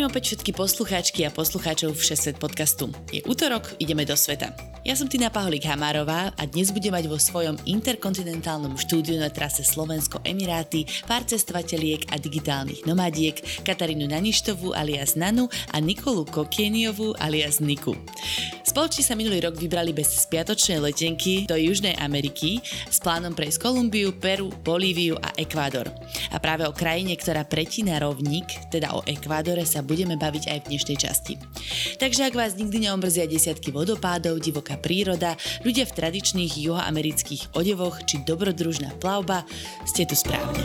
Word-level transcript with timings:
Zdravím 0.00 0.16
opäť 0.16 0.32
všetky 0.32 0.52
poslucháčky 0.56 1.20
a 1.28 1.30
poslucháčov 1.30 1.92
Všesvet 1.92 2.40
podcastu. 2.40 2.88
Je 3.12 3.20
útorok, 3.28 3.76
ideme 3.76 4.08
do 4.08 4.16
sveta. 4.16 4.48
Ja 4.80 4.96
som 4.96 5.12
Tina 5.12 5.28
Paholík 5.28 5.68
Hamárová 5.68 6.32
a 6.40 6.42
dnes 6.48 6.72
budem 6.72 6.96
mať 6.96 7.04
vo 7.04 7.20
svojom 7.20 7.60
interkontinentálnom 7.68 8.80
štúdiu 8.80 9.20
na 9.20 9.28
trase 9.28 9.60
Slovensko-Emiráty 9.60 10.88
pár 11.04 11.28
cestovateľiek 11.28 12.08
a 12.08 12.16
digitálnych 12.16 12.88
nomádiek 12.88 13.44
Katarínu 13.60 14.08
Naništovú 14.08 14.72
alias 14.72 15.20
Nanu 15.20 15.52
a 15.68 15.76
Nikolu 15.84 16.24
Kokieniovú 16.32 17.12
alias 17.20 17.60
Niku. 17.60 17.92
Spoločne 18.64 19.04
sa 19.04 19.18
minulý 19.18 19.44
rok 19.44 19.60
vybrali 19.60 19.92
bez 19.92 20.16
spiatočnej 20.16 20.80
letenky 20.80 21.44
do 21.44 21.58
Južnej 21.60 21.98
Ameriky 22.00 22.62
s 22.88 23.02
plánom 23.02 23.36
prejsť 23.36 23.66
Kolumbiu, 23.66 24.16
Peru, 24.16 24.48
Bolíviu 24.64 25.20
a 25.20 25.34
Ekvádor. 25.36 25.92
A 26.32 26.40
práve 26.40 26.64
o 26.64 26.72
krajine, 26.72 27.18
ktorá 27.20 27.44
pretína 27.44 28.00
rovník, 28.00 28.70
teda 28.72 28.96
o 28.96 29.04
Ekvádore, 29.04 29.66
sa 29.66 29.82
budeme 29.90 30.14
baviť 30.14 30.44
aj 30.46 30.58
v 30.62 30.68
dnešnej 30.70 30.98
časti. 31.02 31.34
Takže 31.98 32.30
ak 32.30 32.38
vás 32.38 32.54
nikdy 32.54 32.86
neomrzia 32.86 33.26
desiatky 33.26 33.74
vodopádov, 33.74 34.38
divoká 34.38 34.78
príroda, 34.78 35.34
ľudia 35.66 35.82
v 35.90 35.98
tradičných 35.98 36.54
juhoamerických 36.62 37.58
odevoch 37.58 37.98
či 38.06 38.22
dobrodružná 38.22 38.94
plavba, 39.02 39.42
ste 39.82 40.06
tu 40.06 40.14
správne. 40.14 40.62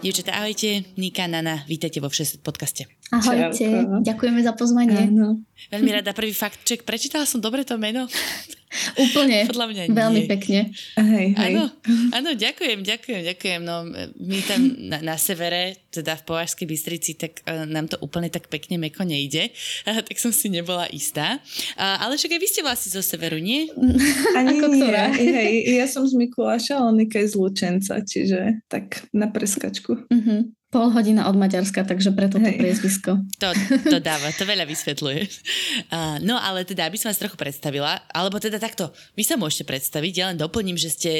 Dievčatá, 0.00 0.40
ahojte. 0.40 0.88
Nika, 0.96 1.28
Nana, 1.28 1.62
vítajte 1.68 2.00
vo 2.00 2.08
Všeset 2.08 2.40
podcaste. 2.40 2.88
Ahojte, 3.10 3.58
Čauko. 3.58 4.06
ďakujeme 4.06 4.40
za 4.40 4.54
pozvanie. 4.54 5.10
Áno. 5.10 5.42
Veľmi 5.68 5.90
rada, 5.90 6.14
prvý 6.14 6.30
fakt 6.30 6.62
check. 6.62 6.86
Prečítala 6.86 7.26
som 7.26 7.42
dobre 7.42 7.66
to 7.66 7.74
meno? 7.74 8.06
Úplne. 9.02 9.50
Podľa 9.50 9.66
mňa 9.66 9.82
Veľmi 9.90 10.22
nie. 10.22 10.30
pekne. 10.30 10.60
Hej, 10.94 11.34
hej. 11.34 11.54
Áno, 11.58 11.74
áno, 12.14 12.30
ďakujem, 12.38 12.86
ďakujem, 12.86 13.22
ďakujem. 13.34 13.60
No, 13.66 13.82
my 14.14 14.38
tam 14.46 14.60
na, 14.78 15.02
na 15.02 15.16
severe, 15.18 15.74
teda 15.90 16.14
v 16.14 16.22
Považskej 16.22 16.70
Bystrici, 16.70 17.18
tak 17.18 17.42
uh, 17.50 17.66
nám 17.66 17.90
to 17.90 17.98
úplne 17.98 18.30
tak 18.30 18.46
pekne 18.46 18.78
meko 18.78 19.02
nejde, 19.02 19.50
uh, 19.90 19.98
tak 20.06 20.14
som 20.22 20.30
si 20.30 20.46
nebola 20.46 20.86
istá. 20.94 21.42
Uh, 21.74 21.98
ale 22.06 22.14
však 22.14 22.30
aj 22.30 22.40
vy 22.40 22.46
ste 22.46 22.62
vlastne 22.62 22.94
zo 22.94 23.02
severu, 23.02 23.42
nie? 23.42 23.66
Ani 24.38 24.62
Ako 24.62 24.70
nie. 24.70 24.86
ktorá? 24.86 25.04
Hej, 25.18 25.52
ja 25.74 25.86
som 25.90 26.06
z 26.06 26.14
Mikuláša, 26.14 26.78
ale 26.78 27.04
Nika 27.04 27.18
je 27.18 27.26
z 27.26 27.34
Lučenca, 27.34 27.98
čiže 28.06 28.62
tak 28.70 29.02
na 29.10 29.26
preskačku. 29.26 30.06
Mhm. 30.14 30.59
Pol 30.70 30.86
hodina 30.94 31.26
od 31.26 31.34
Maďarska, 31.34 31.82
takže 31.82 32.14
preto 32.14 32.38
to 32.38 32.46
Hej. 32.46 32.62
priezvisko. 32.62 33.18
To, 33.42 33.48
to 33.90 33.98
dáva, 33.98 34.30
to 34.30 34.46
veľa 34.46 34.62
vysvetľuje. 34.70 35.22
Uh, 35.90 36.22
no 36.22 36.38
ale 36.38 36.62
teda, 36.62 36.86
aby 36.86 36.94
som 36.94 37.10
vás 37.10 37.18
trochu 37.18 37.34
predstavila, 37.34 37.98
alebo 38.14 38.38
teda 38.38 38.62
takto, 38.62 38.94
vy 39.18 39.26
sa 39.26 39.34
môžete 39.34 39.66
predstaviť, 39.66 40.12
ja 40.14 40.30
len 40.30 40.38
doplním, 40.38 40.78
že 40.78 40.94
ste 40.94 41.12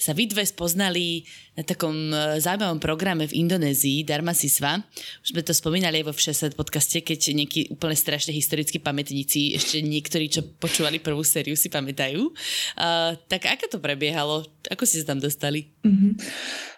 sa 0.00 0.16
vy 0.16 0.24
dve 0.24 0.48
spoznali 0.48 1.28
na 1.54 1.62
takom 1.62 1.94
eh, 2.10 2.42
zaujímavom 2.42 2.82
programe 2.82 3.30
v 3.30 3.46
Indonézii, 3.46 4.02
Dharma 4.02 4.34
Sisva. 4.34 4.82
Už 5.22 5.34
sme 5.34 5.42
to 5.46 5.54
spomínali 5.54 6.02
aj 6.02 6.06
vo 6.10 6.14
Všeset 6.14 6.58
podcaste, 6.58 6.98
keď 7.00 7.34
nejakí 7.34 7.60
úplne 7.70 7.94
strašne 7.94 8.34
historickí 8.34 8.82
pamätníci, 8.82 9.54
ešte 9.54 9.78
niektorí, 9.82 10.26
čo 10.26 10.42
počúvali 10.58 10.98
prvú 10.98 11.22
sériu, 11.22 11.54
si 11.54 11.70
pamätajú. 11.70 12.30
Uh, 12.74 13.14
tak 13.30 13.46
ako 13.46 13.78
to 13.78 13.78
prebiehalo? 13.78 14.46
Ako 14.70 14.82
ste 14.82 15.02
sa 15.02 15.14
tam 15.14 15.22
dostali? 15.22 15.70
Mhm. 15.86 16.18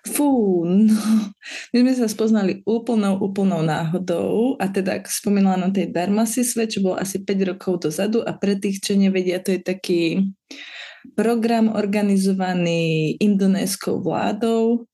Fú, 0.07 0.63
no. 0.63 0.95
My 1.75 1.79
sme 1.83 1.93
sa 1.99 2.07
spoznali 2.07 2.63
úplnou, 2.63 3.19
úplnou 3.19 3.65
náhodou 3.65 4.55
a 4.63 4.71
teda, 4.71 5.03
ako 5.03 5.09
spomínala 5.11 5.67
na 5.67 5.71
tej 5.73 5.91
Dharmasisve, 5.91 6.71
čo 6.71 6.79
bolo 6.85 7.01
asi 7.01 7.25
5 7.25 7.51
rokov 7.51 7.91
dozadu 7.91 8.23
a 8.23 8.31
pre 8.37 8.55
tých, 8.55 8.79
čo 8.85 8.95
nevedia, 8.95 9.43
to 9.43 9.51
je 9.51 9.61
taký 9.63 10.31
program 11.15 11.69
organizovaný 11.69 13.17
indonéskou 13.21 14.03
vládou, 14.03 14.85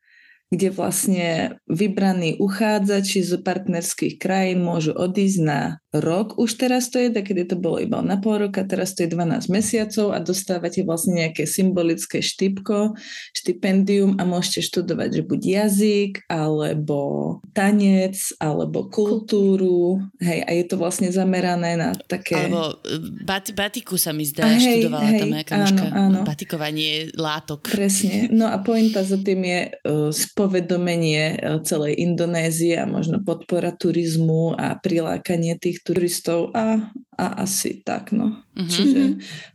kde 0.52 0.68
vlastne 0.68 1.56
vybraní 1.64 2.36
uchádzači 2.36 3.24
z 3.24 3.40
partnerských 3.40 4.20
krajín 4.20 4.60
môžu 4.60 4.92
odísť 4.92 5.40
na 5.40 5.80
rok. 5.92 6.40
Už 6.40 6.56
teraz 6.56 6.88
to 6.88 7.00
je, 7.00 7.12
kedy 7.12 7.48
to 7.48 7.56
bolo 7.60 7.80
iba 7.80 8.00
na 8.00 8.16
pol 8.16 8.40
roka, 8.48 8.64
teraz 8.64 8.96
to 8.96 9.04
je 9.04 9.12
12 9.12 9.52
mesiacov 9.52 10.16
a 10.16 10.18
dostávate 10.20 10.84
vlastne 10.84 11.24
nejaké 11.24 11.44
symbolické 11.44 12.24
štipko, 12.24 12.96
štipendium 13.36 14.16
a 14.16 14.24
môžete 14.24 14.64
študovať, 14.64 15.20
že 15.20 15.22
buď 15.24 15.40
jazyk, 15.40 16.12
alebo 16.32 17.40
tanec, 17.52 18.16
alebo 18.40 18.88
kultúru. 18.88 20.00
Hej, 20.20 20.40
a 20.48 20.50
je 20.56 20.64
to 20.64 20.76
vlastne 20.80 21.12
zamerané 21.12 21.76
na 21.76 21.92
také... 22.08 22.48
Alebo 22.48 22.80
eh, 22.88 23.24
bat, 23.24 23.52
batiku 23.52 24.00
sa 24.00 24.16
mi 24.16 24.24
zdá, 24.24 24.48
A 24.48 24.56
hej, 24.56 24.88
študovala 24.88 25.08
hej, 25.12 25.20
tam 25.20 25.28
nejaká 25.32 25.54
áno, 25.56 25.64
mužka. 25.64 25.84
áno. 25.92 26.18
Batikovanie 26.24 27.12
látok. 27.16 27.68
Presne. 27.68 28.32
No 28.32 28.48
a 28.48 28.56
pointa 28.64 29.04
za 29.04 29.20
tým 29.20 29.44
je 29.44 29.60
uh, 29.68 30.08
spovedomenie 30.42 31.38
uh, 31.38 31.62
celej 31.62 32.02
Indonézie 32.02 32.74
a 32.82 32.90
možno 32.90 33.22
podpora 33.22 33.70
turizmu 33.70 34.58
a 34.58 34.74
prilákanie 34.74 35.54
tých 35.54 35.86
turistov 35.86 36.50
a, 36.50 36.90
a 37.14 37.46
asi 37.46 37.78
tak, 37.86 38.10
no. 38.10 38.42
Mhm. 38.52 38.68
Čiže 38.68 39.00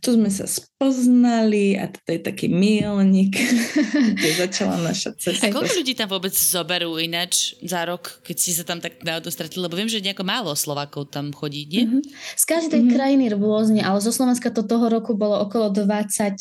tu 0.02 0.08
sme 0.14 0.26
sa 0.26 0.42
spoznali 0.42 1.78
a 1.78 1.86
to 1.86 2.10
je 2.10 2.18
taký 2.18 2.50
milník, 2.50 3.30
kde 4.18 4.30
začala 4.34 4.74
naša 4.82 5.14
cesta. 5.14 5.46
A 5.46 5.54
koľko 5.54 5.70
ľudí 5.78 5.94
tam 5.94 6.10
vôbec 6.10 6.34
zoberú 6.34 6.98
ináč 6.98 7.54
za 7.62 7.86
rok, 7.86 8.18
keď 8.26 8.36
ste 8.36 8.52
sa 8.58 8.64
tam 8.66 8.82
tak 8.82 8.98
náhodou 9.02 9.30
stretli? 9.30 9.62
Lebo 9.62 9.78
viem, 9.78 9.86
že 9.86 10.02
nejako 10.02 10.26
málo 10.26 10.50
Slovákov 10.52 11.14
tam 11.14 11.30
chodí, 11.30 11.62
nie? 11.64 11.86
Mhm. 11.86 12.00
Z 12.34 12.44
každej 12.44 12.82
Mhm. 12.82 12.90
krajiny 12.90 13.26
rôzne, 13.30 13.86
ale 13.86 14.02
zo 14.02 14.10
Slovenska 14.10 14.50
to 14.50 14.66
toho 14.66 14.90
roku 14.90 15.14
bolo 15.14 15.46
okolo 15.46 15.70
24 15.70 16.34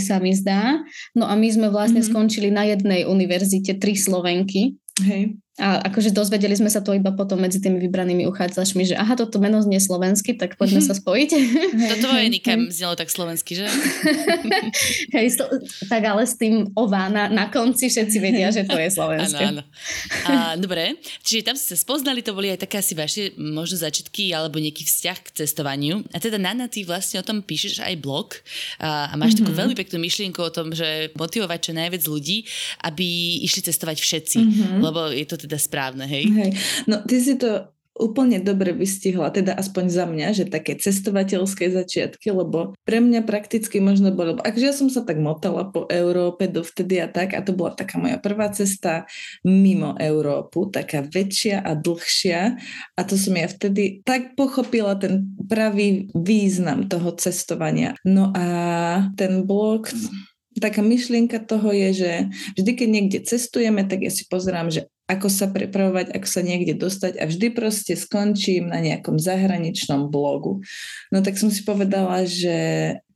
sa 0.00 0.16
mi 0.18 0.32
zdá. 0.32 0.80
No 1.12 1.28
a 1.28 1.36
my 1.36 1.48
sme 1.52 1.68
vlastne 1.68 2.00
Mhm. 2.00 2.08
skončili 2.08 2.48
na 2.48 2.64
jednej 2.64 3.04
univerzite, 3.04 3.76
tri 3.76 3.92
Slovenky. 3.92 4.80
Hej. 5.04 5.36
A 5.54 5.86
akože 5.86 6.10
dozvedeli 6.10 6.58
sme 6.58 6.66
sa 6.66 6.82
to 6.82 6.90
iba 6.98 7.14
potom 7.14 7.38
medzi 7.38 7.62
tými 7.62 7.78
vybranými 7.78 8.26
uchádzačmi, 8.26 8.90
že 8.90 8.98
aha, 8.98 9.14
toto 9.14 9.38
meno 9.38 9.62
znie 9.62 9.78
slovensky, 9.78 10.34
tak 10.34 10.58
poďme 10.58 10.82
sa 10.90 10.98
spojiť. 10.98 11.30
To 11.70 11.94
tvoje 12.02 12.26
hej, 12.26 12.30
Nika 12.34 12.58
hej. 12.58 12.74
znelo 12.74 12.98
tak 12.98 13.06
slovensky, 13.06 13.62
že? 13.62 13.70
Hej, 15.14 15.38
so, 15.38 15.46
tak 15.86 16.02
ale 16.10 16.26
s 16.26 16.34
tým 16.34 16.74
ová 16.74 17.06
na, 17.06 17.30
na 17.30 17.46
konci 17.46 17.86
všetci 17.86 18.18
vedia, 18.18 18.50
že 18.50 18.66
to 18.66 18.74
je 18.74 18.90
Áno, 18.94 18.98
slovenské. 18.98 19.44
áno. 19.46 19.62
A, 20.26 20.58
dobre, 20.58 20.98
čiže 21.22 21.46
tam 21.46 21.54
ste 21.54 21.74
sa 21.74 21.78
spoznali, 21.78 22.26
to 22.26 22.34
boli 22.34 22.50
aj 22.50 22.66
také 22.66 22.82
asi 22.82 22.98
vaše 22.98 23.22
možno 23.38 23.78
začiatky 23.78 24.34
alebo 24.34 24.58
nejaký 24.58 24.82
vzťah 24.82 25.18
k 25.22 25.28
cestovaniu. 25.38 26.02
A 26.10 26.18
teda 26.18 26.34
Nana, 26.34 26.66
ty 26.66 26.82
vlastne 26.82 27.22
o 27.22 27.26
tom 27.26 27.46
píšeš 27.46 27.78
aj 27.78 27.94
blog 28.02 28.34
a, 28.82 29.06
a 29.10 29.14
máš 29.14 29.38
mm-hmm. 29.38 29.46
takú 29.46 29.50
veľmi 29.54 29.74
peknú 29.78 30.02
myšlienku 30.02 30.40
o 30.42 30.50
tom, 30.50 30.74
že 30.74 31.14
motivovať 31.14 31.70
čo 31.70 31.72
najviac 31.78 32.02
ľudí, 32.10 32.42
aby 32.82 33.38
išli 33.46 33.70
cestovať 33.70 34.02
všetci, 34.02 34.38
mm-hmm. 34.42 34.80
lebo 34.82 35.14
je 35.14 35.26
to 35.30 35.43
teda 35.44 35.60
správne, 35.60 36.08
hej? 36.08 36.24
Hej. 36.32 36.50
No 36.88 37.04
ty 37.04 37.20
si 37.20 37.36
to 37.36 37.74
úplne 37.94 38.42
dobre 38.42 38.74
vystihla, 38.74 39.30
teda 39.30 39.54
aspoň 39.54 39.84
za 39.86 40.04
mňa, 40.10 40.28
že 40.34 40.44
také 40.50 40.74
cestovateľské 40.74 41.70
začiatky, 41.70 42.34
lebo 42.34 42.74
pre 42.82 42.98
mňa 42.98 43.22
prakticky 43.22 43.78
možno 43.78 44.10
bolo, 44.10 44.34
akže 44.42 44.66
ja 44.66 44.74
som 44.74 44.90
sa 44.90 45.06
tak 45.06 45.22
motala 45.22 45.70
po 45.70 45.86
Európe 45.86 46.50
dovtedy 46.50 46.98
a 46.98 47.06
tak 47.06 47.38
a 47.38 47.40
to 47.46 47.54
bola 47.54 47.78
taká 47.78 48.02
moja 48.02 48.18
prvá 48.18 48.50
cesta 48.50 49.06
mimo 49.46 49.94
Európu, 49.94 50.74
taká 50.74 51.06
väčšia 51.06 51.62
a 51.62 51.78
dlhšia 51.78 52.40
a 52.98 53.00
to 53.06 53.14
som 53.14 53.38
ja 53.38 53.46
vtedy 53.46 54.02
tak 54.02 54.34
pochopila 54.34 54.98
ten 54.98 55.30
pravý 55.46 56.10
význam 56.18 56.90
toho 56.90 57.14
cestovania. 57.14 57.94
No 58.02 58.34
a 58.34 58.46
ten 59.14 59.46
blog 59.46 59.86
taká 60.58 60.82
myšlienka 60.82 61.42
toho 61.42 61.70
je, 61.74 61.88
že 61.94 62.12
vždy, 62.58 62.72
keď 62.74 62.88
niekde 62.90 63.18
cestujeme, 63.26 63.86
tak 63.86 64.06
ja 64.06 64.10
si 64.10 64.26
pozerám, 64.26 64.70
že 64.70 64.86
ako 65.04 65.28
sa 65.28 65.52
prepravovať, 65.52 66.16
ako 66.16 66.24
sa 66.24 66.40
niekde 66.40 66.72
dostať 66.80 67.20
a 67.20 67.28
vždy 67.28 67.52
proste 67.52 67.92
skončím 67.92 68.72
na 68.72 68.80
nejakom 68.80 69.20
zahraničnom 69.20 70.08
blogu. 70.08 70.64
No 71.12 71.20
tak 71.20 71.36
som 71.36 71.52
si 71.52 71.60
povedala, 71.60 72.24
že 72.24 72.56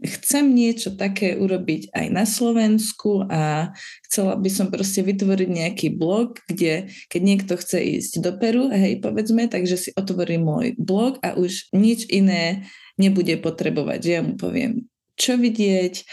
chcem 0.05 0.52
niečo 0.52 0.93
také 0.93 1.40
urobiť 1.40 1.88
aj 1.96 2.06
na 2.12 2.29
Slovensku 2.29 3.25
a 3.32 3.73
chcela 4.05 4.37
by 4.37 4.50
som 4.52 4.69
proste 4.69 5.00
vytvoriť 5.00 5.49
nejaký 5.49 5.88
blog, 5.96 6.44
kde 6.44 6.93
keď 7.08 7.20
niekto 7.25 7.56
chce 7.56 7.81
ísť 7.81 8.20
do 8.20 8.37
Peru, 8.37 8.69
hej, 8.69 9.00
povedzme, 9.00 9.49
takže 9.49 9.88
si 9.88 9.91
otvorí 9.96 10.37
môj 10.37 10.76
blog 10.76 11.17
a 11.25 11.41
už 11.41 11.73
nič 11.73 12.05
iné 12.12 12.69
nebude 13.00 13.32
potrebovať, 13.41 13.99
že 14.05 14.11
ja 14.12 14.20
mu 14.20 14.37
poviem, 14.37 14.84
čo 15.17 15.41
vidieť, 15.41 16.05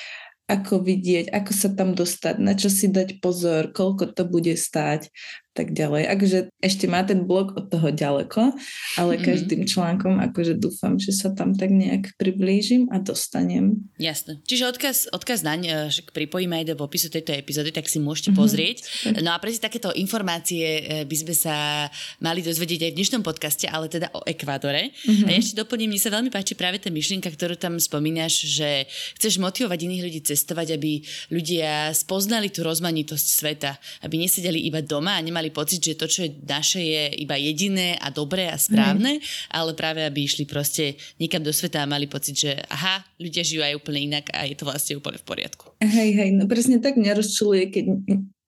ako 0.45 0.85
vidieť, 0.85 1.33
ako 1.33 1.51
sa 1.51 1.69
tam 1.73 1.97
dostať, 1.97 2.35
na 2.37 2.53
čo 2.53 2.69
si 2.69 2.85
dať 2.85 3.17
pozor, 3.17 3.73
koľko 3.73 4.13
to 4.13 4.29
bude 4.29 4.53
stáť 4.53 5.09
tak 5.55 5.71
ďalej. 5.71 6.03
Akože 6.11 6.39
ešte 6.59 6.85
má 6.91 7.01
ten 7.07 7.23
blok 7.23 7.55
od 7.55 7.71
toho 7.71 7.89
ďaleko, 7.89 8.51
ale 8.99 9.15
mm-hmm. 9.15 9.25
každým 9.25 9.61
článkom 9.63 10.19
akože 10.19 10.59
dúfam, 10.59 10.99
že 10.99 11.15
sa 11.15 11.31
tam 11.31 11.55
tak 11.55 11.71
nejak 11.71 12.13
priblížim 12.19 12.91
a 12.91 12.99
dostanem. 12.99 13.87
Jasné. 13.95 14.43
Čiže 14.43 14.75
odkaz, 14.75 14.97
odkaz 15.15 15.47
naň, 15.47 15.61
e, 15.63 15.71
však 15.89 16.11
pripojíme 16.11 16.59
aj 16.59 16.65
do 16.71 16.75
popisu 16.75 17.07
tejto 17.07 17.31
epizódy, 17.31 17.71
tak 17.71 17.87
si 17.87 18.03
môžete 18.03 18.35
mm-hmm. 18.35 18.43
pozrieť. 18.43 18.77
No 19.23 19.31
a 19.31 19.39
presne 19.39 19.71
takéto 19.71 19.95
informácie 19.95 20.65
e, 20.65 20.81
by 21.07 21.15
sme 21.23 21.35
sa 21.35 21.87
mali 22.19 22.43
dozvedieť 22.43 22.85
aj 22.85 22.91
v 22.91 22.97
dnešnom 22.99 23.23
podcaste, 23.23 23.65
ale 23.71 23.87
teda 23.87 24.11
o 24.11 24.27
Ekvádore. 24.27 24.91
Mm-hmm. 24.91 25.25
A 25.25 25.29
ja 25.31 25.39
ešte 25.39 25.55
doplním, 25.55 25.95
mi 25.95 25.99
sa 26.03 26.11
veľmi 26.11 26.27
páči 26.27 26.59
práve 26.59 26.83
tá 26.83 26.91
myšlienka, 26.91 27.31
ktorú 27.31 27.55
tam 27.55 27.79
spomínaš, 27.79 28.43
že 28.43 28.91
chceš 29.15 29.39
motivovať 29.39 29.79
iných 29.87 30.03
ľudí 30.03 30.19
cestovať, 30.19 30.75
aby 30.75 30.99
ľudia 31.31 31.95
spoznali 31.95 32.51
tú 32.51 32.67
rozmanitosť 32.67 33.27
sveta, 33.31 33.71
aby 34.03 34.19
nesedeli 34.19 34.59
iba 34.67 34.83
doma 34.83 35.15
a 35.15 35.23
nemali 35.23 35.44
mali 35.45 35.53
pocit, 35.53 35.77
že 35.77 35.93
to, 35.93 36.09
čo 36.09 36.25
je 36.25 36.41
naše, 36.41 36.81
je 36.81 37.21
iba 37.21 37.37
jediné 37.37 38.01
a 38.01 38.09
dobré 38.09 38.49
a 38.49 38.57
správne, 38.57 39.21
mm. 39.21 39.53
ale 39.53 39.77
práve 39.77 40.01
aby 40.01 40.25
išli 40.25 40.49
proste 40.49 40.97
niekam 41.21 41.45
do 41.45 41.53
sveta 41.53 41.85
a 41.85 41.91
mali 41.91 42.09
pocit, 42.09 42.33
že 42.33 42.57
aha, 42.73 43.05
ľudia 43.21 43.45
žijú 43.45 43.61
aj 43.61 43.77
úplne 43.77 44.09
inak 44.09 44.25
a 44.33 44.49
je 44.49 44.57
to 44.57 44.65
vlastne 44.65 44.97
úplne 44.97 45.21
v 45.21 45.25
poriadku. 45.29 45.69
Hej, 45.85 46.17
hej, 46.17 46.29
no 46.33 46.49
presne 46.49 46.81
tak 46.81 46.97
mňa 46.97 47.13
rozčuluje, 47.13 47.69
keď 47.69 47.85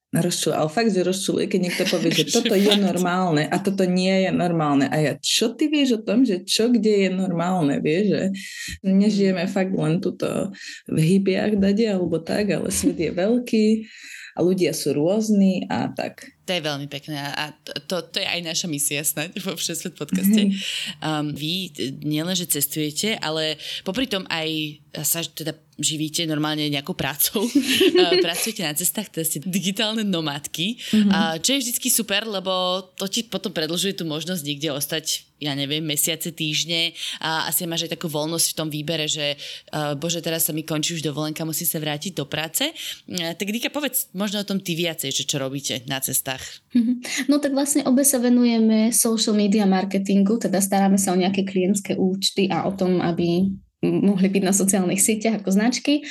rozčul, 0.10 0.58
ale 0.58 0.74
fakt, 0.74 0.90
že 0.90 1.06
rozčuluje, 1.06 1.46
keď 1.46 1.60
niekto 1.62 1.84
povie, 1.86 2.10
že 2.10 2.26
toto 2.42 2.58
je 2.58 2.74
normálne 2.82 3.46
a 3.46 3.56
toto 3.62 3.86
nie 3.86 4.26
je 4.26 4.32
normálne. 4.34 4.90
A 4.90 4.98
ja, 4.98 5.14
čo 5.22 5.54
ty 5.54 5.70
vieš 5.70 6.02
o 6.02 6.04
tom, 6.04 6.26
že 6.26 6.42
čo 6.42 6.74
kde 6.74 7.06
je 7.06 7.10
normálne, 7.14 7.78
vieš, 7.78 8.06
že 8.10 8.24
nežijeme 8.82 9.46
fakt 9.46 9.76
len 9.78 10.02
tuto 10.02 10.50
v 10.90 10.98
hybiach 10.98 11.62
dade 11.62 11.86
alebo 11.86 12.18
tak, 12.18 12.50
ale 12.50 12.74
svet 12.74 12.98
je 12.98 13.12
veľký 13.14 13.68
a 14.38 14.40
ľudia 14.46 14.72
sú 14.72 14.96
rôzni 14.96 15.66
a 15.68 15.90
tak. 15.92 16.37
To 16.48 16.52
je 16.56 16.64
veľmi 16.64 16.88
pekné 16.88 17.20
a 17.20 17.52
to, 17.92 18.00
to 18.08 18.24
je 18.24 18.28
aj 18.28 18.40
naša 18.40 18.72
misia 18.72 19.04
snáď 19.04 19.36
vo 19.44 19.60
Všesvet 19.60 20.00
podcaste. 20.00 20.56
Um, 21.04 21.36
vy 21.36 21.76
nielenže 22.08 22.48
cestujete, 22.48 23.20
ale 23.20 23.60
popri 23.84 24.08
tom 24.08 24.24
aj 24.32 24.80
sa 25.04 25.22
teda 25.22 25.54
živíte 25.78 26.26
normálne 26.26 26.66
nejakou 26.74 26.98
prácou, 26.98 27.46
pracujete 28.26 28.66
na 28.66 28.74
cestách, 28.74 29.14
teda 29.14 29.26
ste 29.26 29.40
digitálne 29.46 30.02
nomádky, 30.02 30.74
mm-hmm. 30.74 31.12
a 31.14 31.20
čo 31.38 31.54
je 31.54 31.70
vždycky 31.70 31.88
super, 31.94 32.26
lebo 32.26 32.82
to 32.98 33.06
ti 33.06 33.22
potom 33.22 33.54
predlžuje 33.54 33.94
tú 33.94 34.04
možnosť 34.10 34.42
niekde 34.42 34.74
ostať, 34.74 35.30
ja 35.38 35.54
neviem, 35.54 35.86
mesiace, 35.86 36.34
týždne 36.34 36.98
a 37.22 37.46
asi 37.46 37.70
máš 37.70 37.86
aj 37.86 37.94
takú 37.94 38.10
voľnosť 38.10 38.48
v 38.50 38.58
tom 38.58 38.70
výbere, 38.74 39.06
že 39.06 39.38
uh, 39.38 39.94
bože, 39.94 40.18
teraz 40.26 40.50
sa 40.50 40.54
mi 40.54 40.66
končí 40.66 40.98
už 40.98 41.06
dovolenka, 41.06 41.46
musím 41.46 41.70
sa 41.70 41.78
vrátiť 41.78 42.18
do 42.18 42.26
práce. 42.26 42.74
Uh, 43.06 43.38
tak 43.38 43.54
Dika, 43.54 43.70
povedz 43.70 44.10
možno 44.18 44.42
o 44.42 44.50
tom 44.50 44.58
ty 44.58 44.74
viacej, 44.74 45.14
že 45.14 45.30
čo 45.30 45.38
robíte 45.38 45.86
na 45.86 46.02
cestách. 46.02 46.37
Mm-hmm. 46.74 46.96
No 47.28 47.42
tak 47.42 47.54
vlastne 47.58 47.84
obe 47.86 48.06
sa 48.06 48.22
venujeme 48.22 48.94
social 48.94 49.36
media 49.36 49.66
marketingu, 49.66 50.38
teda 50.38 50.62
staráme 50.62 50.96
sa 50.96 51.14
o 51.14 51.20
nejaké 51.20 51.44
klientské 51.44 51.98
účty 51.98 52.48
a 52.48 52.66
o 52.70 52.72
tom, 52.74 53.02
aby 53.02 53.52
mohli 53.88 54.28
byť 54.28 54.44
na 54.44 54.54
sociálnych 54.54 55.00
sieťach 55.00 55.42
ako 55.42 55.50
značky 55.56 56.04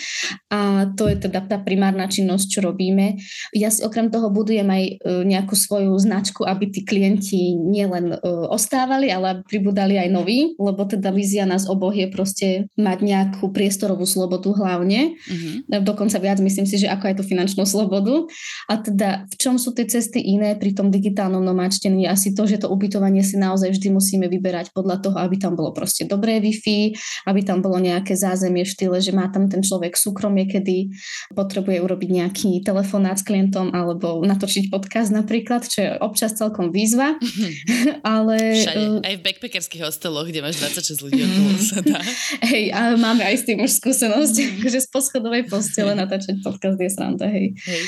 a 0.49 0.90
to 0.96 1.06
je 1.06 1.17
teda 1.28 1.44
tá 1.44 1.56
primárna 1.61 2.08
činnosť, 2.08 2.46
čo 2.49 2.61
robíme. 2.64 3.20
Ja 3.52 3.69
si 3.69 3.84
okrem 3.84 4.08
toho 4.08 4.32
budujem 4.32 4.67
aj 4.67 4.84
e, 4.84 4.93
nejakú 5.28 5.52
svoju 5.52 5.93
značku, 6.00 6.43
aby 6.43 6.73
tí 6.73 6.82
klienti 6.82 7.55
nielen 7.55 8.17
e, 8.17 8.19
ostávali, 8.50 9.12
ale 9.12 9.44
pribudali 9.44 10.00
aj 10.00 10.08
noví, 10.08 10.56
lebo 10.56 10.87
teda 10.88 11.12
vízia 11.12 11.44
nás 11.44 11.69
oboch 11.69 11.94
je 11.94 12.08
proste 12.08 12.49
mať 12.78 12.99
nejakú 13.02 13.50
priestorovú 13.50 14.08
slobodu 14.08 14.49
hlavne, 14.55 15.17
uh-huh. 15.17 15.82
dokonca 15.82 16.17
viac 16.23 16.38
myslím 16.40 16.64
si, 16.64 16.81
že 16.81 16.88
ako 16.88 17.12
aj 17.12 17.14
tú 17.20 17.25
finančnú 17.26 17.64
slobodu. 17.67 18.26
A 18.70 18.78
teda 18.81 19.26
v 19.28 19.34
čom 19.37 19.58
sú 19.61 19.75
tie 19.75 19.84
cesty 19.87 20.23
iné 20.23 20.55
pri 20.55 20.73
tom 20.73 20.88
digitálnom 20.88 21.43
nomáčtení? 21.43 22.06
Asi 22.06 22.32
to, 22.32 22.46
že 22.46 22.62
to 22.62 22.70
ubytovanie 22.70 23.20
si 23.20 23.37
naozaj 23.37 23.75
vždy 23.75 23.88
musíme 23.93 24.26
vyberať 24.31 24.70
podľa 24.73 25.02
toho, 25.02 25.17
aby 25.20 25.37
tam 25.37 25.58
bolo 25.58 25.75
proste 25.75 26.06
dobré 26.06 26.38
Wi-Fi, 26.38 26.94
aby 27.28 27.40
tam 27.43 27.61
bolo 27.67 27.83
nejaké 27.83 28.15
zázemie 28.15 28.63
v 28.63 28.71
štýle, 28.71 29.03
že 29.03 29.11
má 29.11 29.27
tam 29.27 29.51
ten 29.51 29.59
človek 29.67 29.99
súkromie, 29.99 30.47
kedy 30.47 30.95
potrebuje 31.35 31.83
urobiť 31.83 32.11
nejaký 32.23 32.51
telefonát 32.63 33.19
s 33.19 33.27
klientom 33.27 33.75
alebo 33.75 34.23
natočiť 34.23 34.71
podcast 34.71 35.11
napríklad, 35.11 35.67
čo 35.67 35.79
je 35.83 35.91
občas 35.99 36.39
celkom 36.39 36.71
výzva. 36.71 37.19
ale... 38.07 38.63
Všade, 38.63 39.03
uh, 39.03 39.03
aj 39.03 39.15
v 39.19 39.23
backpackerských 39.27 39.83
hosteloch, 39.83 40.31
kde 40.31 40.47
máš 40.47 40.63
26 40.63 41.03
ľudí 41.11 41.21
okolo 41.27 41.59
sa 41.59 41.79
dá. 41.83 41.99
Hej, 42.55 42.71
a 42.71 42.95
máme 42.95 43.27
aj 43.27 43.43
s 43.43 43.45
tým 43.51 43.59
už 43.59 43.83
skúsenosť, 43.83 44.35
že 44.73 44.79
z 44.87 44.89
poschodovej 44.95 45.51
postele 45.51 45.99
natáčať 45.99 46.39
podcast 46.47 46.79
je 46.79 46.91
sranda, 46.93 47.27
hej. 47.27 47.59
hej. 47.67 47.85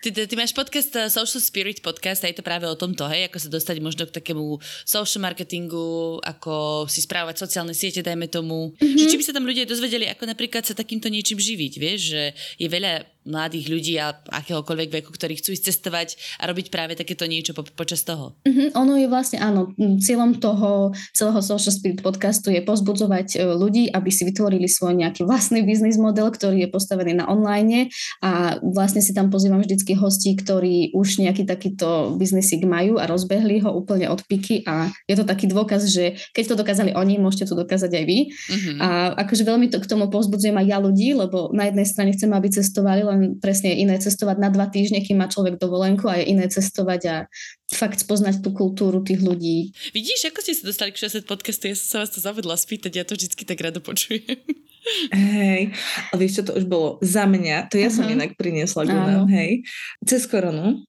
Ty, 0.00 0.16
ty, 0.16 0.24
ty 0.24 0.32
máš 0.32 0.56
podcast 0.56 0.88
uh, 0.96 1.12
Social 1.12 1.44
Spirit 1.44 1.84
podcast 1.84 2.24
a 2.24 2.32
je 2.32 2.40
to 2.40 2.40
práve 2.40 2.64
o 2.64 2.72
tomto, 2.72 3.04
hej, 3.12 3.28
ako 3.28 3.36
sa 3.36 3.52
dostať 3.52 3.76
možno 3.84 4.08
k 4.08 4.16
takému 4.16 4.56
social 4.88 5.20
marketingu, 5.20 6.16
ako 6.24 6.88
si 6.88 7.04
správať 7.04 7.44
sociálne 7.44 7.76
siete, 7.76 8.00
dajme 8.00 8.24
tomu. 8.32 8.72
Mm-hmm. 8.80 8.96
Že 8.96 9.09
či 9.10 9.18
by 9.18 9.24
sa 9.26 9.34
tam 9.34 9.44
ľudia 9.44 9.66
dozvedeli, 9.66 10.06
ako 10.06 10.30
napríklad 10.30 10.62
sa 10.62 10.78
takýmto 10.78 11.10
niečím 11.10 11.42
živiť, 11.42 11.72
vieš, 11.82 12.00
že 12.14 12.22
je 12.62 12.68
veľa 12.70 13.04
mladých 13.28 13.66
ľudí 13.68 13.94
a 14.00 14.16
akéhokoľvek 14.16 14.88
veku, 15.02 15.10
ktorí 15.12 15.36
chcú 15.36 15.52
ísť 15.52 15.64
cestovať 15.68 16.08
a 16.40 16.48
robiť 16.48 16.72
práve 16.72 16.96
takéto 16.96 17.28
niečo 17.28 17.52
po, 17.52 17.68
počas 17.68 18.00
toho. 18.00 18.32
Mm-hmm, 18.48 18.72
ono 18.72 18.96
je 18.96 19.06
vlastne, 19.12 19.38
áno, 19.44 19.76
cieľom 19.76 20.40
toho 20.40 20.96
celého 21.12 21.40
Social 21.44 21.74
Spirit 21.74 22.00
podcastu 22.00 22.48
je 22.48 22.64
pozbudzovať 22.64 23.36
e, 23.36 23.44
ľudí, 23.44 23.92
aby 23.92 24.08
si 24.08 24.24
vytvorili 24.24 24.64
svoj 24.64 24.96
nejaký 24.96 25.28
vlastný 25.28 25.60
biznis 25.60 26.00
model, 26.00 26.32
ktorý 26.32 26.64
je 26.64 26.72
postavený 26.72 27.20
na 27.20 27.28
online 27.28 27.92
a 28.24 28.56
vlastne 28.64 29.04
si 29.04 29.12
tam 29.12 29.28
pozývam 29.28 29.60
vždycky 29.60 29.92
hostí, 29.92 30.32
ktorí 30.32 30.96
už 30.96 31.20
nejaký 31.20 31.44
takýto 31.44 32.16
biznisík 32.16 32.64
majú 32.64 32.96
a 32.96 33.04
rozbehli 33.04 33.60
ho 33.60 33.70
úplne 33.76 34.08
od 34.08 34.24
piky 34.24 34.64
a 34.64 34.88
je 35.04 35.14
to 35.20 35.28
taký 35.28 35.44
dôkaz, 35.44 35.84
že 35.92 36.16
keď 36.32 36.56
to 36.56 36.60
dokázali 36.64 36.96
oni, 36.96 37.20
môžete 37.20 37.52
to 37.52 37.54
dokázať 37.54 37.92
aj 37.92 38.04
vy. 38.08 38.18
Mm-hmm. 38.32 38.76
A 38.80 38.88
akože 39.28 39.44
veľmi 39.44 39.68
to 39.68 39.76
k 39.76 39.90
tomu 39.90 40.08
pozbudzujem 40.08 40.56
aj 40.56 40.66
ja 40.66 40.78
ľudí, 40.80 41.12
lebo 41.12 41.52
na 41.52 41.68
jednej 41.68 41.84
strane 41.84 42.16
chcem, 42.16 42.32
aby 42.32 42.48
cestovali, 42.48 43.09
len 43.10 43.42
presne 43.42 43.74
je 43.74 43.82
iné 43.82 43.98
cestovať 43.98 44.36
na 44.38 44.48
dva 44.54 44.70
týždne, 44.70 45.02
kým 45.02 45.18
má 45.18 45.26
človek 45.26 45.58
dovolenku 45.58 46.06
a 46.06 46.22
je 46.22 46.30
iné 46.30 46.46
cestovať 46.46 47.00
a 47.10 47.16
fakt 47.74 47.98
spoznať 47.98 48.42
tú 48.42 48.54
kultúru 48.54 49.02
tých 49.02 49.20
ľudí. 49.20 49.74
Vidíš, 49.90 50.30
ako 50.30 50.38
ste 50.42 50.54
sa 50.54 50.70
dostali 50.70 50.94
k 50.94 51.02
60 51.06 51.26
podcastu? 51.26 51.70
Ja 51.70 51.76
som 51.76 51.86
sa 51.86 51.96
vás 52.06 52.10
to 52.14 52.22
zavedla 52.22 52.54
spýtať, 52.54 52.92
ja 52.94 53.04
to 53.04 53.18
vždy 53.18 53.34
tak 53.42 53.58
rado 53.58 53.82
počujem. 53.82 54.38
Hej, 55.12 55.76
ale 56.08 56.16
vieš 56.16 56.40
čo, 56.40 56.42
to 56.50 56.56
už 56.56 56.64
bolo 56.64 56.96
za 57.04 57.28
mňa, 57.28 57.68
to 57.68 57.76
ja 57.76 57.92
uh-huh. 57.92 58.00
som 58.00 58.08
inak 58.08 58.34
priniesla 58.40 58.88
k 58.88 58.96
nám, 58.96 59.28
hej. 59.28 59.62
Cez 60.08 60.24
koronu, 60.24 60.88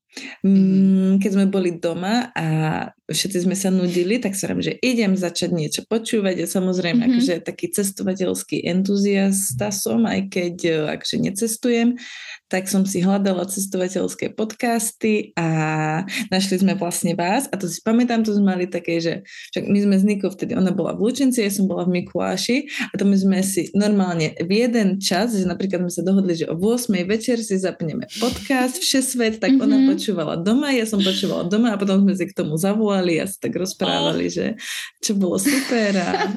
keď 1.21 1.29
sme 1.31 1.47
boli 1.47 1.79
doma 1.79 2.35
a 2.35 2.47
všetci 3.07 3.47
sme 3.47 3.55
sa 3.55 3.71
nudili, 3.71 4.19
tak 4.19 4.35
sa 4.35 4.51
rám, 4.51 4.59
že 4.59 4.75
idem 4.83 5.15
začať 5.15 5.55
niečo 5.55 5.81
počúvať 5.87 6.43
a 6.43 6.47
samozrejme, 6.51 6.99
mm-hmm. 6.99 7.15
akože 7.15 7.35
taký 7.47 7.71
cestovateľský 7.71 8.67
entuziasta 8.67 9.71
som, 9.71 10.03
aj 10.03 10.27
keď 10.27 10.55
akože 10.99 11.17
necestujem, 11.19 11.95
tak 12.51 12.67
som 12.67 12.83
si 12.83 12.99
hľadala 12.99 13.47
cestovateľské 13.47 14.35
podcasty 14.35 15.31
a 15.39 15.47
našli 16.27 16.59
sme 16.59 16.75
vlastne 16.75 17.15
vás 17.15 17.47
a 17.47 17.55
to 17.55 17.71
si 17.71 17.79
pamätám, 17.79 18.27
to 18.27 18.35
sme 18.35 18.51
mali 18.51 18.67
také, 18.67 18.99
že 18.99 19.23
však 19.55 19.71
my 19.71 19.79
sme 19.79 19.95
s 19.95 20.03
Nikou 20.03 20.27
vtedy, 20.27 20.59
ona 20.59 20.75
bola 20.75 20.91
v 20.91 21.07
Lučenci, 21.07 21.39
ja 21.39 21.47
som 21.47 21.71
bola 21.71 21.87
v 21.87 22.03
Mikuláši 22.03 22.67
a 22.91 22.93
to 22.99 23.07
my 23.07 23.15
sme 23.15 23.39
si 23.39 23.71
normálne 23.71 24.35
v 24.35 24.67
jeden 24.67 24.99
čas, 24.99 25.31
že 25.31 25.47
napríklad 25.47 25.87
sme 25.87 25.93
sa 25.95 26.03
dohodli, 26.03 26.35
že 26.35 26.51
o 26.51 26.59
8 26.59 26.91
večer 27.07 27.39
si 27.39 27.55
zapneme 27.55 28.11
podcast 28.19 28.83
Všesvet, 28.83 29.39
tak 29.39 29.55
mm-hmm. 29.55 29.65
ona 29.65 29.77
mhm. 29.79 29.87
počúvala 29.95 30.35
doma, 30.35 30.75
ja 30.75 30.83
som 30.83 30.99
počúvala 30.99 31.47
doma 31.47 31.71
a 31.71 31.79
potom 31.79 32.03
sme 32.03 32.19
si 32.19 32.27
k 32.27 32.35
tomu 32.35 32.59
zavolali 32.59 33.15
a 33.15 33.31
sa 33.31 33.39
tak 33.39 33.55
rozprávali, 33.55 34.27
oh. 34.27 34.33
že 34.35 34.45
čo 34.99 35.15
bolo 35.15 35.39
super 35.39 35.95
a 35.95 36.35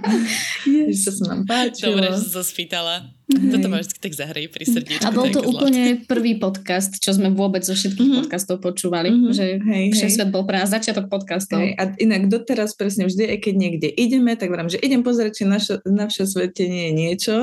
yes. 0.62 0.94
že 1.02 1.10
sa 1.10 1.34
nám 1.34 1.42
páčilo. 1.42 1.98
Dobre, 1.98 2.14
že 2.14 2.30
sa 2.30 2.46
spýtala. 2.46 3.10
Hej. 3.24 3.56
Toto 3.56 3.68
máš 3.72 3.88
tak 3.96 4.12
zahrej 4.12 4.52
pri 4.52 4.64
srdiečku. 4.68 5.08
A 5.08 5.08
bol 5.08 5.32
to 5.32 5.40
úplne 5.40 6.04
prvý 6.04 6.36
podcast, 6.36 7.00
čo 7.00 7.16
sme 7.16 7.32
vôbec 7.32 7.64
zo 7.64 7.72
všetkých 7.72 8.04
mm-hmm. 8.04 8.20
podcastov 8.28 8.60
počúvali. 8.60 9.08
Mm-hmm. 9.08 9.32
Že 9.32 9.44
hej, 9.64 9.84
hej. 9.96 10.12
svet 10.12 10.28
bol 10.28 10.44
pre 10.44 10.60
nás 10.60 10.68
začiatok 10.68 11.08
podcastov. 11.08 11.64
Hej. 11.64 11.72
A 11.80 11.82
inak 11.96 12.28
doteraz 12.28 12.76
presne 12.76 13.08
vždy, 13.08 13.32
aj 13.32 13.38
keď 13.40 13.54
niekde 13.56 13.88
ideme, 13.88 14.36
tak 14.36 14.52
vrám, 14.52 14.68
že 14.68 14.76
idem 14.76 15.00
pozrieť, 15.00 15.40
či 15.40 15.44
naša, 15.48 15.80
na 15.88 16.04
svete 16.12 16.68
nie 16.68 16.84
je 16.84 16.92
niečo, 16.92 17.36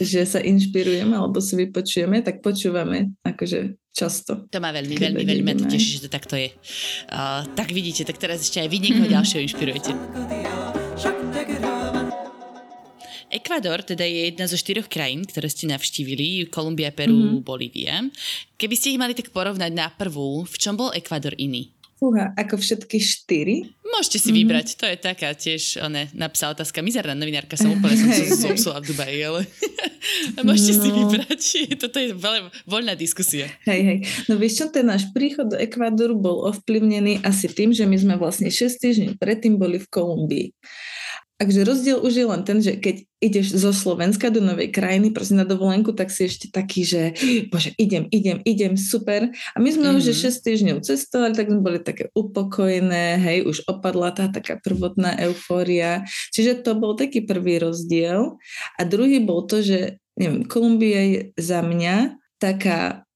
že 0.00 0.24
sa 0.24 0.40
inšpirujeme 0.40 1.12
alebo 1.12 1.44
si 1.44 1.60
vypočujeme, 1.60 2.24
tak 2.24 2.40
počúvame 2.40 3.12
akože 3.20 3.76
často. 3.92 4.48
To 4.48 4.58
má 4.64 4.72
veľmi, 4.72 4.96
veľmi, 4.96 5.22
veľmi 5.28 5.44
ma 5.44 5.54
to 5.60 5.68
teší, 5.68 6.00
že 6.00 6.08
to 6.08 6.10
takto 6.10 6.40
je. 6.40 6.54
Uh, 7.12 7.44
tak 7.52 7.68
vidíte, 7.74 8.08
tak 8.08 8.16
teraz 8.16 8.40
ešte 8.40 8.64
aj 8.64 8.68
vy 8.72 8.78
niekoho 8.80 9.04
mm-hmm. 9.04 9.16
ďalšieho 9.20 9.42
inšpirujete. 9.44 9.90
Ekvador 13.28 13.84
teda 13.84 14.04
je 14.08 14.32
jedna 14.32 14.48
zo 14.48 14.56
štyroch 14.56 14.88
krajín, 14.88 15.28
ktoré 15.28 15.52
ste 15.52 15.68
navštívili, 15.68 16.48
Kolumbia, 16.48 16.88
Peru, 16.88 17.12
mm-hmm. 17.12 17.44
Bolívia. 17.44 18.04
Keby 18.56 18.74
ste 18.74 18.96
ich 18.96 19.00
mali 19.00 19.12
tak 19.12 19.30
porovnať 19.30 19.72
na 19.72 19.92
prvú, 19.92 20.48
v 20.48 20.56
čom 20.56 20.74
bol 20.74 20.88
Ekvador 20.96 21.36
iný? 21.36 21.72
Fúha, 21.98 22.30
ako 22.38 22.62
všetky 22.62 23.02
štyri? 23.02 23.74
Môžete 23.82 24.22
si 24.22 24.30
mm-hmm. 24.30 24.38
vybrať, 24.38 24.66
to 24.78 24.86
je 24.86 24.96
taká 25.02 25.34
tiež, 25.34 25.82
one, 25.82 26.06
napísala 26.14 26.54
otázka, 26.54 26.78
mizerná 26.78 27.10
novinárka 27.18 27.58
som 27.58 27.74
úplne 27.74 27.98
som 27.98 28.14
sa 28.14 28.24
zopsula 28.38 28.78
v 28.86 28.94
Dubaji, 28.94 29.18
ale 29.26 29.42
môžete 30.46 30.78
no. 30.78 30.82
si 30.86 30.88
vybrať, 30.94 31.42
toto 31.82 31.98
je 31.98 32.14
veľmi 32.14 32.48
voľná 32.70 32.94
diskusia. 32.94 33.50
Hej, 33.66 33.80
hej, 33.82 33.98
no 34.30 34.38
vieš 34.38 34.62
čo, 34.62 34.64
ten 34.70 34.86
náš 34.86 35.10
príchod 35.10 35.50
do 35.50 35.58
Ekvádoru 35.58 36.14
bol 36.14 36.46
ovplyvnený 36.46 37.26
asi 37.26 37.50
tým, 37.50 37.74
že 37.74 37.82
my 37.82 37.98
sme 37.98 38.14
vlastne 38.14 38.46
6 38.46 38.78
týždňov 38.78 39.12
predtým 39.18 39.58
boli 39.58 39.82
v 39.82 39.90
Kolumbii. 39.90 40.46
Takže 41.38 41.62
rozdiel 41.62 42.02
už 42.02 42.14
je 42.18 42.26
len 42.26 42.42
ten, 42.42 42.58
že 42.58 42.74
keď 42.82 43.06
ideš 43.22 43.54
zo 43.54 43.70
Slovenska 43.70 44.26
do 44.26 44.42
novej 44.42 44.74
krajiny, 44.74 45.14
proste 45.14 45.38
na 45.38 45.46
dovolenku, 45.46 45.94
tak 45.94 46.10
si 46.10 46.26
ešte 46.26 46.50
taký, 46.50 46.82
že 46.82 47.14
bože, 47.54 47.78
idem, 47.78 48.10
idem, 48.10 48.42
idem, 48.42 48.74
super. 48.74 49.30
A 49.54 49.56
my 49.62 49.70
sme 49.70 49.94
mm-hmm. 49.94 50.02
už 50.02 50.18
6 50.18 50.34
mhm. 50.34 50.42
týždňov 50.42 50.78
cestovali, 50.82 51.38
tak 51.38 51.46
sme 51.46 51.62
boli 51.62 51.78
také 51.78 52.10
upokojené, 52.10 53.22
hej, 53.22 53.38
už 53.46 53.70
opadla 53.70 54.10
tá 54.10 54.26
taká 54.26 54.58
prvotná 54.58 55.14
eufória. 55.30 56.02
Čiže 56.34 56.66
to 56.66 56.74
bol 56.74 56.98
taký 56.98 57.22
prvý 57.22 57.62
rozdiel. 57.62 58.34
A 58.74 58.80
druhý 58.82 59.22
bol 59.22 59.46
to, 59.46 59.62
že 59.62 60.02
neviem, 60.18 60.42
Kolumbia 60.42 61.00
je 61.06 61.20
za 61.38 61.62
mňa 61.62 62.18
taká 62.42 63.07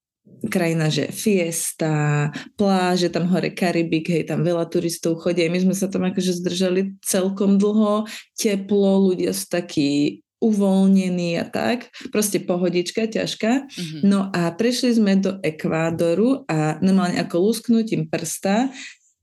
krajina, 0.47 0.91
že 0.91 1.11
fiesta, 1.11 2.29
pláže, 2.59 3.07
tam 3.07 3.31
hore 3.31 3.51
Karibik, 3.55 4.11
hej, 4.11 4.27
tam 4.27 4.43
veľa 4.43 4.67
turistov 4.67 5.23
chodí. 5.23 5.47
My 5.47 5.59
sme 5.63 5.75
sa 5.75 5.87
tam 5.87 6.03
akože 6.07 6.43
zdržali 6.43 6.99
celkom 7.03 7.55
dlho, 7.55 8.07
teplo, 8.35 9.11
ľudia 9.11 9.31
sú 9.31 9.47
takí 9.47 10.19
uvoľnení 10.43 11.39
a 11.39 11.47
tak. 11.47 11.87
Proste 12.11 12.43
pohodička, 12.43 13.07
ťažká. 13.07 13.51
Mm-hmm. 13.63 14.01
No 14.03 14.27
a 14.35 14.51
prešli 14.51 14.91
sme 14.91 15.15
do 15.15 15.39
Ekvádoru 15.39 16.43
a 16.51 16.75
normálne 16.83 17.15
ako 17.23 17.47
lusknutím 17.47 18.11
prsta 18.11 18.67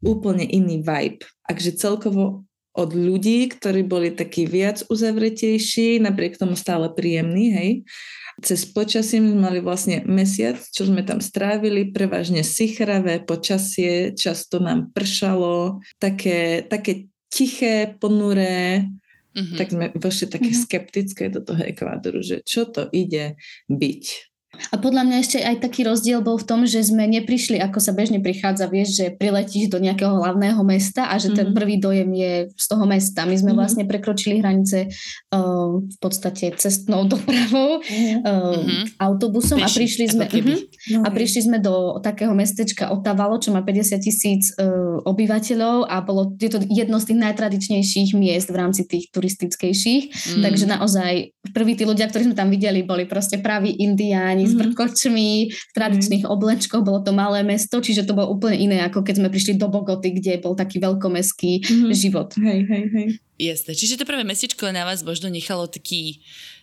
úplne 0.01 0.49
iný 0.49 0.81
vibe. 0.81 1.29
Takže 1.45 1.77
celkovo 1.77 2.49
od 2.73 2.91
ľudí, 2.97 3.53
ktorí 3.53 3.85
boli 3.85 4.15
takí 4.15 4.49
viac 4.49 4.81
uzavretejší, 4.89 6.01
napriek 6.01 6.41
tomu 6.41 6.57
stále 6.57 6.89
príjemní, 6.89 7.47
hej, 7.53 7.71
cez 8.41 8.67
počasie 8.69 9.21
sme 9.21 9.37
mali 9.37 9.61
vlastne 9.61 10.05
mesiac, 10.09 10.57
čo 10.73 10.89
sme 10.89 11.05
tam 11.05 11.21
strávili, 11.21 11.93
prevažne 11.93 12.41
sichravé 12.45 13.21
počasie, 13.21 14.17
často 14.17 14.61
nám 14.61 14.93
pršalo, 14.93 15.81
také, 16.01 16.65
také 16.65 17.09
tiché, 17.31 17.97
ponuré, 18.01 18.89
mm-hmm. 19.37 19.57
tak 19.57 19.69
sme 19.71 19.87
vošli 19.95 20.27
také 20.29 20.51
mm-hmm. 20.51 20.65
skeptické 20.67 21.25
do 21.31 21.41
toho 21.45 21.63
Ekvádoru, 21.63 22.21
že 22.21 22.43
čo 22.43 22.67
to 22.67 22.89
ide 22.91 23.39
byť. 23.71 24.30
A 24.69 24.77
podľa 24.77 25.09
mňa 25.09 25.17
ešte 25.21 25.39
aj 25.41 25.65
taký 25.65 25.89
rozdiel 25.89 26.21
bol 26.21 26.37
v 26.37 26.47
tom, 26.47 26.61
že 26.69 26.85
sme 26.85 27.09
neprišli, 27.09 27.57
ako 27.57 27.81
sa 27.81 27.97
bežne 27.97 28.21
prichádza, 28.21 28.69
vieš, 28.69 29.01
že 29.01 29.07
priletíš 29.17 29.73
do 29.73 29.81
nejakého 29.81 30.21
hlavného 30.21 30.61
mesta 30.61 31.09
a 31.09 31.17
že 31.17 31.33
mm-hmm. 31.33 31.39
ten 31.39 31.49
mhm. 31.49 31.57
prvý 31.57 31.77
dojem 31.81 32.11
je 32.13 32.33
z 32.53 32.67
toho 32.69 32.85
mesta. 32.85 33.25
My 33.25 33.37
sme 33.37 33.53
mm-hmm. 33.53 33.57
vlastne 33.57 33.85
prekročili 33.89 34.45
hranice 34.45 34.93
uh, 35.33 35.81
v 35.81 35.97
podstate 35.97 36.53
cestnou 36.61 37.09
dopravou, 37.13 37.81
uh, 37.81 38.61
autobusom 39.01 39.63
Peši, 39.63 39.67
a 39.67 39.69
prišli 39.71 40.05
sme 40.13 40.25
uh-huh, 40.29 40.59
no, 40.97 41.01
a 41.07 41.09
prišli 41.09 41.41
sme 41.49 41.59
do 41.63 41.99
takého 42.05 42.37
mestečka 42.37 42.93
Otavalo, 42.93 43.41
čo 43.41 43.55
má 43.55 43.65
50 43.65 43.97
tisíc 44.03 44.53
uh, 44.59 45.01
obyvateľov 45.09 45.89
a 45.89 46.03
bolo 46.05 46.35
je 46.37 46.51
to 46.51 46.59
jedno 46.69 46.99
z 46.99 47.15
tých 47.15 47.19
najtradičnejších 47.23 48.11
miest 48.19 48.49
v 48.51 48.57
rámci 48.59 48.83
tých 48.85 49.09
turistickejších. 49.15 50.37
Mm. 50.37 50.43
Takže 50.43 50.65
naozaj 50.67 51.13
prví 51.55 51.79
tí 51.79 51.87
ľudia, 51.87 52.11
ktorí 52.11 52.33
sme 52.33 52.37
tam 52.37 52.51
videli, 52.51 52.83
boli 52.83 53.07
proste 53.07 53.39
praví 53.39 53.71
indiáni 53.81 54.50
s 54.51 54.55
vrkočmi, 54.59 55.31
v 55.55 55.73
tradičných 55.73 56.27
mm. 56.27 56.31
oblečkoch, 56.31 56.83
bolo 56.83 57.01
to 57.07 57.15
malé 57.15 57.47
mesto, 57.47 57.79
čiže 57.79 58.05
to 58.05 58.19
bolo 58.19 58.35
úplne 58.35 58.59
iné, 58.59 58.83
ako 58.83 59.07
keď 59.07 59.23
sme 59.23 59.29
prišli 59.31 59.55
do 59.55 59.71
Bogoty, 59.71 60.11
kde 60.11 60.43
bol 60.43 60.59
taký 60.59 60.83
veľkomeský 60.83 61.63
mm. 61.63 61.93
život. 61.95 62.35
Hej, 62.35 62.67
hej, 62.67 62.85
hej. 62.91 63.09
Jasné, 63.41 63.73
čiže 63.73 63.97
to 63.97 64.05
prvé 64.05 64.27
mestečko 64.27 64.69
na 64.69 64.85
vás 64.85 65.01
možno 65.01 65.33
nechalo 65.33 65.65
taký 65.65 66.21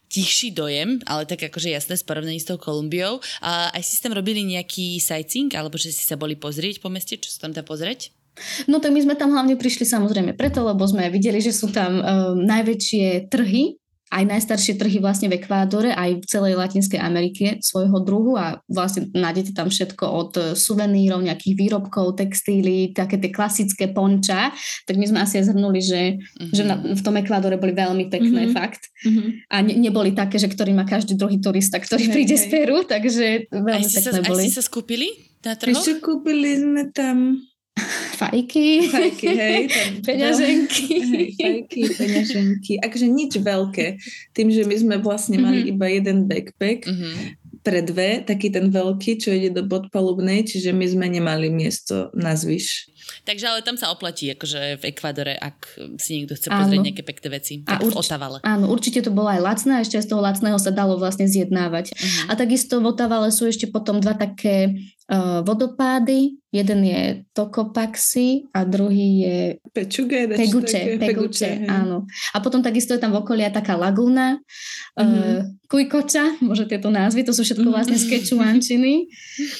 tichší 0.08 0.56
dojem, 0.56 1.03
ale 1.03 1.27
tak 1.27 1.44
akože 1.51 1.67
jasné, 1.67 2.00
s 2.00 2.03
porovnaní 2.03 2.39
s 2.39 2.48
tou 2.48 2.56
Kolumbiou. 2.56 3.20
A 3.44 3.72
aj 3.75 3.84
si 3.84 4.00
tam 4.00 4.15
robili 4.15 4.44
nejaký 4.48 5.03
sightseeing, 5.03 5.51
alebo 5.51 5.75
že 5.75 5.91
si 5.91 6.08
sa 6.08 6.15
boli 6.15 6.39
pozrieť 6.39 6.79
po 6.79 6.88
meste, 6.88 7.20
čo 7.20 7.27
sa 7.27 7.48
tam 7.48 7.51
dá 7.51 7.62
pozrieť? 7.63 8.15
No 8.70 8.77
tak 8.77 8.94
my 8.94 9.01
sme 9.01 9.15
tam 9.17 9.34
hlavne 9.34 9.58
prišli 9.58 9.84
samozrejme 9.84 10.38
preto, 10.38 10.62
lebo 10.62 10.86
sme 10.86 11.10
videli, 11.10 11.41
že 11.41 11.50
sú 11.50 11.74
tam 11.74 11.98
um, 11.98 12.06
najväčšie 12.46 13.34
trhy 13.34 13.82
aj 14.07 14.23
najstaršie 14.23 14.79
trhy 14.79 15.03
vlastne 15.03 15.27
v 15.27 15.35
Ekvádore, 15.43 15.91
aj 15.91 16.23
v 16.23 16.25
celej 16.25 16.55
Latinskej 16.55 16.99
Amerike 16.99 17.59
svojho 17.59 17.99
druhu 17.99 18.39
a 18.39 18.63
vlastne 18.71 19.11
nájdete 19.11 19.51
tam 19.51 19.67
všetko 19.67 20.05
od 20.07 20.31
suvenírov, 20.55 21.19
nejakých 21.19 21.53
výrobkov, 21.59 22.15
textíly, 22.15 22.95
také 22.95 23.19
tie 23.19 23.31
klasické 23.35 23.91
ponča, 23.91 24.55
tak 24.87 24.95
my 24.95 25.05
sme 25.11 25.19
asi 25.19 25.43
aj 25.43 25.51
zhrnuli, 25.51 25.81
že, 25.83 26.01
mm-hmm. 26.15 26.55
že 26.55 26.63
na, 26.63 26.75
v 26.79 27.01
tom 27.03 27.19
Ekvádore 27.19 27.59
boli 27.59 27.75
veľmi 27.75 28.07
pekné, 28.07 28.47
mm-hmm. 28.47 28.55
fakt. 28.55 28.87
Mm-hmm. 29.03 29.27
A 29.51 29.55
ne, 29.59 29.73
neboli 29.75 30.15
také, 30.15 30.39
že 30.39 30.47
ktorý 30.47 30.71
má 30.71 30.87
každý 30.87 31.19
druhý 31.19 31.43
turista, 31.43 31.75
ktorý 31.75 32.07
okay. 32.07 32.13
príde 32.15 32.35
z 32.39 32.45
Peru, 32.47 32.87
takže 32.87 33.51
veľmi 33.51 33.75
aj 33.75 33.83
pekné 33.91 34.11
sa, 34.15 34.23
boli. 34.23 34.43
Aj 34.43 34.47
si 34.47 34.55
sa 34.55 34.63
skúpili 34.63 35.07
na 35.43 35.59
trhoch? 35.59 35.83
Ešte 35.83 35.99
kúpili 35.99 36.55
sme 36.55 36.83
tam 36.95 37.43
Fajky. 38.22 38.89
Fajky, 38.89 39.27
hej. 39.27 39.62
peňaženky. 40.07 40.88
Hej, 41.13 41.27
fajky, 41.38 41.81
peňaženky. 41.93 42.74
Akže 42.81 43.07
nič 43.07 43.38
veľké. 43.38 43.98
Tým, 44.34 44.50
že 44.50 44.65
my 44.65 44.75
sme 44.75 44.96
vlastne 45.00 45.38
mali 45.38 45.65
mm-hmm. 45.65 45.74
iba 45.77 45.86
jeden 45.88 46.17
backpack 46.25 46.89
mm-hmm. 46.89 47.15
pre 47.62 47.86
dve, 47.86 48.25
taký 48.25 48.50
ten 48.50 48.74
veľký, 48.74 49.22
čo 49.22 49.29
ide 49.29 49.53
do 49.53 49.63
podpalubnej, 49.69 50.48
čiže 50.48 50.74
my 50.74 50.86
sme 50.88 51.05
nemali 51.12 51.53
miesto 51.53 52.10
na 52.17 52.34
zvyš. 52.34 52.89
Takže 53.24 53.46
ale 53.48 53.60
tam 53.63 53.79
sa 53.79 53.91
oplatí, 53.91 54.27
akože 54.36 54.84
v 54.84 54.84
Ekvadore, 54.91 55.36
ak 55.39 55.79
si 55.96 56.19
niekto 56.19 56.36
chce 56.36 56.51
pozrieť 56.51 56.79
áno. 56.79 56.88
nejaké 56.91 57.03
pekné 57.07 57.27
veci. 57.31 57.53
Tak 57.63 57.79
a 57.79 57.84
urč- 57.84 57.96
v 57.96 58.00
Otavale. 58.03 58.38
Áno, 58.43 58.65
určite 58.67 59.00
to 59.00 59.15
bolo 59.15 59.31
aj 59.31 59.39
lacné 59.39 59.79
a 59.79 59.84
ešte 59.84 60.03
z 60.03 60.12
toho 60.12 60.19
lacného 60.19 60.60
sa 60.60 60.75
dalo 60.75 61.00
vlastne 61.00 61.24
zjednávať. 61.24 61.96
Uh-huh. 61.96 62.31
A 62.31 62.36
takisto 62.36 62.84
v 62.84 62.91
Otavale 62.91 63.31
sú 63.31 63.48
ešte 63.48 63.72
potom 63.72 64.03
dva 64.03 64.15
také 64.15 64.75
vodopády. 65.43 66.35
Jeden 66.51 66.83
je 66.83 67.23
Tokopaxi 67.31 68.51
a 68.51 68.67
druhý 68.67 69.09
je 69.23 69.37
Pečuge, 69.71 70.27
Peguče, 70.27 70.99
Peguče, 70.99 70.99
Peguče 70.99 71.51
áno. 71.71 72.03
A 72.35 72.37
potom 72.43 72.59
takisto 72.59 72.91
je 72.91 72.99
tam 72.99 73.15
v 73.15 73.23
okolí 73.23 73.47
taká 73.47 73.79
lagúna, 73.79 74.39
uh-huh. 74.99 75.05
uh, 75.05 75.41
Kujkoča, 75.71 76.43
môže 76.43 76.67
tieto 76.67 76.91
názvy, 76.91 77.23
to 77.23 77.31
sú 77.31 77.47
všetko 77.47 77.67
vlastne 77.71 77.95
z 77.95 78.05
kečuančiny. 78.09 79.07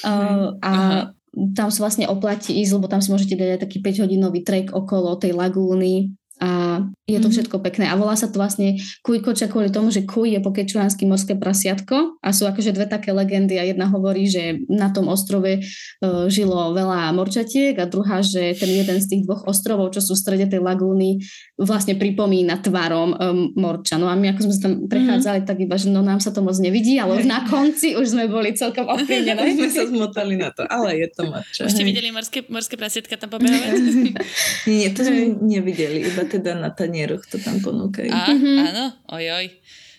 Uh, 0.03 0.57
a 0.59 0.73
uh-huh 0.73 1.15
tam 1.37 1.69
sa 1.69 1.85
vlastne 1.85 2.09
oplatí 2.09 2.57
ísť, 2.65 2.73
lebo 2.73 2.89
tam 2.89 2.97
si 2.97 3.13
môžete 3.13 3.37
dať 3.37 3.49
aj 3.53 3.61
taký 3.61 3.77
5-hodinový 3.85 4.41
trek 4.41 4.73
okolo 4.73 5.21
tej 5.21 5.37
lagúny 5.37 6.17
a 6.38 6.82
je 7.10 7.17
to 7.17 7.29
mhm. 7.32 7.34
všetko 7.34 7.58
pekné. 7.65 7.89
A 7.89 7.98
volá 7.98 8.13
sa 8.13 8.29
to 8.29 8.38
vlastne 8.38 8.77
Kujkoča 9.01 9.50
kvôli 9.50 9.74
tomu, 9.74 9.89
že 9.89 10.06
kuj 10.06 10.38
je 10.38 10.39
po 10.44 10.53
kečuánsky 10.53 11.10
morské 11.10 11.34
prasiatko 11.34 12.22
a 12.22 12.29
sú 12.29 12.46
akože 12.46 12.75
dve 12.75 12.86
také 12.86 13.10
legendy 13.15 13.58
a 13.58 13.65
jedna 13.65 13.89
hovorí, 13.89 14.29
že 14.29 14.62
na 14.70 14.94
tom 14.94 15.10
ostrove 15.10 15.50
uh, 15.50 16.27
žilo 16.29 16.75
veľa 16.77 17.15
morčatiek 17.15 17.74
a 17.82 17.89
druhá, 17.89 18.22
že 18.22 18.53
ten 18.53 18.70
jeden 18.70 19.01
z 19.01 19.08
tých 19.08 19.22
dvoch 19.25 19.48
ostrovov, 19.50 19.96
čo 19.98 20.03
sú 20.03 20.13
v 20.13 20.22
strede 20.22 20.46
tej 20.46 20.62
lagúny, 20.62 21.25
vlastne 21.58 21.98
pripomína 21.98 22.62
tvarom 22.62 23.17
um, 23.17 23.17
morča. 23.58 23.98
No 23.98 24.12
a 24.12 24.13
my 24.13 24.36
ako 24.36 24.46
sme 24.46 24.53
sa 24.53 24.62
tam 24.70 24.74
mhm. 24.77 24.89
prechádzali, 24.91 25.39
mm. 25.41 25.48
tak 25.48 25.58
iba, 25.63 25.75
že 25.79 25.88
no 25.89 26.06
nám 26.06 26.22
sa 26.22 26.29
to 26.29 26.46
moc 26.46 26.60
nevidí, 26.62 27.01
ale 27.01 27.17
už 27.17 27.25
na 27.25 27.50
konci 27.50 27.98
už 27.98 28.13
sme 28.13 28.29
boli 28.29 28.53
celkom 28.53 28.86
ovplyvnené. 28.86 29.41
sme 29.58 29.70
sa 29.74 29.84
zmotali 29.89 30.38
na 30.38 30.53
to, 30.53 30.67
ale 30.70 31.01
je 31.01 31.08
to 31.10 31.25
morča. 31.25 31.65
Už 31.65 31.74
ste 31.74 31.88
videli 31.88 32.13
morské, 32.13 32.46
morské 32.46 32.77
prasiatka 32.77 33.17
tam 33.17 33.34
pobehovať? 33.34 33.74
Nie, 34.70 34.91
to 34.94 35.01
sme 35.08 35.39
nevideli, 35.39 36.06
iba 36.06 36.26
teda 36.27 36.60
na 36.60 36.69
tanieroch 36.69 37.24
to 37.25 37.39
tam 37.39 37.57
ponúkajú. 37.63 38.12
A, 38.12 38.29
mm-hmm. 38.29 38.57
Áno, 38.67 38.86
ojoj. 39.10 39.46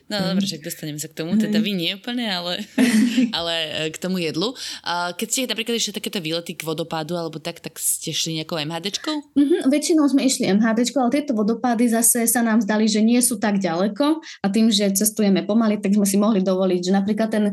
No 0.09 0.17
mm. 0.17 0.27
dobre, 0.33 0.45
však 0.49 0.65
dostaneme 0.65 0.97
sa 0.97 1.13
k 1.13 1.21
tomu, 1.21 1.37
teda 1.37 1.61
vy 1.61 1.77
nie 1.77 1.93
úplne, 1.93 2.25
ale, 2.33 2.65
ale 3.39 3.55
e, 3.85 3.93
k 3.93 3.97
tomu 4.01 4.17
jedlu. 4.25 4.57
Keď 4.89 5.29
ste 5.29 5.45
napríklad 5.45 5.77
ešte 5.77 6.01
takéto 6.01 6.25
výlety 6.25 6.57
k 6.57 6.65
vodopádu 6.65 7.13
alebo 7.13 7.37
tak, 7.37 7.61
tak 7.61 7.77
ste 7.77 8.17
šli 8.17 8.41
nejakou 8.41 8.57
MHDčkou? 8.57 9.37
Mm-hmm, 9.37 9.61
väčšinou 9.69 10.09
sme 10.09 10.25
išli 10.25 10.49
MHDčkou, 10.57 10.97
ale 11.05 11.13
tieto 11.13 11.37
vodopády 11.37 11.93
zase 11.93 12.25
sa 12.25 12.41
nám 12.41 12.65
zdali, 12.65 12.89
že 12.89 13.05
nie 13.05 13.21
sú 13.21 13.37
tak 13.37 13.61
ďaleko 13.61 14.25
a 14.25 14.47
tým, 14.49 14.73
že 14.73 14.89
cestujeme 14.97 15.45
pomaly, 15.45 15.77
tak 15.77 15.93
sme 15.93 16.09
si 16.09 16.17
mohli 16.17 16.41
dovoliť, 16.41 16.81
že 16.89 16.93
napríklad 16.97 17.29
ten, 17.29 17.45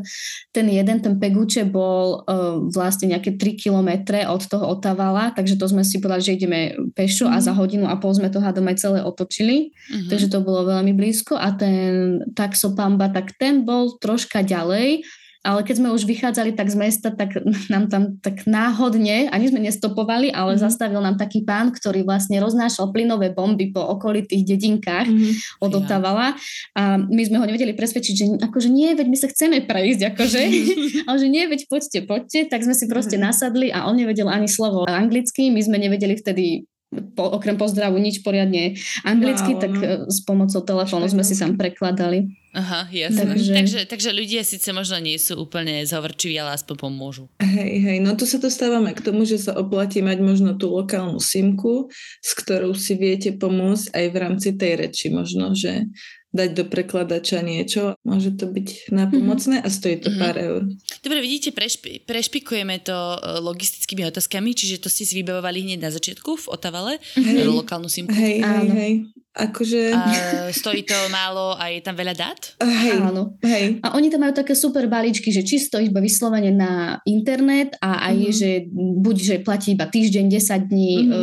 ten 0.48 0.66
jeden, 0.72 0.96
ten 1.04 1.20
Peguče 1.20 1.68
bol 1.68 2.24
uh, 2.24 2.56
vlastne 2.72 3.12
nejaké 3.12 3.36
3 3.36 3.68
kilometre 3.68 4.24
od 4.24 4.40
toho 4.48 4.64
Otavala, 4.72 5.36
takže 5.36 5.60
to 5.60 5.68
sme 5.68 5.84
si 5.84 6.00
povedali, 6.00 6.24
že 6.24 6.36
ideme 6.40 6.60
pešo 6.96 7.28
mm-hmm. 7.28 7.36
a 7.36 7.44
za 7.44 7.52
mhm. 7.52 7.58
hodinu 7.60 7.84
a 7.84 8.00
pol 8.00 8.16
sme 8.16 8.32
to 8.32 8.40
hádom 8.40 8.64
aj 8.72 8.80
celé 8.80 8.98
otočili, 9.04 9.76
mm-hmm. 9.76 10.08
takže 10.08 10.32
to 10.32 10.40
bolo 10.40 10.64
veľmi 10.64 10.96
blízko 10.96 11.36
a 11.36 11.52
ten, 11.52 12.24
tá 12.32 12.45
Taxopamba, 12.46 13.10
tak 13.10 13.34
ten 13.34 13.66
bol 13.66 13.98
troška 13.98 14.46
ďalej, 14.46 15.02
ale 15.46 15.62
keď 15.62 15.74
sme 15.78 15.94
už 15.94 16.02
vychádzali 16.10 16.58
tak 16.58 16.66
z 16.66 16.76
mesta, 16.76 17.08
tak 17.14 17.38
nám 17.70 17.86
tam 17.86 18.18
tak 18.18 18.50
náhodne, 18.50 19.30
ani 19.30 19.46
sme 19.46 19.62
nestopovali, 19.62 20.34
ale 20.34 20.58
mm. 20.58 20.60
zastavil 20.60 20.98
nám 20.98 21.14
taký 21.14 21.46
pán, 21.46 21.70
ktorý 21.70 22.02
vlastne 22.02 22.42
roznášal 22.42 22.90
plynové 22.90 23.30
bomby 23.30 23.70
po 23.70 23.78
okolitých 23.78 24.42
dedinkách 24.42 25.06
mm. 25.06 25.62
od 25.62 25.70
Otavala 25.78 26.34
a 26.74 26.98
my 26.98 27.22
sme 27.22 27.38
ho 27.38 27.46
nevedeli 27.46 27.78
presvedčiť, 27.78 28.14
že 28.16 28.24
akože 28.42 28.66
nie, 28.66 28.90
veď 28.98 29.06
my 29.06 29.16
sa 29.16 29.30
chceme 29.30 29.62
prejsť, 29.62 30.02
akože, 30.16 30.40
ale 31.06 31.16
že 31.22 31.28
nie, 31.30 31.44
veď 31.46 31.70
poďte, 31.70 32.00
poďte, 32.02 32.50
tak 32.50 32.66
sme 32.66 32.74
si 32.74 32.90
proste 32.90 33.14
mm. 33.14 33.22
nasadli 33.22 33.70
a 33.70 33.86
on 33.86 33.94
nevedel 33.94 34.26
ani 34.26 34.50
slovo 34.50 34.82
anglicky, 34.90 35.54
my 35.54 35.62
sme 35.62 35.78
nevedeli 35.78 36.18
vtedy 36.18 36.66
po, 36.88 37.34
okrem 37.34 37.58
pozdravu 37.58 37.98
nič 37.98 38.22
poriadne 38.22 38.78
anglicky, 39.02 39.58
Wow, 39.58 39.60
tak 39.60 39.72
no. 39.74 39.82
e, 39.82 39.88
s 40.06 40.22
pomocou 40.22 40.62
telefónu 40.62 41.10
sme 41.10 41.26
si 41.26 41.34
sam 41.34 41.58
prekladali. 41.58 42.30
Aha, 42.56 42.88
jasné. 42.88 43.26
Takže... 43.36 43.52
Takže- 43.52 43.84
Takže, 43.90 44.10
ľudia 44.16 44.40
síce 44.40 44.72
možno 44.72 44.96
nie 44.96 45.20
sú 45.20 45.36
úplne 45.36 45.84
zhovorčiví, 45.84 46.40
ale 46.40 46.56
aspoň 46.56 46.76
pomôžu. 46.80 47.28
Hej, 47.42 47.84
hej, 47.84 47.98
no 48.00 48.16
tu 48.16 48.24
sa 48.24 48.40
dostávame 48.40 48.96
k 48.96 49.04
tomu, 49.04 49.28
že 49.28 49.36
sa 49.36 49.52
oplatí 49.52 50.00
mať 50.00 50.18
možno 50.24 50.56
tú 50.56 50.72
lokálnu 50.72 51.20
simku, 51.20 51.92
s 52.24 52.32
ktorou 52.32 52.72
si 52.72 52.96
viete 52.96 53.36
pomôcť 53.36 53.92
aj 53.92 54.04
v 54.08 54.16
rámci 54.16 54.48
tej 54.56 54.88
reči 54.88 55.12
možno, 55.12 55.52
že 55.52 55.84
dať 56.36 56.50
do 56.52 56.64
prekladača 56.64 57.40
niečo, 57.40 57.96
môže 58.02 58.30
to 58.32 58.46
byť 58.46 58.90
nápomocné 58.90 59.58
a 59.58 59.68
stojí 59.68 59.96
to 59.98 60.08
Mhm. 60.08 60.18
pár 60.18 60.36
eur. 60.36 60.62
Dobre, 61.00 61.18
vidíte, 61.18 61.50
prešpi- 61.50 62.04
prešpikujeme 62.04 62.78
to 62.78 62.92
e, 62.92 63.18
logistickými 63.40 64.04
otázkami, 64.04 64.52
čiže 64.52 64.78
to 64.78 64.88
ste 64.88 65.02
si 65.02 65.16
vybavovali 65.16 65.64
hneď 65.64 65.80
na 65.80 65.90
začiatku 65.90 66.36
v 66.36 66.46
Otavale, 66.48 66.92
Hej. 67.14 67.48
lokálnu 67.48 67.88
simku. 67.88 68.12
Hej, 68.12 68.36
hej, 68.36 68.44
Áno. 68.44 68.72
hej. 68.74 68.92
Akože... 69.36 69.92
A 69.92 70.00
stojí 70.50 70.80
to 70.82 70.96
málo 71.10 71.52
a 71.52 71.68
je 71.68 71.80
tam 71.80 71.92
veľa 71.92 72.14
dát? 72.14 72.40
Hej, 72.58 73.04
Áno. 73.04 73.36
hej. 73.38 73.84
A 73.84 73.92
oni 73.92 74.08
tam 74.08 74.24
majú 74.24 74.32
také 74.34 74.56
super 74.56 74.86
balíčky, 74.86 75.28
že 75.28 75.44
čisto 75.44 75.76
iba 75.76 76.00
vyslovene 76.00 76.48
na 76.50 76.72
internet 77.04 77.76
a 77.78 78.00
aj, 78.02 78.16
Mhm. 78.16 78.32
že 78.32 78.48
buď, 78.96 79.16
že 79.18 79.36
platí 79.38 79.68
iba 79.70 79.84
týždeň, 79.86 80.24
10 80.26 80.62
dní, 80.66 80.92
Mhm. 80.98 81.12
e, 81.12 81.16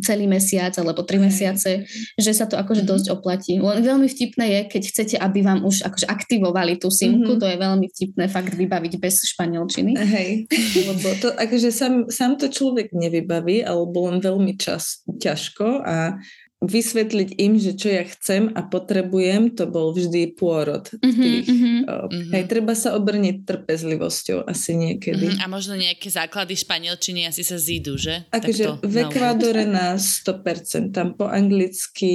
celý 0.00 0.26
mesiac 0.26 0.74
alebo 0.74 1.00
3 1.00 1.14
Hej. 1.16 1.24
mesiace, 1.24 1.70
že 2.16 2.32
sa 2.32 2.44
to 2.44 2.58
akože 2.58 2.82
Mhm. 2.82 2.88
dosť 2.88 3.06
oplatí. 3.08 3.62
Veľmi 3.62 4.08
vtipné 4.08 4.44
je, 4.48 4.59
keď 4.66 4.82
chcete, 4.88 5.16
aby 5.16 5.40
vám 5.40 5.62
už 5.62 5.86
akože 5.86 6.06
aktivovali 6.06 6.76
tú 6.76 6.90
simku, 6.90 7.36
Mhm. 7.36 7.40
to 7.40 7.46
je 7.46 7.56
veľmi 7.56 7.86
vtipné 7.88 8.24
fakt 8.26 8.52
vybaviť 8.52 8.92
bez 8.98 9.22
španielčiny. 9.30 9.92
Hej, 9.96 10.30
lebo 10.90 11.08
to, 11.16 11.30
akože 11.32 11.70
sám, 11.70 12.10
sám 12.10 12.36
to 12.36 12.48
človek 12.48 12.90
nevybaví, 12.90 13.62
alebo 13.62 14.10
len 14.10 14.18
veľmi 14.18 14.58
čas, 14.58 15.00
ťažko 15.06 15.86
a 15.86 16.18
vysvetliť 16.60 17.40
im, 17.40 17.56
že 17.56 17.72
čo 17.72 17.88
ja 17.88 18.04
chcem 18.04 18.52
a 18.52 18.60
potrebujem, 18.60 19.56
to 19.56 19.64
bol 19.64 19.96
vždy 19.96 20.36
pôrod. 20.36 20.92
Mhm, 21.00 21.22
Tých, 21.24 21.48
mhm. 21.48 21.72
uh, 21.88 22.04
Mhm. 22.12 22.30
Hej, 22.36 22.44
treba 22.52 22.76
sa 22.76 22.92
obrniť 23.00 23.48
trpezlivosťou 23.48 24.44
asi 24.44 24.76
niekedy. 24.76 25.32
Mhm, 25.32 25.40
A 25.40 25.48
možno 25.48 25.72
nejaké 25.72 26.12
základy 26.12 26.60
španielčiny 26.60 27.24
asi 27.24 27.48
sa 27.48 27.56
zídu, 27.56 27.96
že? 27.96 28.28
Akože 28.28 28.76
v. 28.84 28.94
Ekvádore 29.08 29.64
na 29.64 29.96
100%, 29.96 30.92
tam 30.92 31.16
po 31.16 31.24
anglicky 31.24 32.12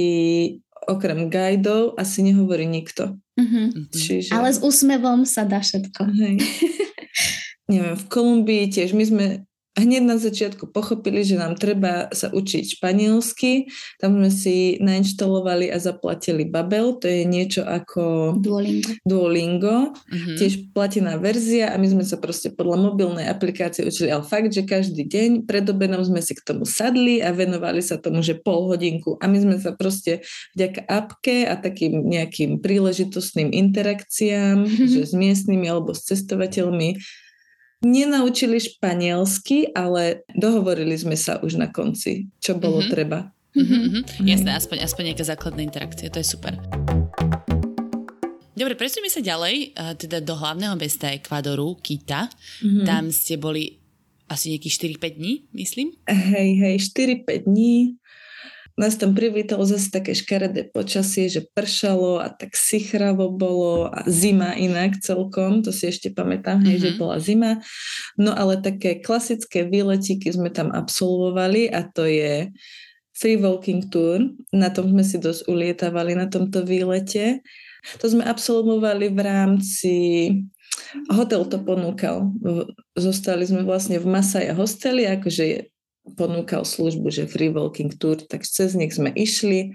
okrem 0.86 1.28
guidov 1.28 1.98
asi 1.98 2.22
nehovorí 2.22 2.64
nikto. 2.66 3.18
Mhm. 3.36 3.62
Mhm. 3.74 3.82
Čiže... 3.92 4.30
Ale 4.32 4.54
s 4.54 4.62
úsmevom 4.62 5.26
sa 5.26 5.44
dá 5.44 5.60
všetko. 5.60 6.00
Hej. 6.06 6.36
Neviem, 7.72 7.98
v 7.98 8.04
Kolumbii 8.06 8.70
tiež 8.70 8.94
my 8.94 9.04
sme 9.04 9.26
hneď 9.76 10.02
na 10.02 10.16
začiatku 10.16 10.72
pochopili, 10.72 11.20
že 11.20 11.36
nám 11.36 11.54
treba 11.54 12.08
sa 12.10 12.32
učiť 12.32 12.80
španielsky. 12.80 13.68
Tam 14.00 14.16
sme 14.16 14.32
si 14.32 14.80
nainštalovali 14.80 15.68
a 15.68 15.76
zaplatili 15.76 16.48
Babel, 16.48 16.96
to 16.96 17.06
je 17.06 17.22
niečo 17.22 17.60
ako 17.60 18.34
Duolingo. 18.40 18.90
Duolingo, 19.04 19.76
Mhm. 20.08 20.32
tiež 20.40 20.52
platená 20.72 21.20
verzia 21.20 21.70
a 21.70 21.76
my 21.76 21.86
sme 21.86 22.04
sa 22.08 22.16
proste 22.16 22.48
podľa 22.50 22.90
mobilnej 22.90 23.28
aplikácie 23.28 23.84
učili, 23.84 24.08
ale 24.08 24.24
fakt, 24.24 24.50
že 24.50 24.64
každý 24.64 25.04
deň 25.04 25.44
pred 25.44 25.68
obedom 25.68 26.00
sme 26.00 26.24
si 26.24 26.32
k 26.32 26.40
tomu 26.40 26.64
sadli 26.64 27.20
a 27.20 27.30
venovali 27.36 27.84
sa 27.84 28.00
tomu, 28.00 28.24
že 28.24 28.34
pol 28.40 28.72
hodinku 28.72 29.20
a 29.20 29.28
my 29.28 29.38
sme 29.38 29.56
sa 29.60 29.76
proste 29.76 30.24
vďaka 30.56 30.88
apke 30.88 31.44
a 31.44 31.54
takým 31.54 32.00
nejakým 32.00 32.64
príležitostným 32.64 33.52
interakciám, 33.52 34.64
že 34.92 35.04
s 35.04 35.12
miestnymi 35.12 35.68
alebo 35.68 35.92
s 35.92 36.08
cestovateľmi 36.08 36.96
nenaučili 37.80 38.56
španielsky, 38.56 39.68
ale 39.70 40.24
dohovorili 40.30 40.94
sme 40.94 41.14
sa 41.14 41.36
už 41.36 41.56
na 41.56 41.68
konci, 41.68 42.28
čo 42.38 42.56
bolo 42.56 42.80
Mhm. 42.80 42.88
treba. 42.88 43.18
Mhm, 43.52 43.76
mhm. 43.80 44.00
Hej. 44.20 44.28
Jasné, 44.30 44.50
aspoň, 44.54 44.76
aspoň 44.82 45.02
nejaká 45.06 45.24
základná 45.26 45.62
interakcia, 45.62 46.08
to 46.08 46.20
je 46.20 46.28
super. 46.28 46.56
Dobre, 48.52 48.72
presuňme 48.72 49.08
sa 49.08 49.20
ďalej, 49.20 49.76
teda 50.00 50.24
do 50.24 50.32
hlavného 50.32 50.74
mesta 50.74 51.12
Ekvádoru, 51.12 51.76
Kita. 51.76 52.32
Mhm. 52.64 52.84
Tam 52.84 53.12
ste 53.12 53.36
boli 53.36 53.76
asi 54.26 54.50
nejakých 54.50 54.96
4-5 54.96 55.12
dní, 55.14 55.32
myslím. 55.54 55.92
Hej, 56.02 56.48
hej, 56.58 56.74
4-5 56.82 57.46
dní. 57.46 58.00
Nás 58.76 59.00
tam 59.00 59.16
privítalo 59.16 59.64
zase 59.64 59.88
také 59.88 60.12
škaredé 60.12 60.68
počasie, 60.68 61.32
že 61.32 61.48
pršalo 61.48 62.20
a 62.20 62.28
tak 62.28 62.52
sichravo 62.52 63.32
bolo 63.32 63.88
a 63.88 64.04
zima 64.04 64.52
inak 64.52 65.00
celkom, 65.00 65.64
to 65.64 65.72
si 65.72 65.88
ešte 65.88 66.12
pamätám, 66.12 66.60
hej, 66.60 66.84
že 66.84 66.90
Mhm. 66.92 66.98
bola 67.00 67.16
zima. 67.16 67.50
No 68.20 68.36
ale 68.36 68.60
také 68.60 69.00
klasické 69.00 69.64
výletíky 69.64 70.28
sme 70.28 70.52
tam 70.52 70.68
absolvovali 70.76 71.72
a 71.72 71.88
to 71.88 72.04
je 72.04 72.52
free 73.16 73.40
walking 73.40 73.88
tour. 73.88 74.20
Na 74.52 74.68
tom 74.68 74.92
sme 74.92 75.00
si 75.00 75.16
dosť 75.16 75.48
ulietávali 75.48 76.12
na 76.12 76.28
tomto 76.28 76.60
výlete. 76.60 77.40
To 78.04 78.12
sme 78.12 78.28
absolvovali 78.28 79.08
v 79.08 79.20
rámci 79.24 79.94
Hotel 81.08 81.48
to 81.48 81.56
ponúkal. 81.64 82.36
Zostali 82.92 83.48
sme 83.48 83.64
vlastne 83.64 83.96
v 83.96 84.06
Masaja 84.12 84.52
hosteli, 84.52 85.08
akože 85.08 85.44
je 85.48 85.58
ponúkal 86.14 86.62
službu, 86.62 87.10
že 87.10 87.26
free 87.26 87.50
walking 87.50 87.90
tour, 87.90 88.14
tak 88.20 88.46
cez 88.46 88.78
nich 88.78 88.94
sme 88.94 89.10
išli 89.10 89.74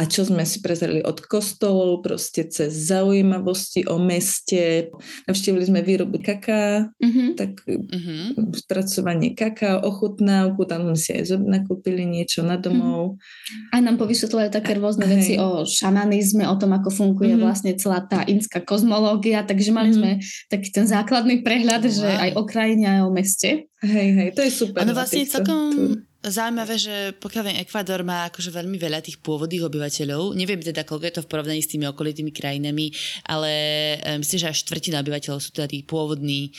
a 0.00 0.08
čo 0.08 0.24
sme 0.24 0.48
si 0.48 0.64
prezreli 0.64 1.04
od 1.04 1.20
kostolov, 1.20 2.00
proste 2.00 2.48
cez 2.48 2.72
zaujímavosti 2.88 3.84
o 3.84 4.00
meste. 4.00 4.88
Navštívili 5.28 5.64
sme 5.68 5.84
výrobu 5.84 6.24
kaká, 6.24 6.88
Mhm. 6.96 7.36
tak 7.36 7.60
Mhm. 7.68 8.48
spracovanie 8.56 9.36
kaká, 9.36 9.84
ochutnávku, 9.84 10.64
tam 10.64 10.88
sme 10.88 10.96
si 10.96 11.12
aj 11.12 11.36
nakúpili 11.36 12.08
niečo 12.08 12.40
na 12.40 12.56
domov. 12.56 13.20
Aj 13.76 13.84
nám 13.84 14.00
povysvetľovali 14.00 14.48
také 14.48 14.80
rôzne 14.80 15.04
Hej. 15.04 15.12
veci 15.12 15.32
o 15.36 15.68
šamanizme, 15.68 16.48
o 16.48 16.56
tom, 16.56 16.72
ako 16.72 16.88
funguje 16.88 17.36
Mhm. 17.36 17.42
vlastne 17.44 17.76
celá 17.76 18.00
tá 18.00 18.24
inská 18.24 18.64
kozmológia, 18.64 19.44
takže 19.44 19.68
mali 19.68 19.92
Mhm. 19.92 19.96
sme 20.00 20.10
taký 20.48 20.72
ten 20.72 20.88
základný 20.88 21.44
prehľad, 21.44 21.84
že 21.84 22.08
Wow. 22.08 22.24
aj 22.24 22.30
o 22.40 22.42
krajine, 22.48 22.86
aj 22.88 23.00
o 23.04 23.10
meste. 23.12 23.68
Hej, 23.84 24.08
hej, 24.16 24.28
to 24.32 24.40
je 24.44 24.52
super. 24.52 24.80
Ono 24.80 24.92
vlastne 24.96 25.24
týchto 25.24 25.44
celkom 25.44 25.60
túr. 25.72 26.09
Zaujímavé, 26.20 26.74
že 26.76 27.16
pokiaľ 27.16 27.42
viem, 27.48 27.60
Ekvádor 27.64 28.04
má 28.04 28.28
akože 28.28 28.52
veľmi 28.52 28.76
veľa 28.76 29.00
tých 29.00 29.20
pôvodných 29.24 29.64
obyvateľov. 29.64 30.36
Neviem 30.36 30.60
teda, 30.60 30.84
koľko 30.84 31.04
je 31.08 31.14
to 31.16 31.24
v 31.24 31.30
porovnaní 31.32 31.60
s 31.64 31.72
tými 31.72 31.88
okolitými 31.88 32.28
krajinami, 32.28 32.92
ale 33.24 33.50
e, 33.96 34.20
myslím, 34.20 34.38
že 34.44 34.50
až 34.52 34.60
štvrtina 34.68 35.00
obyvateľov 35.00 35.40
sú 35.40 35.56
teda 35.56 35.72
tí 35.72 35.80
pôvodní 35.80 36.52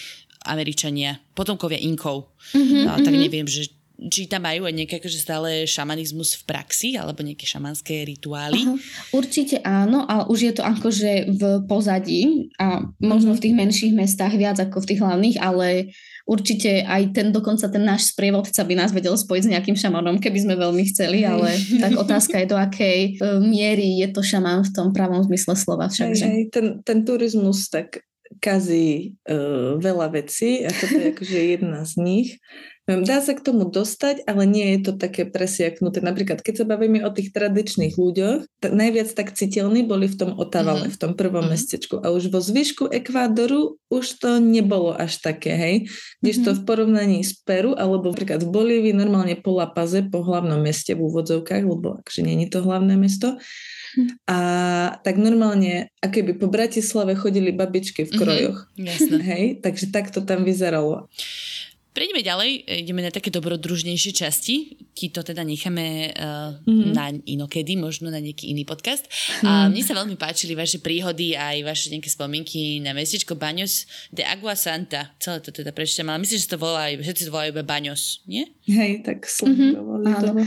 Američania, 0.49 1.21
potomkovia 1.37 1.77
Inkov. 1.77 2.33
Mhm, 2.57 2.77
No, 2.89 2.97
tak 2.97 3.13
mhm. 3.13 3.21
neviem, 3.21 3.45
že 3.45 3.69
či 4.01 4.25
tam 4.25 4.49
majú 4.49 4.65
aj 4.65 4.73
nejaký 4.73 4.97
akože 4.97 5.19
stále 5.21 5.49
šamanizmus 5.69 6.33
v 6.41 6.49
praxi, 6.49 6.97
alebo 6.97 7.21
nejaké 7.21 7.45
šamanské 7.45 8.01
rituály. 8.01 8.65
Aha, 8.65 8.73
určite 9.13 9.61
áno, 9.61 10.09
ale 10.09 10.25
už 10.25 10.39
je 10.41 10.53
to 10.57 10.63
akože 10.65 11.37
v 11.37 11.41
pozadí 11.69 12.49
a 12.57 12.81
možno 12.97 13.37
v 13.37 13.43
tých 13.45 13.53
menších 13.53 13.93
mestách 13.93 14.33
viac 14.41 14.57
ako 14.57 14.81
v 14.81 14.89
tých 14.89 15.01
hlavných, 15.05 15.37
ale 15.37 15.93
určite 16.25 16.85
aj 16.85 17.15
ten, 17.15 17.27
dokonca 17.33 17.67
ten 17.67 17.83
náš 17.83 18.13
sprievodca 18.13 18.61
by 18.63 18.73
nás 18.77 18.91
vedel 18.93 19.13
spojiť 19.17 19.43
s 19.45 19.51
nejakým 19.51 19.77
šamanom, 19.77 20.21
keby 20.21 20.39
sme 20.41 20.55
veľmi 20.57 20.83
chceli, 20.93 21.25
Hej. 21.25 21.29
ale 21.29 21.49
tak 21.81 21.91
otázka 21.97 22.35
je, 22.41 22.45
do 22.49 22.57
akej 22.57 22.99
e, 22.99 23.39
miery 23.41 24.01
je 24.01 24.07
to 24.13 24.21
šaman 24.21 24.63
v 24.65 24.71
tom 24.73 24.93
pravom 24.93 25.21
zmysle 25.25 25.57
slova 25.57 25.89
Hej, 25.89 25.93
všakže. 25.97 26.25
hej, 26.25 26.41
ten, 26.53 26.65
ten 26.85 26.99
turizmus 27.03 27.67
tak 27.67 28.01
kazí 28.39 29.19
uh, 29.27 29.75
veľa 29.75 30.07
vecí 30.15 30.63
a 30.63 30.71
toto 30.71 30.95
je 30.95 31.11
akože 31.11 31.39
jedna 31.57 31.83
z 31.83 31.93
nich. 31.99 32.29
Neviem, 32.91 33.07
Dá 33.07 33.23
sa 33.23 33.31
k 33.31 33.39
tomu 33.39 33.63
dostať, 33.71 34.27
ale 34.27 34.43
nie 34.43 34.75
je 34.75 34.91
to 34.91 34.91
také 34.99 35.23
presiaknuté. 35.23 36.03
Napríklad, 36.03 36.43
keď 36.43 36.53
sa 36.59 36.65
bavíme 36.67 36.99
o 37.07 37.09
tých 37.15 37.31
tradičných 37.31 37.95
ľuďoch, 37.95 38.43
tak 38.59 38.71
najviac 38.75 39.07
tak 39.15 39.31
citeľní 39.31 39.87
boli 39.87 40.11
v 40.11 40.19
tom 40.19 40.31
Otavale, 40.35 40.91
Mhm. 40.91 40.93
v 40.93 40.97
tom 40.99 41.11
prvom 41.15 41.47
Mhm. 41.47 41.51
mestečku. 41.55 41.95
A 42.03 42.11
už 42.11 42.27
vo 42.27 42.43
zvyšku 42.43 42.91
Ekvádoru 42.91 43.79
už 43.87 44.19
to 44.19 44.43
nebolo 44.43 44.91
až 44.91 45.23
také, 45.23 45.55
hej. 45.55 45.75
Kdežto 46.19 46.51
Mhm. 46.51 46.57
v 46.59 46.61
porovnaní 46.67 47.19
s 47.23 47.31
Peru, 47.39 47.71
alebo 47.79 48.11
napríklad 48.11 48.43
v 48.43 48.51
Bolívii, 48.51 48.91
normálne 48.91 49.39
po 49.39 49.55
La 49.55 49.71
Paze, 49.71 50.03
po 50.11 50.19
hlavnom 50.19 50.59
meste 50.59 50.91
v 50.91 51.07
úvodzovkách, 51.07 51.63
lebo 51.63 52.03
nie 52.19 52.43
je 52.43 52.51
to 52.51 52.59
hlavné 52.59 52.99
mesto, 52.99 53.39
a 54.23 54.39
tak 55.03 55.19
normálne, 55.19 55.91
ako 55.99 56.23
by 56.23 56.33
po 56.39 56.47
Bratislave 56.47 57.11
chodili 57.15 57.51
babičky 57.51 58.07
v 58.07 58.11
Mhm. 58.11 58.19
krojoch. 58.19 58.59
Jasné. 58.79 59.17
Hej, 59.19 59.43
takže 59.59 59.91
tak 59.91 60.15
to 60.15 60.23
tam 60.23 60.47
vyzeralo. 60.47 61.11
Prejdeme 61.91 62.23
ďalej, 62.23 62.49
ideme 62.79 63.03
na 63.03 63.11
také 63.11 63.27
dobrodružnejšie 63.29 64.15
časti. 64.15 64.55
Ti 64.91 65.07
to 65.07 65.21
teda 65.21 65.43
necháme 65.43 65.85
uh, 66.09 66.55
Mhm. 66.63 66.87
na 66.89 67.05
inokedy, 67.11 67.75
možno 67.75 68.07
na 68.07 68.17
nejaký 68.17 68.47
iný 68.47 68.63
podcast. 68.63 69.11
A 69.41 69.67
Mhm. 69.67 69.69
mne 69.69 69.83
sa 69.83 69.93
veľmi 69.93 70.15
páčili 70.15 70.53
vaše 70.53 70.79
príhody 70.79 71.35
a 71.35 71.51
aj 71.51 71.59
vaše 71.61 71.85
nejaké 71.89 72.07
spomienky 72.07 72.79
na 72.79 72.91
mestečko 72.91 73.35
Baños 73.35 73.83
de 74.07 74.23
Agua 74.23 74.55
Santa. 74.55 75.11
Celé 75.17 75.39
to 75.39 75.51
teda 75.51 75.69
prečítam, 75.69 76.07
ale 76.07 76.23
myslím, 76.23 76.39
že 76.39 76.47
to 76.47 76.55
volá, 76.57 76.87
všetci 76.89 77.27
to 77.27 77.31
volajú 77.31 77.51
iba 77.51 77.63
Baños, 77.65 78.23
nie? 78.25 78.47
Hej, 78.63 79.03
tak 79.03 79.27
Mhm, 79.27 79.35
sledovali 79.75 80.05
to. 80.07 80.27
áno. 80.31 80.43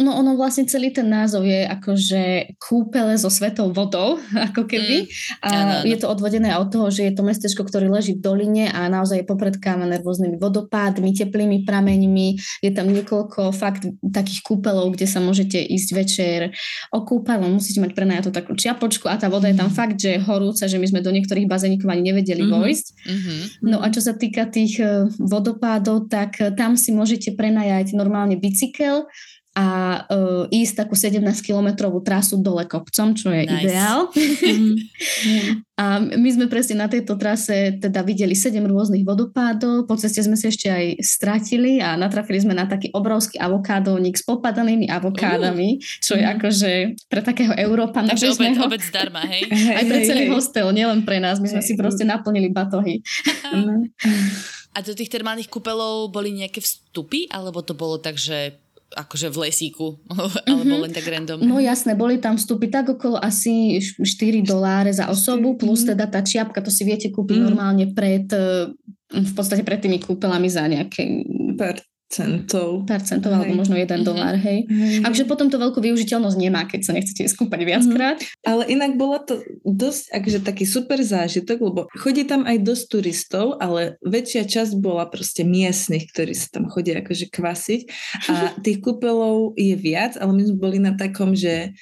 No 0.00 0.10
ono 0.16 0.34
vlastne 0.34 0.64
celý 0.64 0.90
ten 0.90 1.06
názov 1.06 1.44
je 1.44 1.62
akože 1.62 2.22
kúpele 2.58 3.14
so 3.14 3.30
svetou 3.30 3.70
vodou, 3.70 4.18
ako 4.48 4.66
keby. 4.66 4.96
Mm, 5.00 5.08
a 5.38 5.48
ano, 5.48 5.74
ano. 5.76 5.86
je 5.86 5.96
to 5.96 6.06
odvodené 6.08 6.50
od 6.52 6.68
toho, 6.68 6.90
že 6.90 7.06
je 7.06 7.14
to 7.14 7.22
mestečko, 7.22 7.62
ktoré 7.62 7.86
leží 7.86 8.12
v 8.12 8.24
doline 8.24 8.66
a 8.66 8.88
naozaj 8.88 9.22
je 9.22 9.26
popredkávané 9.28 10.00
rôznymi 10.00 10.38
vodopádmi, 10.38 10.70
teplými 10.72 11.68
prameňmi. 11.68 12.40
Je 12.64 12.70
tam 12.72 12.88
niekoľko 12.88 13.52
fakt 13.52 13.84
takých 14.00 14.40
kúpelov, 14.42 14.96
kde 14.96 15.04
sa 15.04 15.20
môžete 15.20 15.60
ísť 15.60 15.88
večer 15.92 16.38
okúpať, 16.88 17.44
musíte 17.44 17.84
mať 17.84 17.92
prenajatú 17.92 18.30
takú 18.32 18.56
čiapočku 18.56 19.06
a 19.06 19.20
tá 19.20 19.28
voda 19.28 19.52
je 19.52 19.56
tam 19.60 19.68
mhm. 19.68 19.76
fakt, 19.76 19.96
že 20.00 20.16
je 20.16 20.24
horúca, 20.24 20.64
že 20.64 20.80
my 20.80 20.86
sme 20.88 21.00
do 21.04 21.12
niektorých 21.12 21.46
bazénikov 21.46 21.92
ani 21.92 22.12
nevedeli 22.12 22.42
mm-hmm. 22.42 22.62
vojsť. 22.62 22.86
Mm-hmm. 23.04 23.40
No 23.68 23.84
a 23.84 23.86
čo 23.92 24.00
sa 24.00 24.16
týka 24.16 24.48
tých 24.48 24.80
eh, 24.80 25.06
vodopádov, 25.20 26.08
tak 26.08 26.40
eh, 26.40 26.50
tam 26.54 26.74
si 26.80 26.90
môžete 26.94 27.36
prenajať 27.36 27.92
normálne 27.92 28.40
bicykel, 28.40 29.06
a 29.52 30.00
uh, 30.08 30.48
ísť 30.48 30.84
takú 30.84 30.96
17-kilometrovú 30.96 32.00
trasu 32.00 32.40
dole 32.40 32.64
kopcom, 32.64 33.12
čo 33.12 33.28
je 33.28 33.44
nice. 33.44 33.52
ideál. 33.60 34.08
a 35.82 36.00
my 36.00 36.28
sme 36.32 36.48
presne 36.48 36.80
na 36.80 36.88
tejto 36.88 37.20
trase 37.20 37.76
teda 37.76 38.00
videli 38.00 38.32
7 38.32 38.56
rôznych 38.64 39.04
vodopádov, 39.04 39.84
po 39.84 39.94
ceste 40.00 40.24
sme 40.24 40.40
sa 40.40 40.48
ešte 40.48 40.72
aj 40.72 41.04
stratili 41.04 41.84
a 41.84 42.00
natrafili 42.00 42.40
sme 42.40 42.56
na 42.56 42.64
taký 42.64 42.88
obrovský 42.96 43.36
avokádovník 43.36 44.16
s 44.16 44.24
popadanými 44.24 44.88
avokádami, 44.88 45.68
uh. 45.76 46.00
čo 46.00 46.16
je 46.16 46.24
akože 46.24 46.72
pre 47.12 47.20
takého 47.20 47.52
Európana. 47.52 48.16
Takže 48.16 48.32
obec, 48.32 48.56
obec 48.56 48.80
zdarma, 48.80 49.20
hej? 49.36 49.52
Aj 49.52 49.84
pre 49.84 50.00
celý 50.08 50.32
hostel, 50.32 50.72
nielen 50.72 51.04
pre 51.04 51.20
nás, 51.20 51.44
my 51.44 51.52
sme 51.52 51.60
si 51.60 51.76
proste 51.76 52.08
naplnili 52.08 52.48
batohy. 52.48 53.04
A 54.72 54.80
do 54.80 54.96
tých 54.96 55.12
termálnych 55.12 55.52
kúpelov 55.52 56.08
boli 56.08 56.32
nejaké 56.32 56.64
vstupy, 56.64 57.28
alebo 57.28 57.60
to 57.60 57.76
bolo 57.76 58.00
tak, 58.00 58.16
že 58.16 58.56
akože 58.94 59.32
v 59.32 59.48
lesíku, 59.48 60.00
alebo 60.48 60.64
mm-hmm. 60.64 60.82
len 60.88 60.92
tak 60.92 61.06
random. 61.08 61.38
No 61.44 61.58
jasné, 61.58 61.96
boli 61.96 62.20
tam 62.20 62.36
vstupy 62.36 62.68
tak 62.68 62.92
okolo 62.92 63.20
asi 63.20 63.80
4 63.80 64.04
doláre 64.44 64.92
za 64.92 65.08
osobu, 65.08 65.56
plus 65.56 65.82
mm-hmm. 65.82 65.90
teda 65.96 66.04
tá 66.08 66.20
čiapka, 66.20 66.64
to 66.64 66.70
si 66.72 66.84
viete 66.84 67.08
kúpiť 67.12 67.36
mm-hmm. 67.36 67.48
normálne 67.48 67.86
pred 67.92 68.26
v 69.12 69.32
podstate 69.36 69.60
pred 69.60 69.76
tými 69.76 70.00
kúpelami 70.00 70.48
za 70.48 70.64
nejaké 70.64 71.04
percentov. 72.12 72.84
Percentov, 72.84 73.32
alebo 73.32 73.56
možno 73.56 73.80
1 73.80 73.88
mm-hmm. 73.88 74.04
dolár, 74.04 74.36
hej. 74.36 74.68
hej. 74.68 75.00
Takže 75.00 75.24
potom 75.24 75.48
to 75.48 75.56
veľkú 75.56 75.80
využiteľnosť 75.80 76.36
nemá, 76.36 76.68
keď 76.68 76.80
sa 76.84 76.92
nechcete 76.92 77.24
skúpať 77.24 77.64
viackrát. 77.64 78.20
Mm-hmm. 78.20 78.44
Ale 78.44 78.62
inak 78.68 79.00
bolo 79.00 79.16
to 79.24 79.40
dosť, 79.64 80.12
akože 80.12 80.38
taký 80.44 80.68
super 80.68 81.00
zážitok, 81.00 81.58
lebo 81.64 81.80
chodí 81.96 82.28
tam 82.28 82.44
aj 82.44 82.60
dosť 82.60 82.84
turistov, 82.92 83.56
ale 83.56 83.96
väčšia 84.04 84.44
časť 84.44 84.72
bola 84.76 85.08
proste 85.08 85.48
miestnych, 85.48 86.12
ktorí 86.12 86.36
sa 86.36 86.52
tam 86.52 86.68
chodia 86.68 87.00
akože 87.00 87.32
kvasiť 87.32 87.80
a 88.28 88.34
tých 88.64 88.84
kúpelov 88.84 89.56
je 89.56 89.72
viac, 89.72 90.20
ale 90.20 90.36
my 90.36 90.42
sme 90.44 90.56
boli 90.60 90.78
na 90.84 90.92
takom, 90.92 91.32
že 91.32 91.72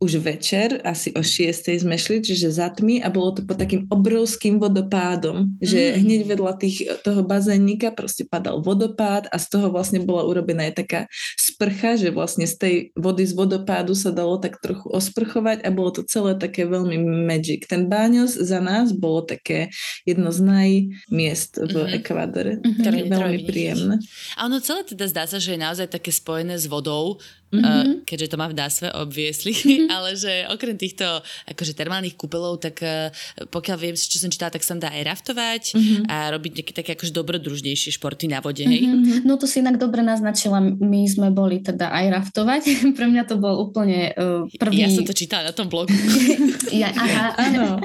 už 0.00 0.16
večer, 0.24 0.80
asi 0.80 1.12
o 1.12 1.20
6. 1.20 1.84
sme 1.84 2.00
šli, 2.00 2.24
čiže 2.24 2.48
za 2.48 2.72
tmy 2.72 3.04
a 3.04 3.12
bolo 3.12 3.36
to 3.36 3.44
pod 3.44 3.60
takým 3.60 3.84
obrovským 3.92 4.56
vodopádom, 4.56 5.60
že 5.60 5.92
mm. 5.92 5.96
hneď 6.00 6.20
vedľa 6.24 6.52
tých, 6.56 6.78
toho 7.04 7.20
bazénika 7.20 7.92
proste 7.92 8.24
padal 8.24 8.64
vodopád 8.64 9.28
a 9.28 9.36
z 9.36 9.46
toho 9.52 9.68
vlastne 9.68 10.00
bola 10.00 10.24
urobená 10.24 10.72
aj 10.72 10.74
taká 10.80 11.00
sprcha, 11.36 12.00
že 12.00 12.08
vlastne 12.16 12.48
z 12.48 12.54
tej 12.56 12.74
vody 12.96 13.28
z 13.28 13.36
vodopádu 13.36 13.92
sa 13.92 14.08
dalo 14.08 14.40
tak 14.40 14.56
trochu 14.64 14.88
osprchovať 14.88 15.60
a 15.60 15.68
bolo 15.68 15.92
to 15.92 16.08
celé 16.08 16.32
také 16.32 16.64
veľmi 16.64 16.96
magic. 17.28 17.68
Ten 17.68 17.92
báňos 17.92 18.40
za 18.40 18.64
nás 18.64 18.96
bolo 18.96 19.20
také 19.20 19.68
jedno 20.08 20.32
z 20.32 20.40
najmiest 20.40 21.60
v 21.60 21.76
mm-hmm. 21.76 21.96
Ekvádore. 22.00 22.52
Mm-hmm. 22.56 23.12
veľmi 23.12 23.38
príjemné. 23.44 23.94
A 24.40 24.48
ono 24.48 24.64
celé 24.64 24.80
teda 24.88 25.04
zdá 25.12 25.28
sa, 25.28 25.36
že 25.36 25.54
je 25.54 25.60
naozaj 25.60 25.92
také 25.92 26.08
spojené 26.08 26.56
s 26.56 26.64
vodou, 26.64 27.20
mm-hmm. 27.50 28.06
keďže 28.06 28.30
to 28.30 28.36
má 28.38 28.46
v 28.46 28.56
dásve, 28.56 28.86
obviesli, 28.94 29.52
mm-hmm. 29.52 29.88
ale 29.94 30.14
že 30.14 30.46
okrem 30.46 30.78
týchto 30.78 31.04
akože 31.50 31.74
termálnych 31.74 32.14
kúpelov, 32.14 32.62
tak 32.62 32.78
uh, 32.82 33.10
pokiaľ 33.50 33.76
viem, 33.78 33.94
čo 33.98 34.22
som 34.22 34.30
čítala, 34.30 34.54
tak 34.54 34.62
sa 34.62 34.78
dá 34.78 34.90
aj 34.94 35.02
raftovať 35.06 35.62
mm-hmm. 35.74 36.02
a 36.06 36.16
robiť 36.34 36.52
nejaké 36.62 36.72
také 36.72 36.90
akože 36.94 37.12
dobrodružnejšie 37.14 37.98
športy 37.98 38.30
na 38.30 38.38
vode, 38.38 38.62
hej? 38.62 38.86
Mm-hmm. 38.86 39.26
No 39.26 39.36
to 39.36 39.50
si 39.50 39.60
inak 39.60 39.76
dobre 39.76 40.00
naznačila, 40.06 40.62
my 40.62 41.02
sme 41.10 41.34
boli 41.34 41.60
teda 41.60 41.90
aj 41.90 42.06
raftovať, 42.22 42.62
pre 42.98 43.06
mňa 43.10 43.22
to 43.26 43.36
bol 43.36 43.58
úplne 43.58 44.14
uh, 44.14 44.46
prvý... 44.56 44.86
Ja 44.86 44.88
som 44.90 45.02
to 45.02 45.14
čítala 45.16 45.50
na 45.50 45.54
tom 45.54 45.66
blogu. 45.66 45.92
ja, 46.80 46.94
aha, 46.94 47.34
áno. 47.50 47.82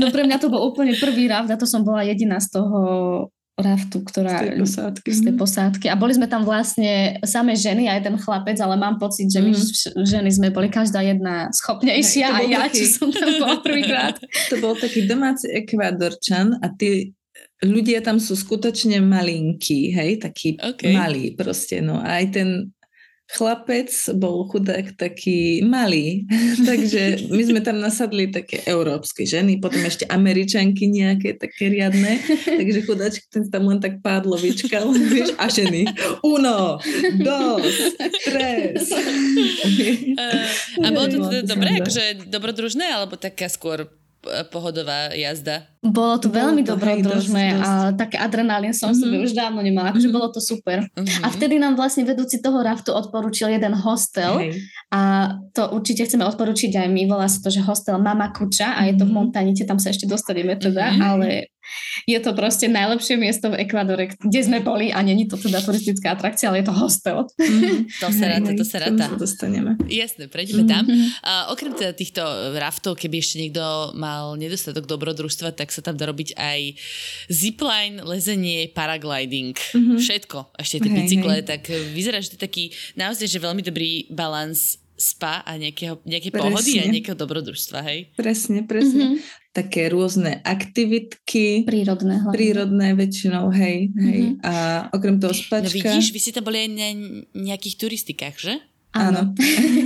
no 0.00 0.06
pre 0.08 0.24
mňa 0.24 0.40
to 0.40 0.48
bol 0.48 0.64
úplne 0.64 0.96
prvý 0.96 1.28
raft 1.28 1.52
a 1.52 1.60
to 1.60 1.68
som 1.68 1.84
bola 1.84 2.04
jediná 2.06 2.40
z 2.40 2.56
toho 2.56 2.80
raftu, 3.54 4.02
ktorá... 4.02 4.34
Z 4.34 4.42
tej 4.42 4.52
posádky. 4.58 5.08
Z 5.14 5.20
tej 5.22 5.34
mhm. 5.34 5.40
posádky. 5.40 5.86
A 5.86 5.94
boli 5.94 6.12
sme 6.14 6.26
tam 6.26 6.42
vlastne 6.42 7.22
samé 7.22 7.54
ženy 7.54 7.86
a 7.86 7.94
jeden 7.98 8.18
chlapec, 8.18 8.58
ale 8.58 8.74
mám 8.74 8.98
pocit, 8.98 9.30
že 9.30 9.38
my 9.38 9.54
mm. 9.54 10.02
ženy 10.02 10.30
sme 10.34 10.48
boli 10.50 10.66
každá 10.66 11.06
jedna 11.06 11.54
schopnejšia 11.54 12.26
a 12.34 12.38
ja, 12.42 12.66
taký... 12.66 12.82
čo 12.82 12.86
som 12.98 13.08
tam 13.14 13.30
bola 13.38 13.56
prvýkrát. 13.62 14.18
to 14.50 14.58
bol 14.58 14.74
taký 14.74 15.06
domáci 15.06 15.46
ekvádorčan 15.54 16.58
a 16.58 16.66
tí 16.74 17.14
ľudia 17.62 18.02
tam 18.02 18.18
sú 18.18 18.34
skutočne 18.34 18.98
malinkí, 19.00 19.94
hej, 19.94 20.20
takí 20.20 20.58
okay. 20.58 20.92
malí 20.92 21.32
proste, 21.32 21.80
no 21.80 22.02
a 22.02 22.20
aj 22.20 22.26
ten 22.34 22.48
chlapec 23.24 23.88
bol 24.20 24.44
chudák 24.52 25.00
taký 25.00 25.64
malý, 25.64 26.28
takže 26.68 27.32
my 27.32 27.42
sme 27.42 27.60
tam 27.64 27.80
nasadli 27.80 28.28
také 28.28 28.60
európske 28.68 29.24
ženy, 29.24 29.58
potom 29.58 29.80
ešte 29.80 30.04
američanky 30.12 30.86
nejaké 30.92 31.40
také 31.40 31.72
riadne, 31.72 32.20
takže 32.60 32.84
chudačky 32.84 33.26
ten 33.32 33.48
tam 33.48 33.64
len 33.68 33.80
tak 33.80 34.04
pádlo 34.04 34.36
vyčkal, 34.36 34.92
vieš, 35.12 35.32
a 35.40 35.48
ženy. 35.48 35.88
Uno, 36.20 36.76
dos, 37.20 37.74
tres. 38.24 38.92
A 40.80 40.86
bolo 40.92 41.06
to 41.08 41.16
teda 41.32 41.44
dobré, 41.48 41.80
akože 41.80 42.28
dobrodružné, 42.28 42.86
alebo 42.92 43.16
taká 43.16 43.48
skôr 43.48 43.88
pohodová 44.48 45.12
jazda? 45.12 45.68
Bolo 45.84 46.16
to 46.16 46.32
bolo 46.32 46.48
veľmi 46.48 46.64
dobrodružné 46.64 47.60
a 47.60 47.92
také 47.92 48.16
adrenalín 48.16 48.72
som 48.72 48.90
mm-hmm. 48.90 49.04
sebe 49.04 49.16
už 49.20 49.32
dávno 49.36 49.60
nemala, 49.60 49.92
akože 49.92 50.08
mm-hmm. 50.08 50.16
bolo 50.16 50.28
to 50.32 50.40
super. 50.40 50.88
Mm-hmm. 50.96 51.22
A 51.22 51.26
vtedy 51.28 51.54
nám 51.60 51.76
vlastne 51.76 52.08
vedúci 52.08 52.40
toho 52.40 52.64
raftu 52.64 52.96
odporúčil 52.96 53.52
jeden 53.52 53.76
hostel 53.76 54.40
Hej. 54.40 54.64
a 54.88 55.00
to 55.52 55.68
určite 55.76 56.08
chceme 56.08 56.24
odporučiť 56.24 56.72
aj 56.80 56.88
my, 56.88 57.02
volá 57.04 57.28
sa 57.28 57.44
to, 57.44 57.52
že 57.52 57.60
hostel 57.60 58.00
Mama 58.00 58.32
Kuča 58.32 58.74
a 58.74 58.88
je 58.88 58.96
to 58.96 59.04
v 59.04 59.12
mhm. 59.12 59.16
Montanite, 59.16 59.68
tam 59.68 59.76
sa 59.76 59.92
ešte 59.92 60.08
dostaneme 60.08 60.56
teda, 60.56 60.96
mm-hmm. 60.96 61.04
ale 61.04 61.53
je 62.04 62.18
to 62.20 62.30
proste 62.36 62.66
najlepšie 62.68 63.16
miesto 63.16 63.48
v 63.50 63.64
Ekvádore, 63.64 64.12
kde 64.18 64.40
sme 64.44 64.58
boli 64.60 64.92
a 64.92 65.00
není 65.00 65.24
to 65.24 65.40
teda 65.40 65.64
turistická 65.64 66.14
atrakcia, 66.14 66.52
ale 66.52 66.60
je 66.62 66.66
to 66.68 66.74
hostel. 66.76 67.18
Mm-hmm. 67.40 67.76
To 68.00 68.08
sa 68.12 68.24
ráta, 68.28 68.50
to 68.52 68.64
sa 68.66 68.76
ráta. 68.82 69.04
Sa 69.10 69.18
dostaneme. 69.18 69.70
Jasne, 69.88 70.28
prejdeme 70.28 70.68
tam. 70.68 70.84
A 71.24 71.48
okrem 71.54 71.72
teda 71.72 71.96
týchto 71.96 72.22
raftov, 72.56 73.00
keby 73.00 73.20
ešte 73.20 73.40
niekto 73.40 73.94
mal 73.96 74.36
nedostatok 74.36 74.84
dobrodružstva, 74.84 75.56
tak 75.56 75.72
sa 75.72 75.80
tam 75.80 75.96
dá 75.96 76.08
robiť 76.10 76.36
aj 76.36 76.60
zipline, 77.32 78.04
lezenie, 78.04 78.68
paragliding, 78.70 79.56
mm-hmm. 79.56 79.98
všetko. 79.98 80.56
Ešte 80.60 80.84
tie 80.84 80.90
hej, 80.90 80.98
bicykle, 81.04 81.34
hej. 81.40 81.46
tak 81.46 81.62
vyzerá, 81.70 82.20
že 82.20 82.34
to 82.34 82.36
je 82.36 82.44
taký 82.44 82.64
naozaj, 82.98 83.26
že 83.28 83.38
veľmi 83.40 83.62
dobrý 83.64 84.08
balans 84.12 84.76
spa 84.94 85.42
a 85.42 85.58
nejakého, 85.58 85.98
nejakej 86.06 86.30
pohody 86.30 86.78
a 86.78 86.86
nejakého 86.86 87.18
dobrodružstva, 87.18 87.78
hej? 87.82 88.14
Presne, 88.14 88.62
presne. 88.62 89.18
Mm-hmm. 89.18 89.43
Také 89.54 89.86
rôzne 89.86 90.42
aktivitky. 90.42 91.62
Prírodné 91.62 92.18
hlavne. 92.18 92.34
Prírodné 92.34 92.88
väčšinou, 92.98 93.54
hej, 93.54 93.94
hej. 93.94 94.20
Mm-hmm. 94.34 94.42
A 94.42 94.52
okrem 94.90 95.22
toho 95.22 95.30
spačka. 95.30 95.70
No 95.70 95.94
vidíš, 95.94 96.10
vy 96.10 96.18
ste 96.18 96.34
tam 96.34 96.42
boli 96.42 96.66
aj 96.66 96.70
na 96.74 96.88
nejakých 97.38 97.76
turistikách, 97.78 98.34
že? 98.34 98.54
Áno. 98.94 99.34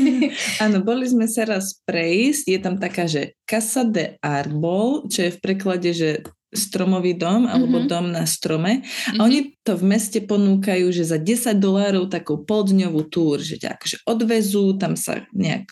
Áno, 0.64 0.76
boli 0.84 1.08
sme 1.08 1.24
sa 1.28 1.48
raz 1.48 1.80
prejsť. 1.84 2.44
Je 2.48 2.58
tam 2.60 2.76
taká, 2.76 3.08
že 3.08 3.36
Casa 3.48 3.84
de 3.84 4.20
Arbol, 4.20 5.08
čo 5.08 5.28
je 5.28 5.34
v 5.36 5.40
preklade, 5.40 5.90
že 5.92 6.24
stromový 6.48 7.12
dom 7.12 7.44
alebo 7.44 7.80
mm-hmm. 7.80 7.92
dom 7.92 8.06
na 8.08 8.24
strome. 8.24 8.80
Mm-hmm. 8.80 9.18
A 9.20 9.20
oni 9.24 9.52
to 9.64 9.76
v 9.76 9.84
meste 9.84 10.20
ponúkajú, 10.24 10.88
že 10.92 11.04
za 11.04 11.20
10 11.20 11.60
dolárov 11.60 12.08
takú 12.08 12.40
poldňovú 12.40 13.04
túr, 13.12 13.40
že 13.40 13.60
ťa 13.60 13.76
akože 13.76 13.96
odvezú, 14.08 14.76
tam 14.80 14.96
sa 14.96 15.28
nejak 15.36 15.68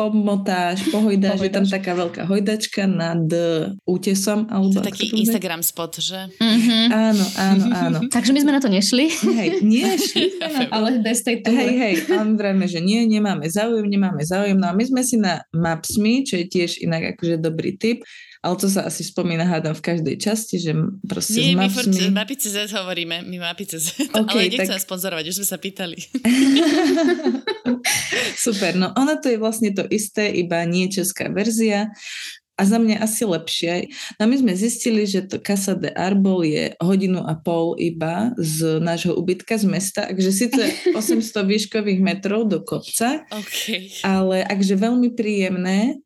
pomotáš, 0.00 0.88
pohojdáš, 0.88 1.44
je 1.44 1.52
tam 1.52 1.68
taká 1.68 1.92
veľká 1.92 2.24
hojdačka 2.24 2.88
nad 2.88 3.20
útesom. 3.84 4.48
Alebo 4.48 4.72
to 4.72 4.80
je 4.80 4.88
taký 4.88 5.06
Instagram 5.12 5.60
spot, 5.60 6.00
že? 6.00 6.32
Mm-hmm. 6.40 6.84
Áno, 6.88 7.24
áno, 7.36 7.64
áno. 7.68 7.98
Takže 8.16 8.32
my 8.32 8.40
sme 8.40 8.56
na 8.56 8.64
to 8.64 8.72
nešli. 8.72 9.12
Hej, 9.12 9.60
nie, 9.60 9.84
šli 10.00 10.40
sme 10.40 10.48
na 10.48 10.60
to. 10.64 10.72
Ale 10.72 10.88
bez 11.04 11.20
tej 11.20 11.44
túry. 11.44 11.76
Hej, 11.76 11.76
hej, 11.76 11.94
my 12.16 12.32
vrajme, 12.32 12.64
že 12.64 12.80
nie, 12.80 13.04
nemáme 13.04 13.44
záujem, 13.52 13.84
nemáme 13.84 14.24
záujem. 14.24 14.56
No 14.56 14.72
a 14.72 14.72
my 14.72 14.84
sme 14.88 15.04
si 15.04 15.20
na 15.20 15.44
Maps.me, 15.52 16.24
čo 16.24 16.40
je 16.40 16.48
tiež 16.48 16.80
inak 16.80 17.16
akože 17.16 17.36
dobrý 17.36 17.76
tip, 17.76 18.00
ale 18.40 18.56
to 18.56 18.72
sa 18.72 18.88
asi 18.88 19.04
spomína 19.04 19.44
hádam 19.44 19.76
v 19.76 19.84
každej 19.84 20.16
časti, 20.16 20.56
že 20.56 20.72
proste 21.04 21.36
Nie, 21.36 21.52
my 21.52 21.68
furt 21.68 21.92
Mapi.cz 21.92 22.72
hovoríme, 22.72 23.20
my 23.28 23.36
Mapi.cz, 23.36 24.00
okay, 24.16 24.48
ale 24.48 24.56
nechcem 24.56 24.80
tak... 24.80 24.86
sponzorovať, 24.88 25.24
už 25.28 25.44
sme 25.44 25.48
sa 25.48 25.60
pýtali. 25.60 26.00
Super, 28.44 28.80
no 28.80 28.96
ono 28.96 29.20
to 29.20 29.28
je 29.28 29.36
vlastne 29.36 29.76
to 29.76 29.84
isté, 29.92 30.32
iba 30.32 30.64
nie 30.64 30.88
česká 30.88 31.28
verzia 31.28 31.92
a 32.60 32.62
za 32.64 32.76
mňa 32.76 33.00
asi 33.00 33.24
lepšie. 33.24 33.88
No 34.20 34.28
my 34.28 34.36
sme 34.36 34.52
zistili, 34.52 35.08
že 35.08 35.24
to 35.24 35.40
Casa 35.40 35.72
de 35.72 35.88
Arbol 35.96 36.44
je 36.44 36.76
hodinu 36.76 37.24
a 37.24 37.32
pol 37.32 37.72
iba 37.80 38.36
z 38.36 38.84
nášho 38.84 39.16
ubytka 39.16 39.56
z 39.56 39.64
mesta, 39.64 40.04
takže 40.08 40.32
síce 40.32 40.62
800 40.96 41.44
výškových 41.44 42.00
metrov 42.04 42.48
do 42.48 42.60
kopca, 42.60 43.24
okay. 43.32 43.88
ale 44.04 44.44
akže 44.44 44.76
veľmi 44.76 45.16
príjemné 45.16 46.00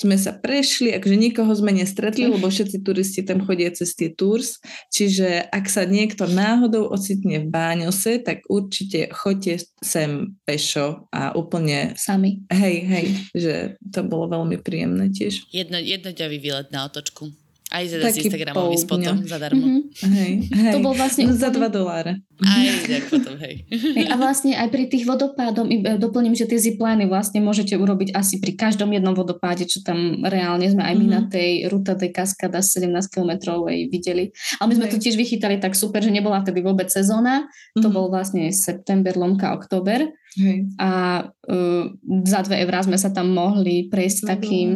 sme 0.00 0.16
sa 0.16 0.32
prešli, 0.32 0.96
akže 0.96 1.12
nikoho 1.12 1.52
sme 1.52 1.76
nestretli, 1.76 2.24
lebo 2.24 2.48
všetci 2.48 2.80
turisti 2.80 3.20
tam 3.20 3.44
chodia 3.44 3.68
cez 3.68 3.92
tie 3.92 4.08
tours, 4.08 4.56
čiže 4.88 5.44
ak 5.52 5.68
sa 5.68 5.84
niekto 5.84 6.24
náhodou 6.24 6.88
ocitne 6.88 7.44
v 7.44 7.52
Báňose, 7.52 8.24
tak 8.24 8.48
určite 8.48 9.12
choďte 9.12 9.68
sem 9.84 10.40
pešo 10.48 11.04
a 11.12 11.36
úplne... 11.36 11.92
Sami. 12.00 12.40
Hej, 12.48 12.76
hej, 12.88 13.06
že 13.36 13.54
to 13.92 14.00
bolo 14.00 14.32
veľmi 14.32 14.56
príjemné 14.64 15.12
tiež. 15.12 15.52
Jedno, 15.52 15.76
jednoďavý 15.76 16.40
výlet 16.40 16.72
na 16.72 16.88
otočku. 16.88 17.28
Aj 17.70 17.86
teda 17.86 18.02
Taký 18.10 18.18
s 18.18 18.24
Instagramovým 18.26 18.80
spotom 18.82 19.16
zadarmo. 19.30 19.62
Mm-hmm. 19.62 19.82
Hej, 20.10 20.32
hej. 20.50 20.72
To 20.74 20.78
bol 20.82 20.90
vlastne... 20.90 21.30
No, 21.30 21.38
za 21.38 21.54
2 21.54 21.70
doláre. 21.70 22.18
Aj 22.42 22.66
tak 22.82 23.06
potom, 23.06 23.38
hej. 23.38 23.62
hej. 23.70 24.06
A 24.10 24.18
vlastne 24.18 24.58
aj 24.58 24.74
pri 24.74 24.90
tých 24.90 25.06
vodopádom, 25.06 25.70
doplním, 26.02 26.34
že 26.34 26.50
tie 26.50 26.58
ziplány 26.58 27.06
vlastne 27.06 27.38
môžete 27.38 27.78
urobiť 27.78 28.10
asi 28.10 28.42
pri 28.42 28.58
každom 28.58 28.90
jednom 28.90 29.14
vodopáde, 29.14 29.70
čo 29.70 29.86
tam 29.86 30.18
reálne 30.26 30.66
sme 30.66 30.82
aj 30.82 30.94
my 30.98 31.06
mm-hmm. 31.06 31.14
na 31.14 31.30
tej 31.30 31.50
Ruta 31.70 31.94
de 31.94 32.10
Cascada 32.10 32.58
17 32.58 32.90
km 33.06 33.62
videli. 33.86 34.34
Ale 34.58 34.66
my 34.66 34.74
sme 34.74 34.86
hej. 34.90 34.92
to 34.98 35.02
tiež 35.06 35.14
vychytali 35.14 35.62
tak 35.62 35.78
super, 35.78 36.02
že 36.02 36.10
nebola 36.10 36.42
vtedy 36.42 36.66
vôbec 36.66 36.90
sezóna. 36.90 37.46
Mm-hmm. 37.46 37.82
To 37.86 37.88
mhm. 37.88 37.94
bol 37.94 38.06
vlastne 38.10 38.50
september, 38.50 39.14
lomka, 39.14 39.54
október. 39.54 40.10
Hej. 40.34 40.74
A 40.82 41.22
uh, 41.30 41.84
za 42.26 42.40
2 42.42 42.66
eurá 42.66 42.82
sme 42.82 42.98
sa 42.98 43.14
tam 43.14 43.30
mohli 43.30 43.86
prejsť 43.86 44.26
mm-hmm. 44.26 44.32
takým 44.34 44.68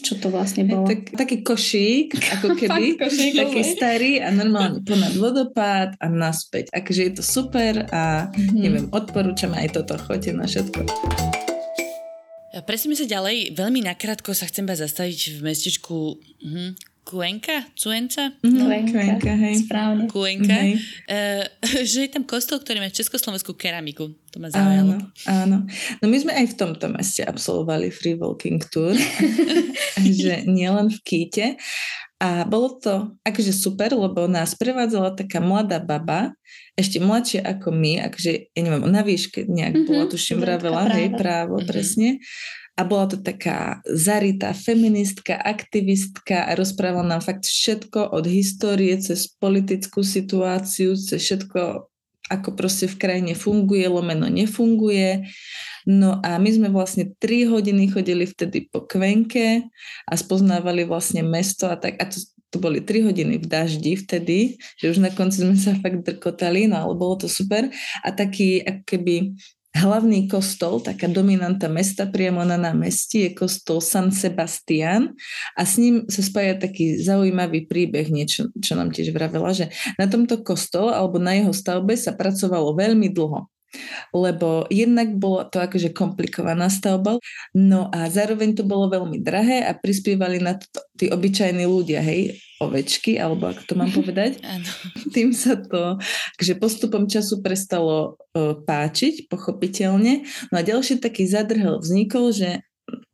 čo 0.00 0.18
to 0.18 0.28
vlastne 0.28 0.66
bolo? 0.66 0.90
Tak, 0.90 1.14
taký 1.14 1.46
košík, 1.46 2.18
ako 2.40 2.46
keby, 2.60 2.98
košík, 2.98 3.32
taký 3.38 3.62
starý 3.62 4.12
a 4.20 4.34
normálne 4.34 4.82
ponad 4.82 5.14
vodopád 5.14 5.94
a 6.02 6.06
naspäť. 6.10 6.74
Akože 6.74 7.02
je 7.08 7.12
to 7.18 7.22
super 7.22 7.86
a 7.88 8.28
mm-hmm. 8.28 8.58
neviem, 8.58 8.86
odporúčam 8.90 9.54
aj 9.54 9.76
toto, 9.78 9.94
choďte 9.96 10.34
na 10.34 10.44
všetko. 10.44 10.84
Presíme 12.64 12.94
sa 12.94 13.04
ďalej. 13.04 13.58
Veľmi 13.58 13.82
nakrátko 13.82 14.30
sa 14.30 14.46
chcem 14.46 14.64
vás 14.64 14.78
zastaviť 14.78 15.36
v 15.36 15.38
mestečku 15.42 16.16
hm, 16.40 16.93
Kuenka? 17.04 17.68
Cuenca? 17.76 18.32
No, 18.40 18.64
Kuenka, 18.64 19.32
hej. 19.36 19.68
Správne. 19.68 20.08
Kuenka. 20.08 20.56
Hej. 20.56 20.80
Uh, 21.04 21.44
že 21.84 22.08
je 22.08 22.10
tam 22.10 22.24
kostol, 22.24 22.64
ktorý 22.64 22.80
má 22.80 22.88
československú 22.88 23.52
keramiku. 23.52 24.08
To 24.32 24.36
ma 24.40 24.48
zaujalo. 24.48 24.96
Áno, 24.96 25.12
áno. 25.28 25.58
No 26.00 26.06
my 26.08 26.16
sme 26.16 26.32
aj 26.32 26.56
v 26.56 26.58
tomto 26.58 26.88
meste 26.88 27.20
absolvovali 27.20 27.92
free 27.92 28.16
walking 28.16 28.58
tour. 28.72 28.96
že 30.24 30.48
nielen 30.48 30.88
v 30.88 30.98
Kýte. 31.04 31.46
A 32.24 32.48
bolo 32.48 32.80
to 32.80 33.12
akože 33.20 33.52
super, 33.52 33.92
lebo 33.92 34.24
nás 34.24 34.56
prevádzala 34.56 35.12
taká 35.12 35.44
mladá 35.44 35.76
baba, 35.76 36.32
ešte 36.72 36.96
mladšia 36.96 37.44
ako 37.44 37.68
my, 37.74 38.00
akože, 38.08 38.32
ja 38.54 38.60
neviem, 38.64 38.86
na 38.88 39.04
výške 39.04 39.44
nejak 39.44 39.74
mm-hmm, 39.76 39.88
bola, 39.90 40.04
tuším, 40.08 40.38
vravela, 40.40 40.88
hej, 40.94 41.12
právo, 41.12 41.60
mm-hmm. 41.60 41.68
presne 41.68 42.08
a 42.74 42.82
bola 42.82 43.06
to 43.06 43.22
taká 43.22 43.78
zaritá 43.86 44.50
feministka, 44.50 45.38
aktivistka 45.38 46.50
a 46.50 46.58
rozprávala 46.58 47.06
nám 47.06 47.22
fakt 47.22 47.46
všetko 47.46 48.10
od 48.10 48.26
histórie 48.26 48.98
cez 48.98 49.30
politickú 49.30 50.02
situáciu, 50.02 50.98
cez 50.98 51.22
všetko, 51.22 51.86
ako 52.34 52.48
proste 52.58 52.90
v 52.90 52.98
krajine 52.98 53.34
funguje, 53.38 53.86
lomeno 53.86 54.26
nefunguje. 54.26 55.22
No 55.86 56.18
a 56.26 56.42
my 56.42 56.50
sme 56.50 56.68
vlastne 56.74 57.14
3 57.22 57.46
hodiny 57.46 57.94
chodili 57.94 58.26
vtedy 58.26 58.66
po 58.66 58.82
Kvenke 58.82 59.70
a 60.10 60.12
spoznávali 60.18 60.82
vlastne 60.82 61.22
mesto 61.22 61.70
a 61.70 61.78
tak. 61.78 61.94
A 62.02 62.10
to, 62.10 62.18
to 62.50 62.58
boli 62.58 62.82
3 62.82 63.06
hodiny 63.06 63.38
v 63.38 63.46
daždi 63.46 63.94
vtedy, 63.94 64.58
že 64.82 64.90
už 64.90 64.98
na 64.98 65.14
konci 65.14 65.46
sme 65.46 65.54
sa 65.54 65.78
fakt 65.78 66.02
drkotali, 66.02 66.66
no 66.66 66.82
ale 66.82 66.98
bolo 66.98 67.22
to 67.22 67.30
super. 67.30 67.70
A 68.02 68.08
taký 68.10 68.66
ako 68.66 68.82
keby 68.82 69.14
Hlavný 69.74 70.30
kostol, 70.30 70.78
taká 70.78 71.10
dominanta 71.10 71.66
mesta 71.66 72.06
priamo 72.06 72.46
na 72.46 72.54
námestí 72.54 73.26
je 73.26 73.30
kostol 73.34 73.82
San 73.82 74.14
Sebastian 74.14 75.18
a 75.58 75.66
s 75.66 75.82
ním 75.82 76.06
sa 76.06 76.22
spája 76.22 76.54
taký 76.62 77.02
zaujímavý 77.02 77.66
príbeh, 77.66 78.06
niečo, 78.06 78.54
čo 78.62 78.78
nám 78.78 78.94
tiež 78.94 79.10
vravela, 79.10 79.50
že 79.50 79.74
na 79.98 80.06
tomto 80.06 80.46
kostole 80.46 80.94
alebo 80.94 81.18
na 81.18 81.34
jeho 81.34 81.50
stavbe 81.50 81.98
sa 81.98 82.14
pracovalo 82.14 82.70
veľmi 82.78 83.10
dlho 83.10 83.50
lebo 84.14 84.66
jednak 84.70 85.18
bola 85.18 85.46
to 85.50 85.58
akože 85.58 85.90
komplikovaná 85.90 86.70
stavba, 86.70 87.18
no 87.54 87.90
a 87.90 88.06
zároveň 88.06 88.54
to 88.54 88.62
bolo 88.62 88.86
veľmi 88.86 89.18
drahé 89.18 89.66
a 89.66 89.74
prispievali 89.74 90.38
na 90.38 90.54
to 90.54 90.66
tí 90.94 91.10
obyčajní 91.10 91.66
ľudia, 91.66 92.00
hej, 92.02 92.38
ovečky, 92.66 93.16
alebo 93.20 93.52
ako 93.52 93.62
to 93.64 93.74
mám 93.78 93.92
povedať. 93.98 94.40
Tým 95.14 95.32
sa 95.32 95.56
to 95.60 96.00
že 96.40 96.58
postupom 96.58 97.06
času 97.06 97.40
prestalo 97.40 98.16
uh, 98.34 98.58
páčiť, 98.58 99.30
pochopiteľne. 99.30 100.26
No 100.50 100.54
a 100.58 100.62
ďalší 100.66 100.98
taký 100.98 101.24
zadrhel 101.28 101.78
vznikol, 101.78 102.34
že 102.34 102.64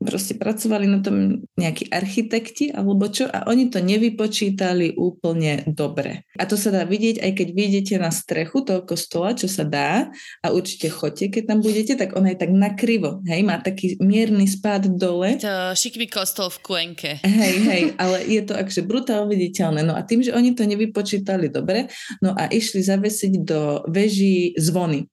proste 0.01 0.33
pracovali 0.35 0.89
na 0.89 1.05
tom 1.05 1.45
nejakí 1.61 1.93
architekti 1.93 2.73
alebo 2.73 3.07
čo 3.13 3.29
a 3.29 3.45
oni 3.47 3.69
to 3.69 3.85
nevypočítali 3.85 4.97
úplne 4.97 5.63
dobre. 5.69 6.25
A 6.41 6.49
to 6.49 6.57
sa 6.57 6.73
dá 6.73 6.89
vidieť, 6.89 7.21
aj 7.21 7.33
keď 7.37 7.49
vidíte 7.53 7.95
na 8.01 8.09
strechu 8.09 8.65
toho 8.65 8.81
kostola, 8.83 9.37
čo 9.37 9.47
sa 9.47 9.63
dá 9.63 10.09
a 10.41 10.47
určite 10.51 10.89
chodte, 10.89 11.29
keď 11.29 11.55
tam 11.55 11.59
budete, 11.61 12.01
tak 12.01 12.17
ona 12.17 12.33
je 12.33 12.41
tak 12.41 12.51
nakrivo, 12.51 13.21
hej, 13.29 13.45
má 13.45 13.61
taký 13.61 14.01
mierny 14.01 14.49
spád 14.49 14.89
dole. 14.97 15.37
To 15.37 15.77
šikvý 15.77 16.09
kostol 16.09 16.49
v 16.49 16.59
Kuenke. 16.65 17.13
Hej, 17.21 17.55
hej, 17.69 17.83
ale 18.01 18.25
je 18.25 18.41
to 18.41 18.57
akže 18.57 18.83
brutálne 18.83 19.31
viditeľné. 19.31 19.85
No 19.85 19.93
a 19.93 20.01
tým, 20.01 20.25
že 20.25 20.33
oni 20.33 20.57
to 20.57 20.65
nevypočítali 20.65 21.53
dobre, 21.53 21.93
no 22.25 22.33
a 22.33 22.49
išli 22.49 22.81
zavesiť 22.81 23.33
do 23.45 23.85
veží 23.87 24.57
zvony. 24.57 25.07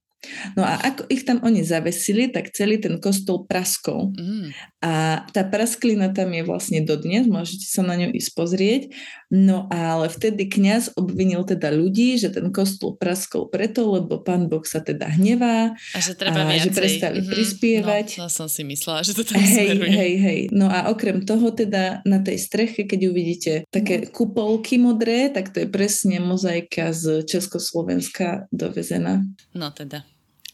No 0.56 0.64
a 0.66 0.78
ako 0.80 1.08
ich 1.08 1.24
tam 1.24 1.42
oni 1.44 1.64
zavesili, 1.64 2.30
tak 2.32 2.54
celý 2.54 2.78
ten 2.78 2.98
kostol 3.02 3.46
praskol. 3.46 4.14
Mm. 4.16 4.52
A 4.84 5.26
tá 5.34 5.42
prasklina 5.42 6.14
tam 6.14 6.30
je 6.32 6.44
vlastne 6.46 6.80
dodnes, 6.86 7.26
môžete 7.26 7.66
sa 7.66 7.82
na 7.82 7.98
ňu 7.98 8.14
ísť 8.14 8.32
pozrieť. 8.38 8.82
No 9.28 9.68
ale 9.68 10.08
vtedy 10.08 10.48
kňaz 10.48 10.96
obvinil 10.96 11.44
teda 11.44 11.68
ľudí, 11.74 12.16
že 12.16 12.32
ten 12.32 12.48
kostol 12.54 12.96
praskol 12.96 13.52
preto, 13.52 13.84
lebo 13.90 14.24
pán 14.24 14.48
Boh 14.48 14.64
sa 14.64 14.80
teda 14.80 15.12
hnevá 15.20 15.76
a 15.76 15.98
že, 16.00 16.16
treba 16.16 16.48
a 16.48 16.56
že 16.56 16.72
prestali 16.72 17.20
mm-hmm. 17.20 17.34
prispievať. 17.36 18.08
No, 18.24 18.32
to 18.32 18.32
som 18.32 18.48
si 18.48 18.64
myslela, 18.64 19.04
že 19.04 19.18
to 19.18 19.28
tam 19.28 19.44
hej, 19.44 19.76
smeruje. 19.76 19.92
Hej, 19.92 20.14
hej. 20.24 20.40
No 20.56 20.72
a 20.72 20.88
okrem 20.88 21.28
toho 21.28 21.52
teda 21.52 22.00
na 22.08 22.24
tej 22.24 22.40
streche, 22.40 22.88
keď 22.88 23.00
uvidíte 23.12 23.52
také 23.68 24.08
no. 24.08 24.14
kupolky 24.16 24.80
modré, 24.80 25.28
tak 25.28 25.52
to 25.52 25.66
je 25.66 25.68
presne 25.68 26.24
mozaika 26.24 26.96
z 26.96 27.28
Československa 27.28 28.48
dovezená. 28.54 29.28
No 29.52 29.76
teda. 29.76 30.08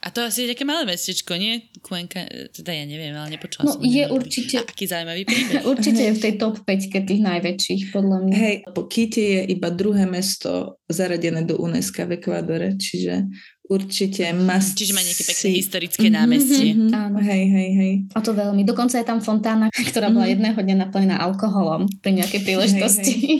A 0.04 0.12
to 0.12 0.20
asi 0.20 0.44
je 0.44 0.52
také 0.52 0.68
malé 0.68 0.84
mestečko, 0.84 1.40
nie? 1.40 1.72
Kuenka, 1.80 2.28
teda 2.52 2.76
ja 2.76 2.84
neviem, 2.84 3.16
ale 3.16 3.40
nepočula 3.40 3.72
no, 3.72 3.80
som. 3.80 3.82
je 3.88 4.04
určite... 4.12 4.60
A 4.60 4.68
aký 4.68 4.84
zaujímavý 4.84 5.24
príbeh. 5.24 5.64
určite 5.72 6.02
je 6.04 6.12
v 6.12 6.20
tej 6.20 6.34
top 6.36 6.60
5 6.68 7.08
tých 7.08 7.22
najväčších, 7.24 7.82
podľa 7.96 8.18
mňa. 8.28 8.34
Hej, 8.36 8.56
po 8.76 8.84
Kite 8.92 9.24
je 9.24 9.42
iba 9.48 9.72
druhé 9.72 10.04
mesto 10.04 10.84
zaradené 10.92 11.48
do 11.48 11.56
UNESCO 11.56 12.04
v 12.04 12.20
Ekvádore, 12.20 12.76
čiže 12.76 13.32
určite 13.72 14.28
must 14.36 14.76
Čiže 14.76 14.92
má 14.92 15.00
nejaké 15.00 15.24
pekné 15.24 15.48
si... 15.56 15.60
historické 15.64 16.08
mm-hmm, 16.12 16.20
námestie. 16.20 16.68
Mm-hmm, 16.76 16.92
áno. 16.92 17.18
Hej, 17.24 17.44
hej, 17.48 17.70
hej. 17.80 17.94
A 18.12 18.20
to 18.20 18.36
veľmi. 18.36 18.62
Dokonca 18.68 19.00
je 19.00 19.08
tam 19.08 19.24
fontána, 19.24 19.72
ktorá 19.90 20.12
bola 20.12 20.28
mm-hmm. 20.28 20.34
jedného 20.36 20.60
dňa 20.60 20.76
naplnená 20.84 21.16
alkoholom 21.24 21.88
pri 22.04 22.12
nejakej 22.20 22.44
príležitosti. 22.44 23.40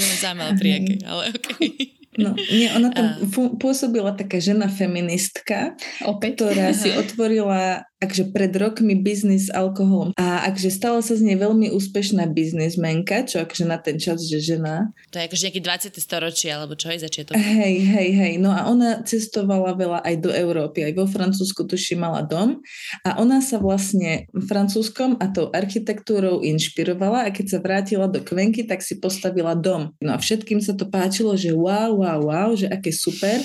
hej. 0.00 0.16
Zaujímavé 0.24 0.52
pri 0.56 0.68
ale 1.04 1.22
okej. 1.36 1.68
Okay. 1.68 2.03
No, 2.14 2.34
nie, 2.36 2.70
ona 2.70 2.94
tam 2.94 3.06
a... 3.10 3.14
pôsobila 3.58 4.14
taká 4.14 4.38
žena 4.38 4.70
feministka, 4.70 5.74
Opäť? 6.06 6.38
ktorá 6.38 6.70
si 6.70 6.94
otvorila 6.94 7.82
akže 8.02 8.30
pred 8.34 8.52
rokmi 8.54 8.98
biznis 8.98 9.48
s 9.48 9.54
alkoholom. 9.54 10.12
A 10.18 10.46
akže 10.48 10.68
stala 10.68 11.00
sa 11.00 11.16
z 11.16 11.24
nej 11.24 11.38
veľmi 11.40 11.72
úspešná 11.72 12.28
biznismenka, 12.30 13.24
čo 13.24 13.40
akže 13.40 13.64
na 13.64 13.80
ten 13.80 13.96
čas, 13.96 14.24
že 14.26 14.42
žena. 14.42 14.92
To 15.14 15.20
je 15.20 15.26
akože 15.30 15.42
nejaký 15.48 15.62
20. 15.62 15.96
storočie, 16.00 16.50
alebo 16.52 16.76
čo 16.76 16.92
je 16.92 17.00
začiatok? 17.00 17.34
Hej, 17.34 17.74
hej, 17.80 18.08
hej. 18.12 18.32
No 18.36 18.52
a 18.52 18.68
ona 18.68 19.00
cestovala 19.06 19.72
veľa 19.78 20.00
aj 20.04 20.14
do 20.20 20.30
Európy, 20.30 20.84
aj 20.84 20.94
vo 20.94 21.06
Francúzsku 21.08 21.64
tuši 21.64 21.96
mala 21.96 22.20
dom. 22.26 22.60
A 23.06 23.16
ona 23.22 23.40
sa 23.40 23.56
vlastne 23.56 24.28
francúzskom 24.36 25.16
a 25.22 25.30
tou 25.32 25.48
architektúrou 25.54 26.44
inšpirovala 26.44 27.26
a 27.26 27.32
keď 27.32 27.46
sa 27.56 27.58
vrátila 27.62 28.06
do 28.10 28.20
Kvenky, 28.20 28.68
tak 28.68 28.84
si 28.84 29.00
postavila 29.00 29.56
dom. 29.56 29.96
No 30.04 30.14
a 30.14 30.18
všetkým 30.20 30.60
sa 30.60 30.76
to 30.76 30.86
páčilo, 30.90 31.34
že 31.34 31.54
wow, 31.54 31.96
wow, 31.96 32.20
wow, 32.20 32.50
že 32.52 32.68
aké 32.68 32.92
super. 32.92 33.40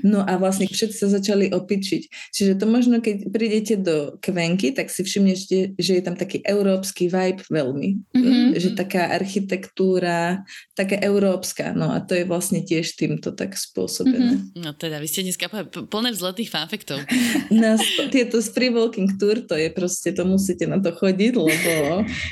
No 0.00 0.24
a 0.24 0.40
vlastne 0.40 0.70
všetci 0.70 0.96
sa 0.96 1.08
začali 1.10 1.50
opičiť. 1.52 2.32
Čiže 2.32 2.52
to 2.56 2.64
možno, 2.64 3.02
keď 3.02 3.28
prídete 3.30 3.74
do 3.76 3.97
Kvenky, 4.22 4.74
tak 4.74 4.90
si 4.90 5.02
všimnete, 5.04 5.78
že 5.78 5.92
je 5.98 6.02
tam 6.02 6.14
taký 6.14 6.42
európsky 6.42 7.06
vibe 7.06 7.42
veľmi. 7.48 7.88
Mm-hmm. 8.14 8.46
Že 8.58 8.68
taká 8.74 9.14
architektúra, 9.14 10.42
taká 10.74 10.98
európska. 11.02 11.72
No 11.74 11.92
a 11.92 12.02
to 12.02 12.14
je 12.14 12.24
vlastne 12.26 12.62
tiež 12.62 12.94
týmto 12.98 13.34
tak 13.34 13.54
spôsobené. 13.54 14.38
Mm-hmm. 14.38 14.62
No 14.62 14.74
teda, 14.74 14.98
vy 14.98 15.08
ste 15.08 15.24
dneska 15.24 15.48
plné 15.68 16.08
vzletných 16.14 16.50
fanfektov. 16.50 17.02
Na, 17.62 17.76
tieto 18.10 18.38
z 18.38 18.48
Free 18.52 18.72
Walking 18.72 19.18
Tour, 19.18 19.44
to 19.44 19.54
je 19.54 19.68
proste, 19.72 20.14
to 20.14 20.22
musíte 20.24 20.64
na 20.66 20.78
to 20.78 20.90
chodiť, 20.94 21.32
lebo 21.34 21.72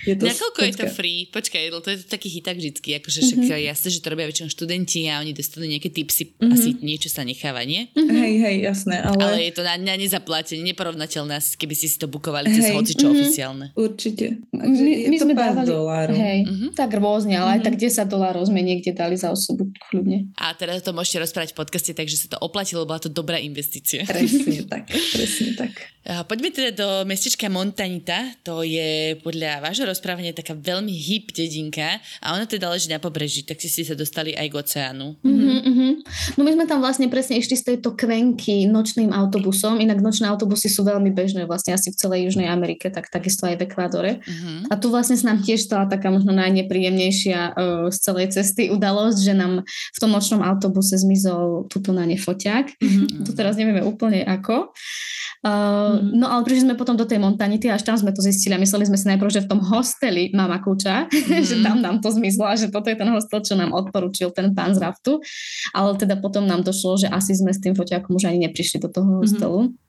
je 0.04 0.14
to... 0.16 0.24
Nakoľko 0.26 0.60
je 0.62 0.74
to 0.74 0.86
free? 0.90 1.28
Počkaj, 1.30 1.62
to 1.82 1.90
je 1.92 1.98
taký 2.06 2.28
chyták 2.40 2.56
vždycky, 2.58 2.98
akože 2.98 3.18
však 3.22 3.38
mm-hmm. 3.46 3.68
jasné, 3.70 3.88
že 3.92 4.00
to 4.02 4.08
robia 4.12 4.26
väčšinou 4.28 4.50
študenti 4.50 5.06
a 5.08 5.22
oni 5.22 5.32
dostanú 5.32 5.66
nejaké 5.66 5.90
tipsy, 5.90 6.34
mm-hmm. 6.34 6.52
asi 6.52 6.68
niečo 6.82 7.08
sa 7.08 7.22
necháva, 7.22 7.62
nie? 7.62 7.88
Mm-hmm. 7.94 8.16
Hej, 8.16 8.34
hej, 8.42 8.56
jasné, 8.66 8.96
ale... 9.00 9.20
Ale 9.22 9.38
je 9.48 9.52
to 9.54 9.62
na, 9.62 9.74
na 9.78 9.94
nezaplatenie, 9.94 10.62
neporovnateľné, 10.74 11.34
keby 11.54 11.78
ste 11.78 11.86
si 11.86 11.96
to 12.02 12.10
bukovali 12.10 12.50
cez 12.50 12.74
hocičo 12.74 13.06
mm-hmm. 13.06 13.22
oficiálne. 13.22 13.66
Určite. 13.78 14.42
Takže 14.50 14.82
my, 14.82 14.92
my 15.06 15.16
sme 15.22 15.32
dávali, 15.38 15.66
dolárov. 15.70 16.16
Hej, 16.18 16.40
mm-hmm. 16.50 16.70
tak 16.74 16.90
rôzne, 16.98 17.38
ale 17.38 17.62
mm-hmm. 17.62 17.62
aj 17.62 17.66
tak 17.70 17.74
10 17.78 18.10
dolárov 18.10 18.42
sme 18.50 18.60
niekde 18.66 18.90
dali 18.90 19.14
za 19.14 19.30
osobu, 19.30 19.70
kľudne. 19.86 20.34
A 20.40 20.56
teda 20.58 20.82
to 20.82 20.90
môžete 20.90 21.22
rozprávať 21.22 21.54
v 21.54 21.58
podcaste, 21.62 21.92
takže 21.94 22.16
sa 22.18 22.26
to 22.34 22.36
oplatilo, 22.42 22.82
bola 22.82 22.98
to 22.98 23.12
dobrá 23.12 23.38
investícia. 23.38 24.02
Presne 24.02 24.66
tak, 24.72 24.90
presne 24.90 25.54
tak. 25.54 25.72
Poďme 26.06 26.54
teda 26.54 26.70
do 26.70 26.88
mestečka 27.02 27.50
Montanita, 27.50 28.38
to 28.46 28.62
je 28.62 29.18
podľa 29.26 29.58
vášho 29.58 29.90
rozprávania 29.90 30.30
taká 30.30 30.54
veľmi 30.54 30.94
hip 30.94 31.34
dedinka 31.34 31.98
a 32.22 32.30
ona 32.30 32.46
teda 32.46 32.70
leží 32.70 32.86
na 32.86 33.02
pobreží, 33.02 33.42
tak 33.42 33.58
si 33.58 33.82
sa 33.82 33.98
dostali 33.98 34.30
aj 34.30 34.46
k 34.46 34.54
oceánu. 34.54 35.18
Mm-hmm, 35.26 35.58
mm-hmm. 35.66 35.92
No 36.38 36.46
my 36.46 36.50
sme 36.54 36.64
tam 36.70 36.78
vlastne 36.78 37.10
presne 37.10 37.42
išli 37.42 37.58
z 37.58 37.74
tejto 37.74 37.98
kvenky 37.98 38.70
nočným 38.70 39.10
autobusom, 39.10 39.82
inak 39.82 39.98
nočné 39.98 40.30
autobusy 40.30 40.70
sú 40.70 40.86
veľmi 40.86 41.10
bežné 41.10 41.35
vlastne 41.44 41.76
asi 41.76 41.92
v 41.92 42.00
celej 42.00 42.32
Južnej 42.32 42.48
Amerike, 42.48 42.88
tak 42.88 43.12
takisto 43.12 43.44
aj 43.44 43.60
v 43.60 43.64
Ekvádore. 43.68 44.12
Mm-hmm. 44.24 44.72
A 44.72 44.74
tu 44.80 44.88
vlastne 44.88 45.20
sa 45.20 45.36
nám 45.36 45.44
tiež 45.44 45.68
stala 45.68 45.84
taká 45.84 46.08
možno 46.08 46.32
najnepríjemnejšia 46.32 47.40
uh, 47.52 47.92
z 47.92 47.98
celej 48.00 48.26
cesty 48.32 48.72
udalosť, 48.72 49.18
že 49.20 49.34
nám 49.36 49.52
v 49.68 49.98
tom 50.00 50.10
nočnom 50.14 50.40
autobuse 50.40 50.96
zmizol 50.96 51.68
tuto 51.68 51.92
na 51.92 52.08
ne 52.08 52.16
foťák. 52.16 52.80
Mm-hmm. 52.80 53.28
To 53.28 53.30
teraz 53.36 53.60
nevieme 53.60 53.84
úplne 53.84 54.24
ako. 54.24 54.72
Uh, 55.44 56.00
mm. 56.00 56.16
No 56.16 56.26
ale 56.32 56.42
prišli 56.42 56.66
sme 56.66 56.74
potom 56.80 56.98
do 56.98 57.04
tej 57.04 57.20
Montanity 57.20 57.68
a 57.68 57.76
až 57.76 57.86
tam 57.86 57.94
sme 57.94 58.10
to 58.10 58.24
zistili 58.24 58.56
a 58.56 58.62
mysleli 58.62 58.88
sme 58.88 58.98
si 58.98 59.06
najprv, 59.06 59.30
že 59.30 59.44
v 59.44 59.50
tom 59.52 59.60
hosteli 59.62 60.32
Mama 60.32 60.58
Kuča, 60.58 61.06
mm. 61.06 61.44
že 61.48 61.60
tam 61.60 61.84
nám 61.84 62.00
to 62.00 62.08
zmizlo 62.10 62.48
a 62.48 62.58
že 62.58 62.72
toto 62.72 62.88
je 62.88 62.96
ten 62.96 63.06
hostel, 63.12 63.44
čo 63.44 63.54
nám 63.54 63.70
odporučil 63.76 64.32
ten 64.32 64.56
pán 64.56 64.72
z 64.72 64.80
Raftu. 64.80 65.20
Ale 65.76 65.94
teda 66.00 66.18
potom 66.18 66.48
nám 66.48 66.64
došlo, 66.64 66.98
že 66.98 67.08
asi 67.12 67.36
sme 67.36 67.52
s 67.52 67.60
tým 67.60 67.76
foťákom 67.76 68.16
už 68.16 68.26
ani 68.26 68.48
neprišli 68.48 68.80
do 68.80 68.88
toho 68.88 69.22
hostelu. 69.22 69.70
Mm-hmm. 69.70 69.85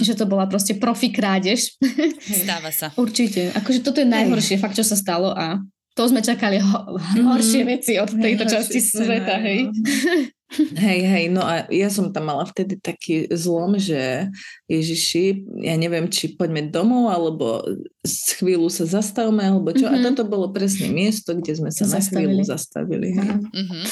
Že 0.00 0.14
to 0.16 0.24
bola 0.24 0.48
proste 0.48 0.80
profi 0.80 1.12
krádež. 1.12 1.76
Stáva 2.42 2.72
sa. 2.72 2.90
Určite. 2.96 3.52
Akože 3.52 3.84
toto 3.84 4.00
je 4.00 4.08
najhoršie 4.08 4.56
fakt, 4.56 4.74
čo 4.74 4.84
sa 4.84 4.96
stalo 4.96 5.32
a 5.36 5.60
to 5.92 6.08
sme 6.08 6.24
čakali 6.24 6.56
ho- 6.56 6.96
horšie 7.20 7.62
mm-hmm. 7.62 7.72
veci 7.76 7.92
od 8.00 8.08
tejto 8.08 8.44
časti 8.48 8.80
sveta, 8.80 9.36
hej. 9.44 9.68
Hej, 10.76 11.00
hej, 11.08 11.24
no 11.32 11.40
a 11.40 11.64
ja 11.72 11.88
som 11.88 12.12
tam 12.12 12.28
mala 12.28 12.44
vtedy 12.44 12.76
taký 12.76 13.24
zlom, 13.32 13.80
že 13.80 14.28
Ježiši, 14.68 15.48
ja 15.64 15.74
neviem, 15.80 16.06
či 16.12 16.36
poďme 16.36 16.68
domov, 16.68 17.08
alebo 17.08 17.64
z 18.04 18.36
chvíľu 18.36 18.68
sa 18.68 18.84
zastavme, 18.84 19.40
alebo 19.40 19.72
čo. 19.72 19.88
Mm-hmm. 19.88 20.04
A 20.04 20.06
toto 20.12 20.22
bolo 20.28 20.52
presne 20.52 20.92
miesto, 20.92 21.32
kde 21.32 21.56
sme 21.56 21.70
sa 21.72 21.88
zastavili. 21.88 22.36
na 22.36 22.44
chvíľu 22.44 22.44
zastavili. 22.44 23.08
Hej. 23.16 23.30
Mm-hmm. 23.40 23.82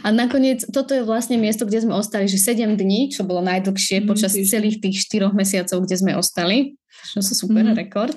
A 0.00 0.08
nakoniec, 0.14 0.64
toto 0.72 0.96
je 0.96 1.04
vlastne 1.04 1.36
miesto, 1.36 1.68
kde 1.68 1.84
sme 1.84 1.92
ostali, 1.92 2.24
že 2.30 2.40
7 2.40 2.80
dní, 2.80 3.12
čo 3.12 3.28
bolo 3.28 3.44
najdlhšie 3.44 4.00
mm-hmm. 4.00 4.10
počas 4.10 4.32
celých 4.32 4.80
tých 4.80 5.04
4 5.04 5.36
mesiacov, 5.36 5.84
kde 5.84 5.96
sme 6.00 6.12
ostali 6.16 6.79
čo 7.10 7.20
sú 7.22 7.46
super 7.46 7.66
mm-hmm. 7.66 7.80
rekord. 7.80 8.16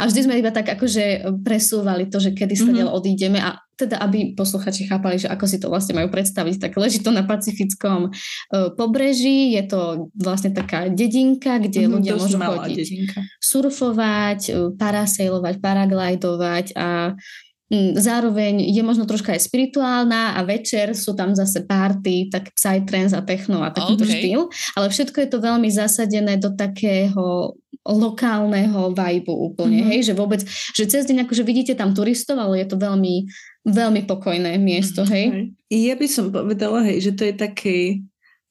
A 0.00 0.08
vždy 0.08 0.20
sme 0.24 0.40
iba 0.40 0.48
tak 0.48 0.72
akože 0.72 1.36
presúvali 1.44 2.08
to, 2.08 2.16
že 2.18 2.32
kedy 2.32 2.54
sa 2.56 2.70
mm-hmm. 2.72 2.88
odídeme 2.88 3.38
a 3.40 3.60
teda 3.72 3.98
aby 3.98 4.38
posluchači 4.38 4.86
chápali, 4.86 5.18
že 5.18 5.26
ako 5.26 5.44
si 5.48 5.58
to 5.58 5.66
vlastne 5.66 5.98
majú 5.98 6.12
predstaviť, 6.12 6.68
tak 6.68 6.72
leží 6.78 7.02
to 7.02 7.10
na 7.10 7.26
pacifickom 7.26 8.12
uh, 8.12 8.70
pobreží, 8.78 9.56
je 9.58 9.64
to 9.66 9.80
vlastne 10.14 10.54
taká 10.54 10.86
dedinka, 10.86 11.58
kde 11.58 11.88
mm-hmm, 11.88 11.94
ľudia 11.98 12.12
môžu 12.14 12.38
chodiť 12.38 12.76
dedinka. 12.78 13.18
surfovať, 13.42 14.40
uh, 14.54 14.70
parasailovať, 14.76 15.54
paraglidovať 15.58 16.66
a 16.78 17.16
mm, 17.16 17.51
Zároveň 17.96 18.68
je 18.68 18.84
možno 18.84 19.08
troška 19.08 19.32
aj 19.32 19.48
spirituálna 19.48 20.36
a 20.36 20.44
večer 20.44 20.92
sú 20.92 21.16
tam 21.16 21.32
zase 21.32 21.64
party, 21.64 22.28
tak 22.28 22.52
psytrance 22.52 23.16
a 23.16 23.24
techno 23.24 23.64
a 23.64 23.72
takýto 23.72 24.04
okay. 24.04 24.12
štýl. 24.20 24.40
Ale 24.76 24.92
všetko 24.92 25.16
je 25.24 25.28
to 25.32 25.38
veľmi 25.40 25.72
zasadené 25.72 26.36
do 26.36 26.52
takého 26.52 27.56
lokálneho 27.82 28.94
vibe 28.94 29.32
úplne, 29.32 29.82
mm-hmm. 29.82 29.90
hej, 29.90 30.00
že 30.06 30.14
vôbec, 30.14 30.40
že 30.46 30.86
cez 30.86 31.02
deň 31.02 31.26
akože 31.26 31.42
vidíte 31.42 31.74
tam 31.74 31.90
turistov, 31.90 32.38
ale 32.38 32.62
je 32.62 32.70
to 32.70 32.78
veľmi, 32.78 33.26
veľmi 33.66 34.06
pokojné 34.06 34.54
miesto, 34.62 35.02
hej. 35.02 35.50
Ja 35.66 35.98
by 35.98 36.06
som 36.06 36.30
povedala, 36.30 36.86
hej, 36.86 37.10
že 37.10 37.12
to 37.18 37.26
je 37.26 37.34
taký, 37.34 37.78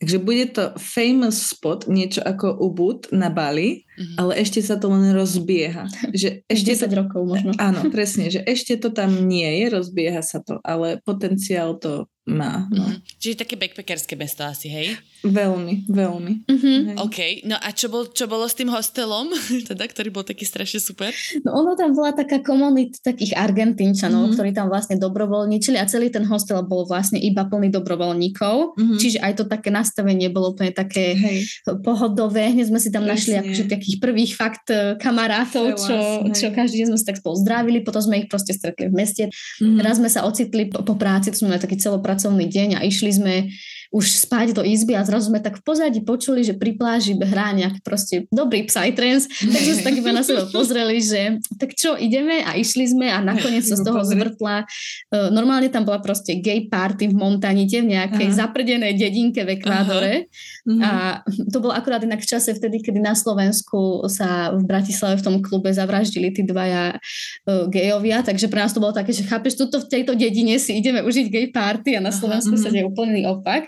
takže 0.04 0.18
bude 0.20 0.46
to 0.52 0.76
famous 0.76 1.56
spot, 1.56 1.88
niečo 1.88 2.20
ako 2.28 2.60
Ubud 2.60 3.08
na 3.16 3.32
Bali, 3.32 3.88
mm-hmm. 3.98 4.18
ale 4.18 4.32
ešte 4.40 4.60
sa 4.64 4.76
to 4.80 4.92
len 4.92 5.12
rozbieha. 5.12 5.88
Že 6.12 6.44
ešte 6.54 6.72
10 6.78 6.92
to, 6.92 6.96
rokov 6.96 7.22
možno. 7.26 7.52
Áno, 7.60 7.88
presne, 7.90 8.32
že 8.32 8.40
ešte 8.44 8.80
to 8.80 8.92
tam 8.92 9.28
nie 9.28 9.48
je, 9.64 9.66
rozbieha 9.72 10.22
sa 10.24 10.40
to, 10.44 10.60
ale 10.64 11.00
potenciál 11.04 11.80
to 11.80 12.12
má. 12.30 12.70
No. 12.70 12.86
Mm-hmm. 12.86 13.18
Čiže 13.18 13.36
také 13.42 13.58
backpackerské 13.58 14.14
mesto 14.14 14.46
asi, 14.46 14.70
hej? 14.70 14.94
Veľmi, 15.26 15.90
veľmi. 15.90 16.46
Mm-hmm. 16.46 17.02
OK, 17.02 17.46
no 17.50 17.58
a 17.58 17.70
čo, 17.74 17.90
bol, 17.90 18.10
čo 18.14 18.30
bolo 18.30 18.46
s 18.46 18.54
tým 18.54 18.70
hostelom, 18.70 19.34
teda, 19.70 19.90
ktorý 19.90 20.14
bol 20.14 20.22
taký 20.22 20.46
strašne 20.46 20.78
super? 20.78 21.10
No 21.42 21.58
ono 21.58 21.74
tam 21.74 21.98
bola 21.98 22.14
taká 22.14 22.46
komunita 22.46 23.02
takých 23.02 23.34
Argentínčanov, 23.34 24.30
mm-hmm. 24.30 24.36
ktorí 24.38 24.50
tam 24.54 24.70
vlastne 24.70 25.02
dobrovoľničili 25.02 25.82
a 25.82 25.90
celý 25.90 26.14
ten 26.14 26.22
hostel 26.30 26.62
bol 26.62 26.86
vlastne 26.86 27.18
iba 27.18 27.50
plný 27.50 27.74
dobrovoľníkov, 27.74 28.78
mm-hmm. 28.78 28.98
čiže 29.02 29.18
aj 29.18 29.34
to 29.42 29.44
také 29.50 29.74
nastavenie 29.74 30.30
bolo 30.30 30.54
úplne 30.54 30.74
také 30.74 31.18
hej. 31.18 31.50
pohodové. 31.82 32.54
Hneď 32.54 32.70
sme 32.70 32.78
si 32.78 32.94
tam 32.94 33.06
Presne. 33.06 33.14
našli 33.18 33.34
akože 33.42 33.66
takých 33.82 33.98
prvých 33.98 34.38
fakt 34.38 34.70
e, 34.70 34.94
kamarátov, 35.02 35.74
čo, 35.74 35.98
čo 36.30 36.54
každý 36.54 36.86
deň 36.86 36.88
sme 36.94 37.00
sa 37.02 37.10
tak 37.10 37.18
spolu 37.18 37.36
zdravili, 37.42 37.82
potom 37.82 38.06
sme 38.06 38.22
ich 38.22 38.30
proste 38.30 38.54
stretli 38.54 38.88
v 38.88 38.94
meste. 38.94 39.24
Mm-hmm. 39.58 39.82
Raz 39.82 39.98
sme 39.98 40.10
sa 40.14 40.22
ocitli 40.30 40.70
po, 40.70 40.86
po 40.86 40.94
práci, 40.94 41.34
to 41.34 41.42
sme 41.42 41.58
mali 41.58 41.66
taký 41.66 41.82
celopracovný 41.82 42.46
deň 42.46 42.78
a 42.78 42.86
išli 42.86 43.10
sme 43.10 43.34
už 43.92 44.24
spať 44.24 44.56
do 44.56 44.64
izby 44.64 44.96
a 44.96 45.04
zrazu 45.04 45.28
sme 45.28 45.44
tak 45.44 45.60
v 45.60 45.64
pozadí 45.68 46.00
počuli, 46.00 46.48
že 46.48 46.56
pri 46.56 46.80
pláži 46.80 47.20
hrá 47.20 47.52
nejaký 47.52 47.84
proste 47.84 48.16
dobrý 48.32 48.64
psytrance, 48.64 49.28
tak 49.52 49.62
sme 49.62 49.74
sa 49.76 49.84
tak 49.84 49.96
iba 50.00 50.12
na 50.16 50.24
seba 50.24 50.48
pozreli, 50.48 51.04
že 51.04 51.44
tak 51.60 51.76
čo, 51.76 52.00
ideme 52.00 52.40
a 52.40 52.56
išli 52.56 52.88
sme 52.88 53.12
a 53.12 53.20
nakoniec 53.20 53.68
sa 53.68 53.76
z 53.76 53.84
toho 53.84 54.00
zvrtla. 54.08 54.64
Uh, 55.12 55.28
normálne 55.36 55.68
tam 55.68 55.84
bola 55.84 56.00
proste 56.00 56.40
gay 56.40 56.72
party 56.72 57.12
v 57.12 57.16
Montanite, 57.20 57.84
v 57.84 58.00
nejakej 58.00 58.32
Aha. 58.32 58.38
zaprdenej 58.48 58.96
dedinke 58.96 59.44
v 59.44 59.60
Ekvádore 59.60 60.32
Aha. 60.72 60.80
a 60.80 60.92
to 61.52 61.60
bolo 61.60 61.76
akurát 61.76 62.00
inak 62.00 62.24
v 62.24 62.32
čase 62.32 62.56
vtedy, 62.56 62.80
kedy 62.80 63.04
na 63.04 63.12
Slovensku 63.12 64.08
sa 64.08 64.56
v 64.56 64.64
Bratislave 64.64 65.20
v 65.20 65.26
tom 65.28 65.36
klube 65.44 65.68
zavraždili 65.68 66.32
tí 66.32 66.48
dvaja 66.48 66.96
uh, 66.96 67.68
gejovia, 67.68 68.24
takže 68.24 68.48
pre 68.48 68.64
nás 68.64 68.72
to 68.72 68.80
bolo 68.80 68.96
také, 68.96 69.12
že 69.12 69.28
chápeš, 69.28 69.60
tuto 69.60 69.84
v 69.84 70.00
tejto 70.00 70.16
dedine 70.16 70.56
si 70.64 70.80
ideme 70.80 71.04
užiť 71.04 71.28
gay 71.28 71.48
party 71.52 72.00
a 72.00 72.02
na 72.02 72.16
Slovensku 72.16 72.56
Aha. 72.56 72.64
sa 72.64 72.70
mhm. 72.72 72.74
deje 72.80 72.86
úplný 72.88 73.22
opak 73.28 73.68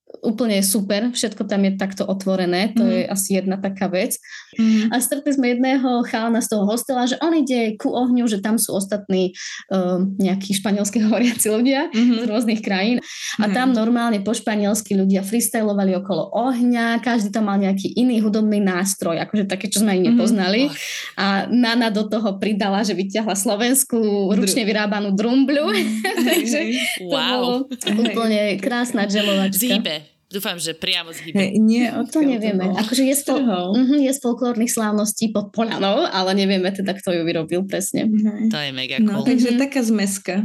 úplne 0.19 0.59
super, 0.59 1.09
všetko 1.15 1.47
tam 1.47 1.63
je 1.63 1.71
takto 1.79 2.03
otvorené, 2.03 2.75
to 2.75 2.83
mm. 2.83 2.91
je 2.91 3.01
asi 3.07 3.29
jedna 3.39 3.55
taká 3.55 3.87
vec. 3.87 4.19
Mm. 4.59 4.91
A 4.91 4.99
stretli 4.99 5.31
sme 5.31 5.55
jedného 5.55 6.03
chalana 6.03 6.43
z 6.43 6.51
toho 6.51 6.67
hostela, 6.67 7.07
že 7.07 7.15
on 7.23 7.31
ide 7.31 7.79
ku 7.79 7.95
ohňu, 7.95 8.27
že 8.27 8.43
tam 8.43 8.59
sú 8.59 8.75
ostatní 8.75 9.31
uh, 9.71 10.03
nejakí 10.19 10.51
španielsky 10.51 10.99
hovoriaci 11.05 11.47
ľudia 11.47 11.89
mm-hmm. 11.89 12.19
z 12.21 12.25
rôznych 12.27 12.61
krajín 12.61 12.99
a 13.39 13.47
mm. 13.47 13.53
tam 13.55 13.71
normálne 13.71 14.19
po 14.19 14.35
španielsky 14.35 14.99
ľudia 14.99 15.23
freestylovali 15.23 15.95
okolo 15.97 16.29
ohňa, 16.35 16.99
každý 16.99 17.31
tam 17.31 17.47
mal 17.47 17.57
nejaký 17.57 17.95
iný 17.95 18.19
hudobný 18.19 18.59
nástroj, 18.59 19.17
akože 19.23 19.47
také, 19.47 19.71
čo 19.71 19.81
sme 19.81 19.95
ani 19.95 20.03
mhm. 20.05 20.07
nepoznali. 20.13 20.61
Mm. 20.67 20.73
A 21.17 21.25
Nana 21.47 21.89
do 21.89 22.05
toho 22.05 22.37
pridala, 22.37 22.83
že 22.83 22.93
vyťahla 22.93 23.33
slovenskú 23.33 24.31
ručne 24.35 24.67
vyrábanú 24.67 25.15
drumbľu. 25.15 25.65
Mm. 25.71 25.85
Takže 26.29 26.59
to 26.99 27.09
wow. 27.09 27.15
bolo 27.15 27.49
úplne 28.01 28.59
krásna 28.59 29.07
džemovačka. 29.07 29.59
Zíbe. 29.61 30.00
Dúfam, 30.31 30.55
že 30.55 30.71
priamo 30.71 31.11
z 31.11 31.35
Hey, 31.35 31.59
nie, 31.59 31.91
to 32.07 32.23
nevieme. 32.23 32.71
To 32.71 32.79
akože 32.79 33.03
je, 33.03 33.15
z, 33.15 33.23
uh-huh, 33.35 33.99
je 33.99 34.11
z 34.11 34.19
folklórnych 34.23 34.71
slávností 34.71 35.35
pod 35.35 35.51
Polanou, 35.51 36.07
ale 36.07 36.31
nevieme 36.33 36.71
teda, 36.71 36.95
kto 36.95 37.11
ju 37.11 37.21
vyrobil 37.27 37.67
presne. 37.67 38.07
To 38.47 38.57
je 38.57 38.71
mega 38.71 38.97
no, 39.03 39.21
cool. 39.21 39.23
No, 39.23 39.27
takže 39.27 39.49
uh-huh. 39.51 39.61
taká 39.67 39.83
zmeska. 39.83 40.35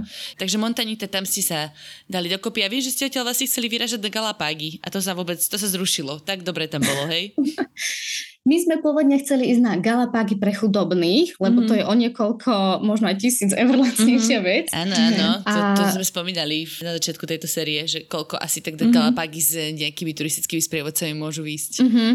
Takže 0.42 0.58
Montanite, 0.58 1.06
tam 1.06 1.22
ste 1.22 1.40
sa 1.46 1.70
dali 2.10 2.26
dokopy 2.26 2.66
a 2.66 2.68
vieš, 2.68 2.90
že 2.90 2.92
ste 2.98 3.02
odtiaľ 3.08 3.30
vlastne 3.30 3.46
chceli 3.46 3.70
vyražať 3.70 4.02
do 4.02 4.10
Galapágy 4.10 4.82
a 4.82 4.90
to 4.90 4.98
sa 4.98 5.14
vôbec, 5.14 5.38
to 5.38 5.56
sa 5.56 5.68
zrušilo. 5.70 6.18
Tak 6.18 6.42
dobre 6.42 6.66
tam 6.66 6.82
bolo, 6.82 7.06
hej? 7.06 7.32
My 8.46 8.62
sme 8.62 8.78
pôvodne 8.78 9.18
chceli 9.18 9.50
ísť 9.50 9.62
na 9.62 9.74
Galapágy 9.74 10.38
pre 10.38 10.54
chudobných, 10.54 11.34
lebo 11.42 11.60
mm-hmm. 11.60 11.68
to 11.68 11.74
je 11.74 11.82
o 11.82 11.94
niekoľko, 11.98 12.52
možno 12.78 13.10
aj 13.10 13.18
tisíc 13.18 13.50
eur 13.50 13.74
lacnejšia 13.74 14.38
mm-hmm. 14.38 14.46
vec. 14.46 14.66
Áno, 14.70 14.94
áno, 14.94 15.28
a... 15.42 15.74
to, 15.74 15.82
to 15.82 15.98
sme 15.98 16.06
spomínali 16.06 16.62
na 16.78 16.94
začiatku 16.94 17.26
tejto 17.26 17.50
série, 17.50 17.82
že 17.90 18.06
koľko 18.06 18.38
asi 18.38 18.62
tak 18.62 18.78
mm-hmm. 18.78 18.94
Galapágy 18.94 19.40
s 19.42 19.52
nejakými 19.74 20.14
turistickými 20.14 20.62
sprievodcami 20.62 21.18
môžu 21.18 21.42
ísť. 21.42 21.82
Mm-hmm. 21.82 22.10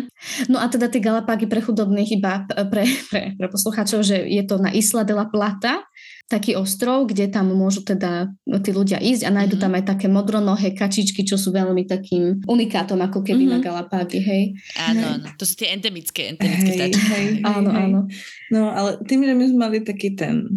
No 0.47 0.63
a 0.63 0.71
teda 0.71 0.87
tie 0.87 1.03
Galapágy 1.03 1.51
pre 1.51 1.59
chudobných 1.59 2.15
iba 2.15 2.47
pre, 2.47 2.87
pre, 3.11 3.35
pre 3.35 3.47
poslucháčov, 3.51 3.99
že 3.99 4.23
je 4.23 4.43
to 4.47 4.55
na 4.55 4.71
Isla 4.71 5.03
de 5.03 5.11
la 5.11 5.27
Plata, 5.27 5.83
taký 6.31 6.55
ostrov, 6.55 7.11
kde 7.11 7.27
tam 7.27 7.51
môžu 7.51 7.83
teda 7.83 8.31
tí 8.63 8.71
ľudia 8.71 9.03
ísť 9.03 9.27
a 9.27 9.35
nájdu 9.35 9.59
mm-hmm. 9.59 9.63
tam 9.67 9.75
aj 9.75 9.83
také 9.83 10.07
modronohé 10.07 10.71
kačičky, 10.71 11.27
čo 11.27 11.35
sú 11.35 11.51
veľmi 11.51 11.83
takým 11.83 12.39
unikátom, 12.47 13.03
ako 13.03 13.19
keby 13.19 13.43
mm-hmm. 13.43 13.59
na 13.59 13.65
Galapágy, 13.65 14.19
hej. 14.23 14.43
Áno, 14.79 15.19
áno, 15.19 15.27
to 15.35 15.43
sú 15.43 15.59
tie 15.59 15.75
endemické, 15.75 16.31
endemické 16.31 16.87
hej, 16.87 16.93
hej, 16.95 17.27
áno, 17.43 17.69
hej. 17.75 17.83
áno. 17.83 17.99
No, 18.47 18.71
ale 18.71 19.03
tým, 19.03 19.27
že 19.27 19.35
my 19.35 19.43
sme 19.51 19.59
mali 19.59 19.77
taký 19.83 20.15
ten 20.15 20.47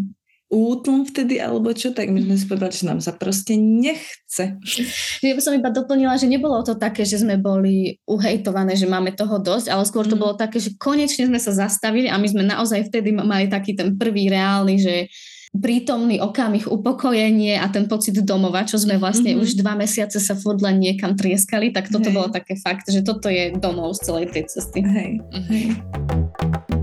útlm 0.55 1.03
vtedy, 1.03 1.43
alebo 1.43 1.75
čo, 1.75 1.91
tak 1.91 2.15
my 2.15 2.23
sme 2.23 2.39
si 2.39 2.47
povedali, 2.47 2.71
že 2.71 2.87
nám 2.87 3.03
sa 3.03 3.11
proste 3.11 3.59
nechce. 3.59 4.55
Ja 5.25 5.35
by 5.35 5.43
som 5.43 5.59
iba 5.59 5.75
doplnila, 5.75 6.15
že 6.15 6.31
nebolo 6.31 6.63
to 6.63 6.79
také, 6.79 7.03
že 7.03 7.19
sme 7.19 7.35
boli 7.43 7.99
uhejtované, 8.07 8.79
že 8.79 8.87
máme 8.87 9.11
toho 9.19 9.43
dosť, 9.43 9.75
ale 9.75 9.83
skôr 9.83 10.07
to 10.07 10.15
mm. 10.15 10.23
bolo 10.23 10.35
také, 10.39 10.63
že 10.63 10.79
konečne 10.79 11.27
sme 11.27 11.43
sa 11.43 11.51
zastavili 11.51 12.07
a 12.07 12.15
my 12.15 12.29
sme 12.31 12.47
naozaj 12.47 12.87
vtedy 12.87 13.11
mali 13.11 13.51
taký 13.51 13.75
ten 13.75 13.99
prvý 13.99 14.31
reálny, 14.31 14.79
že 14.79 14.95
prítomný 15.55 16.19
okamih, 16.19 16.67
upokojenie 16.67 17.63
a 17.63 17.71
ten 17.71 17.87
pocit 17.87 18.19
domova, 18.27 18.67
čo 18.67 18.75
sme 18.75 18.99
vlastne 18.99 19.35
mm-hmm. 19.35 19.45
už 19.47 19.59
dva 19.63 19.79
mesiace 19.79 20.19
sa 20.19 20.35
furt 20.35 20.59
len 20.59 20.83
niekam 20.83 21.15
trieskali, 21.15 21.71
tak 21.71 21.95
toto 21.95 22.11
Hej. 22.11 22.15
bolo 22.15 22.29
také 22.35 22.59
fakt, 22.59 22.91
že 22.91 23.07
toto 23.07 23.31
je 23.31 23.55
domov 23.55 23.95
z 23.95 24.01
celej 24.11 24.27
tej 24.35 24.45
cesty. 24.51 24.83
Hej. 24.83 25.11
Hej 25.47 26.74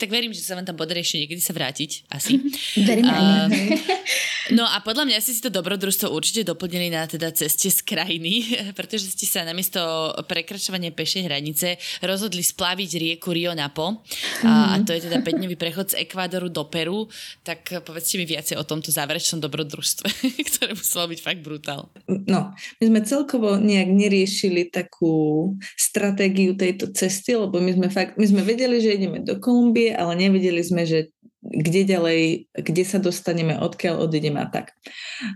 tak 0.00 0.08
verím, 0.08 0.32
že 0.32 0.40
sa 0.40 0.56
vám 0.56 0.64
tam 0.64 0.80
podarí 0.80 1.04
ešte 1.04 1.20
niekedy 1.20 1.44
sa 1.44 1.52
vrátiť, 1.52 2.08
asi. 2.08 2.40
Verím 2.88 3.04
um, 3.04 3.52
No 4.50 4.66
a 4.66 4.82
podľa 4.82 5.06
mňa 5.06 5.22
ste 5.22 5.36
si 5.36 5.42
to 5.44 5.52
dobrodružstvo 5.52 6.10
určite 6.10 6.42
doplnili 6.42 6.90
na 6.90 7.06
teda 7.06 7.30
ceste 7.30 7.70
z 7.70 7.80
krajiny, 7.86 8.42
pretože 8.78 9.12
ste 9.12 9.26
sa 9.28 9.46
namiesto 9.46 9.78
prekračovania 10.26 10.90
pešej 10.90 11.30
hranice 11.30 11.78
rozhodli 12.02 12.42
splaviť 12.42 12.90
rieku 12.98 13.30
Rio 13.30 13.54
Napo 13.54 14.02
mm. 14.02 14.46
a, 14.46 14.74
a 14.74 14.82
to 14.82 14.90
je 14.96 15.06
teda 15.06 15.22
5-dňový 15.22 15.56
prechod 15.60 15.94
z 15.94 16.02
Ekvádoru 16.02 16.50
do 16.50 16.66
Peru, 16.66 17.06
tak 17.46 17.62
povedzte 17.86 18.18
mi 18.18 18.26
viacej 18.26 18.58
o 18.58 18.66
tomto 18.66 18.90
záverečnom 18.90 19.38
dobrodružstve, 19.38 20.08
ktoré 20.50 20.72
muselo 20.74 21.06
byť 21.10 21.20
fakt 21.22 21.40
brutál. 21.44 21.92
No, 22.08 22.56
my 22.82 22.84
sme 22.84 23.00
celkovo 23.06 23.54
nejak 23.60 23.90
neriešili 23.90 24.72
takú 24.72 25.54
stratégiu 25.78 26.58
tejto 26.58 26.90
cesty, 26.90 27.38
lebo 27.38 27.62
my 27.62 27.70
sme 27.76 27.88
fakt, 27.92 28.18
my 28.18 28.26
sme 28.26 28.42
vedeli, 28.42 28.82
že 28.82 28.98
ideme 28.98 29.22
do 29.22 29.38
Kolumbie, 29.38 29.89
ale 29.94 30.12
nevedeli 30.16 30.62
sme, 30.64 30.86
že 30.86 31.12
kde 31.40 31.88
ďalej, 31.88 32.20
kde 32.52 32.84
sa 32.84 33.00
dostaneme, 33.00 33.56
odkiaľ 33.56 34.04
odídeme 34.04 34.44
a 34.44 34.48
tak. 34.52 34.76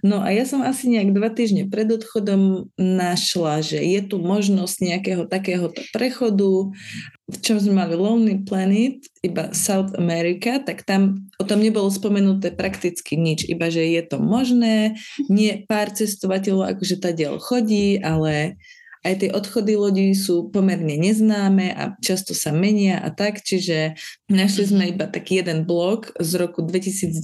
No 0.05 0.21
a 0.21 0.29
ja 0.37 0.45
som 0.45 0.61
asi 0.61 0.93
nejak 0.93 1.17
dva 1.17 1.33
týždne 1.33 1.65
pred 1.73 1.89
odchodom 1.89 2.69
našla, 2.77 3.65
že 3.65 3.81
je 3.81 4.05
tu 4.05 4.21
možnosť 4.21 4.77
nejakého 4.85 5.25
takéhoto 5.25 5.81
prechodu, 5.97 6.69
v 7.25 7.37
čom 7.41 7.57
sme 7.57 7.81
mali 7.81 7.97
Lonely 7.97 8.45
Planet, 8.45 9.01
iba 9.25 9.49
South 9.57 9.97
America, 9.97 10.61
tak 10.61 10.85
tam 10.85 11.25
o 11.41 11.45
tom 11.49 11.65
nebolo 11.65 11.89
spomenuté 11.89 12.53
prakticky 12.53 13.17
nič, 13.17 13.49
iba 13.49 13.73
že 13.73 13.81
je 13.81 14.03
to 14.05 14.21
možné, 14.21 15.01
nie 15.33 15.65
pár 15.65 15.89
cestovateľov 15.89 16.77
akože 16.77 17.01
tá 17.01 17.17
diel 17.17 17.41
chodí, 17.41 17.97
ale 17.97 18.61
aj 19.05 19.15
tie 19.21 19.31
odchody 19.31 19.77
lodí 19.77 20.17
sú 20.17 20.49
pomerne 20.49 20.97
neznáme 20.97 21.77
a 21.77 21.93
často 22.01 22.33
sa 22.33 22.51
menia 22.57 23.05
a 23.05 23.13
tak, 23.13 23.45
čiže 23.45 24.01
našli 24.33 24.65
sme 24.65 24.85
mhm. 24.89 24.91
iba 24.97 25.07
taký 25.07 25.45
jeden 25.45 25.69
blog 25.69 26.11
z 26.17 26.41
roku 26.41 26.65
2019, 26.65 27.21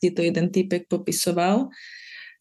kde 0.00 0.10
to 0.10 0.20
jeden 0.24 0.48
týpek 0.48 0.88
popisoval, 0.88 1.68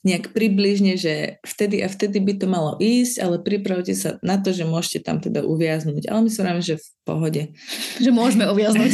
nejak 0.04 0.36
približne, 0.36 1.00
že 1.00 1.40
vtedy 1.48 1.80
a 1.80 1.88
vtedy 1.88 2.20
by 2.20 2.36
to 2.36 2.48
malo 2.52 2.76
ísť, 2.76 3.24
ale 3.24 3.40
pripravte 3.40 3.96
sa 3.96 4.20
na 4.20 4.36
to, 4.36 4.52
že 4.52 4.68
môžete 4.68 5.08
tam 5.08 5.24
teda 5.24 5.48
uviaznuť. 5.48 6.12
Ale 6.12 6.28
my 6.28 6.30
sa 6.30 6.44
vravíme, 6.44 6.60
že 6.60 6.76
v 6.76 6.88
pohode. 7.08 7.44
Že 8.04 8.12
môžeme 8.12 8.44
uviaznuť. 8.52 8.92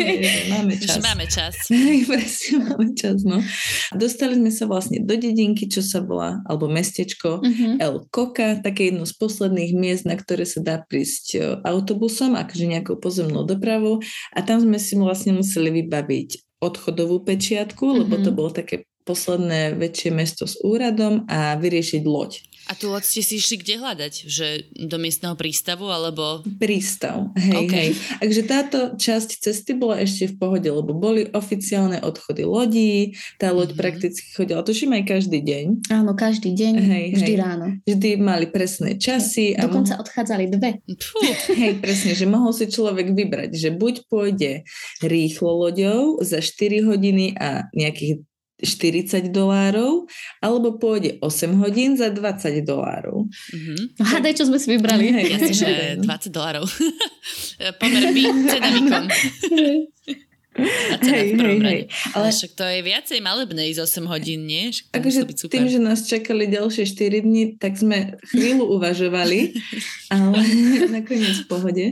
máme 0.56 0.74
čas. 0.80 0.96
Že 0.96 1.00
máme 1.04 1.26
čas. 1.28 1.54
presne, 2.08 2.56
máme 2.72 2.88
čas, 2.96 3.20
no. 3.28 3.44
Dostali 3.92 4.40
sme 4.40 4.48
sa 4.48 4.64
vlastne 4.64 5.04
do 5.04 5.12
dedinky, 5.12 5.68
čo 5.68 5.84
sa 5.84 6.00
volá, 6.00 6.40
alebo 6.48 6.72
mestečko 6.72 7.44
uh-huh. 7.44 7.76
El 7.76 8.08
Coca, 8.08 8.56
také 8.56 8.88
jedno 8.88 9.04
z 9.04 9.12
posledných 9.12 9.76
miest, 9.76 10.08
na 10.08 10.16
ktoré 10.16 10.48
sa 10.48 10.64
dá 10.64 10.80
prísť 10.80 11.24
e, 11.36 11.38
autobusom, 11.68 12.32
akože 12.32 12.64
nejakou 12.64 12.96
pozemnou 12.96 13.44
dopravou. 13.44 14.00
A 14.32 14.40
tam 14.40 14.64
sme 14.64 14.80
si 14.80 14.96
vlastne 14.96 15.36
museli 15.36 15.68
vybaviť 15.84 16.56
odchodovú 16.64 17.20
pečiatku, 17.20 18.04
lebo 18.04 18.16
to 18.24 18.32
bolo 18.32 18.48
také 18.48 18.88
posledné 19.06 19.78
väčšie 19.78 20.10
mesto 20.10 20.44
s 20.44 20.58
úradom 20.60 21.22
a 21.30 21.54
vyriešiť 21.54 22.02
loď. 22.02 22.42
A 22.66 22.74
tú 22.74 22.90
loď 22.90 23.06
ste 23.06 23.22
si 23.22 23.38
išli 23.38 23.62
kde 23.62 23.78
hľadať? 23.78 24.14
Že 24.26 24.46
do 24.90 24.98
miestneho 24.98 25.38
prístavu 25.38 25.86
alebo... 25.86 26.42
Prístav, 26.58 27.30
hej, 27.38 27.62
okay. 27.62 27.70
hej. 27.70 27.90
Takže 28.18 28.42
táto 28.42 28.78
časť 28.98 29.38
cesty 29.38 29.78
bola 29.78 30.02
ešte 30.02 30.34
v 30.34 30.34
pohode, 30.34 30.66
lebo 30.66 30.90
boli 30.90 31.30
oficiálne 31.30 32.02
odchody 32.02 32.42
lodí, 32.42 33.14
tá 33.38 33.54
loď 33.54 33.70
mm-hmm. 33.70 33.82
prakticky 33.86 34.26
chodila, 34.34 34.66
tuším 34.66 34.98
aj 34.98 35.04
každý 35.06 35.38
deň. 35.46 35.64
Áno, 35.94 36.18
každý 36.18 36.50
deň, 36.58 36.74
hej, 36.82 37.04
vždy 37.14 37.32
hej. 37.38 37.38
ráno. 37.38 37.66
Vždy 37.86 38.10
mali 38.18 38.50
presné 38.50 38.98
časy. 38.98 39.54
A 39.54 39.70
Dokonca 39.70 39.94
mohol... 39.94 40.02
odchádzali 40.02 40.44
dve. 40.50 40.70
hej, 41.62 41.72
presne, 41.78 42.18
že 42.18 42.26
mohol 42.26 42.50
si 42.50 42.66
človek 42.66 43.14
vybrať, 43.14 43.54
že 43.54 43.70
buď 43.70 44.10
pôjde 44.10 44.66
rýchlo 45.06 45.54
loďou 45.54 46.18
za 46.18 46.42
4 46.42 46.82
hodiny 46.82 47.38
a 47.38 47.70
nejakých 47.70 48.26
40 48.56 49.28
dolárov, 49.28 50.08
alebo 50.40 50.80
pôjde 50.80 51.20
8 51.20 51.60
hodín 51.60 52.00
za 52.00 52.08
20 52.08 52.64
dolárov. 52.64 53.28
Mm-hmm. 53.28 54.00
Hádaj, 54.00 54.32
čo 54.40 54.44
sme 54.48 54.56
si 54.56 54.72
vybrali. 54.72 55.12
Hej, 55.12 55.26
Jasne, 55.36 55.52
že 55.52 55.70
20 56.00 56.32
dolárov. 56.32 56.64
Pomer 57.80 58.02
by, 58.16 58.22
cena 58.48 58.68
výkon. 58.72 59.04
hej, 61.04 61.26
hej, 61.36 61.58
hej. 61.60 61.80
Ale 62.16 62.28
však 62.32 62.52
to 62.56 62.64
je 62.64 62.80
viacej 62.80 63.18
malebné 63.20 63.68
ísť 63.76 64.00
8 64.00 64.08
hodín, 64.08 64.48
nie? 64.48 64.72
akože 64.72 65.28
tým, 65.52 65.68
že 65.68 65.76
nás 65.76 66.08
čakali 66.08 66.48
ďalšie 66.48 66.88
4 66.88 67.28
dní, 67.28 67.60
tak 67.60 67.76
sme 67.76 68.16
chvíľu 68.32 68.72
uvažovali, 68.80 69.52
ale 70.16 70.40
nakoniec 70.96 71.44
v 71.44 71.48
pohode. 71.48 71.86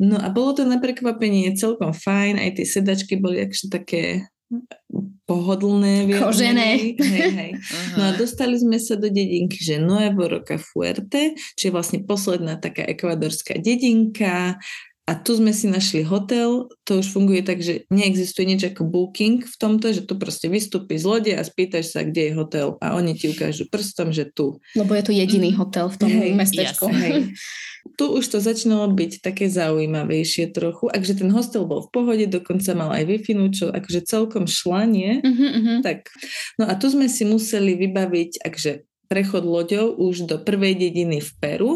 No 0.00 0.16
a 0.16 0.32
bolo 0.32 0.56
to 0.56 0.62
na 0.64 0.80
prekvapenie 0.80 1.52
celkom 1.52 1.92
fajn, 1.92 2.40
aj 2.40 2.50
tie 2.56 2.66
sedačky 2.66 3.20
boli 3.20 3.44
akže 3.44 3.68
také 3.68 4.32
pohodlné. 5.26 6.06
Kožené. 6.22 6.94
Hej, 6.94 7.30
hej. 7.34 7.50
No 7.98 8.08
a 8.08 8.10
dostali 8.14 8.54
sme 8.56 8.78
sa 8.78 8.94
do 8.94 9.10
dedinky, 9.10 9.58
že 9.58 9.82
Nuevo 9.82 10.24
Roca 10.30 10.56
Fuerte, 10.56 11.34
čo 11.58 11.68
je 11.68 11.74
vlastne 11.74 12.06
posledná 12.06 12.56
taká 12.56 12.86
ekvadorská 12.86 13.58
dedinka. 13.58 14.56
A 15.06 15.14
tu 15.14 15.38
sme 15.38 15.54
si 15.54 15.70
našli 15.70 16.02
hotel, 16.02 16.66
to 16.82 16.98
už 16.98 17.14
funguje 17.14 17.38
tak, 17.46 17.62
že 17.62 17.86
neexistuje 17.94 18.42
nič 18.42 18.74
ako 18.74 18.90
booking 18.90 19.46
v 19.46 19.54
tomto, 19.54 19.94
že 19.94 20.02
tu 20.02 20.18
proste 20.18 20.50
vystúpi 20.50 20.98
z 20.98 21.06
lode 21.06 21.30
a 21.30 21.46
spýtaš 21.46 21.94
sa, 21.94 22.02
kde 22.02 22.30
je 22.30 22.32
hotel 22.34 22.74
a 22.82 22.98
oni 22.98 23.14
ti 23.14 23.30
ukážu 23.30 23.70
prstom, 23.70 24.10
že 24.10 24.26
tu. 24.26 24.58
Lebo 24.74 24.98
je 24.98 25.06
tu 25.06 25.12
jediný 25.14 25.54
mm. 25.54 25.58
hotel 25.62 25.86
v 25.94 25.96
tom 26.02 26.10
hej, 26.10 26.34
mestečku. 26.34 26.90
Jasne, 26.90 26.98
hej. 26.98 27.14
tu 27.98 28.18
už 28.18 28.26
to 28.26 28.38
začínalo 28.42 28.90
byť 28.90 29.22
také 29.22 29.46
zaujímavejšie 29.46 30.50
trochu. 30.50 30.90
Akže 30.90 31.22
ten 31.22 31.30
hostel 31.30 31.70
bol 31.70 31.86
v 31.86 31.90
pohode, 31.94 32.26
dokonca 32.26 32.74
mal 32.74 32.90
aj 32.90 33.06
wi 33.06 33.22
čo 33.54 33.70
akože 33.70 34.02
celkom 34.02 34.50
šlanie. 34.50 35.22
Uh-huh, 35.22 35.50
uh-huh. 35.54 35.78
Tak. 35.86 36.10
No 36.58 36.66
a 36.66 36.74
tu 36.74 36.90
sme 36.90 37.06
si 37.06 37.22
museli 37.22 37.78
vybaviť, 37.78 38.42
akže 38.42 38.82
prechod 39.06 39.46
loďou 39.46 39.94
už 39.96 40.26
do 40.26 40.36
prvej 40.38 40.78
dediny 40.78 41.22
v 41.22 41.30
Peru, 41.38 41.72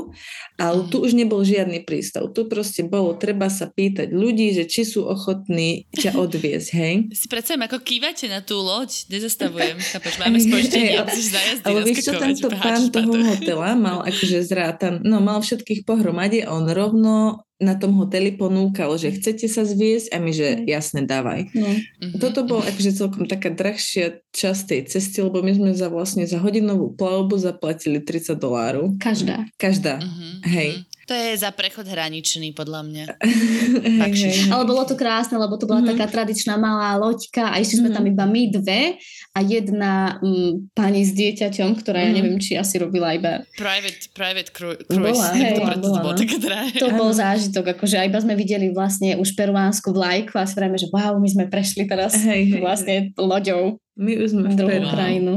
ale 0.59 0.87
tu 0.91 1.03
už 1.03 1.15
nebol 1.15 1.43
žiadny 1.43 1.87
prístav. 1.87 2.31
Tu 2.35 2.47
proste 2.47 2.83
bolo 2.87 3.15
treba 3.17 3.49
sa 3.49 3.71
pýtať 3.71 4.11
ľudí, 4.11 4.55
že 4.55 4.67
či 4.67 4.87
sú 4.87 5.07
ochotní 5.07 5.91
ťa 5.95 6.19
odviezť, 6.25 6.69
hej? 6.75 6.95
Si 7.15 7.27
predstavím, 7.31 7.67
ako 7.67 7.79
kývate 7.83 8.27
na 8.27 8.43
tú 8.43 8.59
loď, 8.61 9.11
nezastavujem, 9.11 9.79
chápeš, 9.95 10.15
máme 10.23 10.39
spoždenie, 10.39 11.01
hey, 11.01 11.63
Ale 11.65 11.81
vieš 11.87 12.11
čo, 12.11 12.13
tento 12.19 12.49
pán 12.51 12.91
toho 12.91 13.15
hotela 13.35 13.73
mal 13.79 14.03
akože 14.05 14.43
zrátan, 14.45 15.03
no 15.03 15.23
mal 15.23 15.41
všetkých 15.41 15.87
pohromade 15.87 16.43
a 16.45 16.53
on 16.55 16.67
rovno 16.71 17.47
na 17.61 17.77
tom 17.77 17.93
hoteli 18.01 18.33
ponúkal, 18.33 18.97
že 18.97 19.13
chcete 19.13 19.45
sa 19.45 19.69
zviesť 19.69 20.11
a 20.11 20.17
my, 20.17 20.33
že 20.33 20.65
jasne, 20.65 21.05
dávaj. 21.05 21.53
No. 21.53 21.69
Mm-hmm. 21.69 22.17
Toto 22.17 22.49
bol 22.49 22.65
akože 22.65 22.97
celkom 22.97 23.29
taká 23.29 23.53
drahšia 23.53 24.25
časť 24.33 24.63
tej 24.65 24.81
cesty, 24.89 25.21
lebo 25.21 25.45
my 25.45 25.53
sme 25.53 25.71
za 25.77 25.93
vlastne 25.93 26.25
za 26.25 26.41
hodinovú 26.41 26.97
plavbu 26.97 27.37
zaplatili 27.37 28.01
30 28.01 28.41
dolárov. 28.41 28.97
Každá. 28.97 29.45
Každá, 29.61 30.01
mm-hmm. 30.01 30.33
hej. 30.49 30.71
To 31.11 31.17
je 31.17 31.35
za 31.35 31.51
prechod 31.51 31.85
hraničný, 31.85 32.55
podľa 32.55 32.81
mňa. 32.83 33.05
Hej, 34.01 34.15
hej. 34.15 34.39
Ale 34.47 34.63
bolo 34.63 34.83
to 34.85 34.95
krásne, 34.95 35.35
lebo 35.35 35.55
to 35.55 35.67
bola 35.67 35.83
Mhm. 35.83 35.91
taká 35.91 36.07
tradičná 36.09 36.55
malá 36.55 36.95
loďka 36.97 37.51
a 37.51 37.59
ešte 37.59 37.77
sme 37.77 37.91
Mhm. 37.91 37.97
tam 37.99 38.05
iba 38.07 38.25
my 38.25 38.43
dve 38.49 38.83
a 39.29 39.39
jedna 39.41 39.93
mm, 40.19 40.71
pani 40.71 41.03
s 41.03 41.11
dieťaťom, 41.11 41.75
ktorá 41.77 41.99
ja 42.01 42.09
Mhm. 42.09 42.15
neviem, 42.15 42.37
či 42.37 42.55
asi 42.55 42.79
robila 42.79 43.11
iba... 43.11 43.43
Private, 43.53 44.11
private 44.13 44.51
cru- 44.51 44.79
Bola, 44.87 45.11
cruise. 45.11 45.27
hej, 45.35 45.51
to 45.51 45.61
preto 45.61 45.75
to 45.77 45.89
bola, 45.89 45.99
bolo 46.01 46.15
také 46.17 46.37
drahé. 46.39 46.79
To 46.79 46.89
bol 46.93 47.11
zážitok, 47.13 47.65
akože 47.73 47.97
iba 48.01 48.19
sme 48.21 48.35
videli 48.35 48.71
vlastne 48.71 49.15
už 49.17 49.35
peruánsku 49.35 49.91
vlajku 49.91 50.35
a 50.35 50.47
si 50.47 50.55
vrajme, 50.55 50.79
že 50.79 50.87
wow, 50.89 51.15
my 51.17 51.27
sme 51.29 51.45
prešli 51.45 51.85
teraz 51.85 52.15
Hej, 52.17 52.43
hej, 52.49 52.61
vlastne 52.61 52.95
loďou 53.17 53.83
My 54.01 54.17
už 54.17 54.33
sme 54.33 54.49
v 54.49 54.57
Peru. 54.57 54.89
Krajinu. 54.89 55.35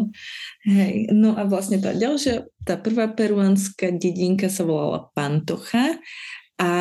Hej, 0.63 1.11
no 1.11 1.35
a 1.35 1.43
vlastne 1.43 1.83
tá 1.83 1.91
ďalšia, 1.91 2.47
tá 2.63 2.79
prvá 2.79 3.11
peruánska 3.11 3.91
dedinka 3.91 4.47
sa 4.47 4.63
volala 4.63 5.11
Pantocha 5.11 5.99
a 6.55 6.71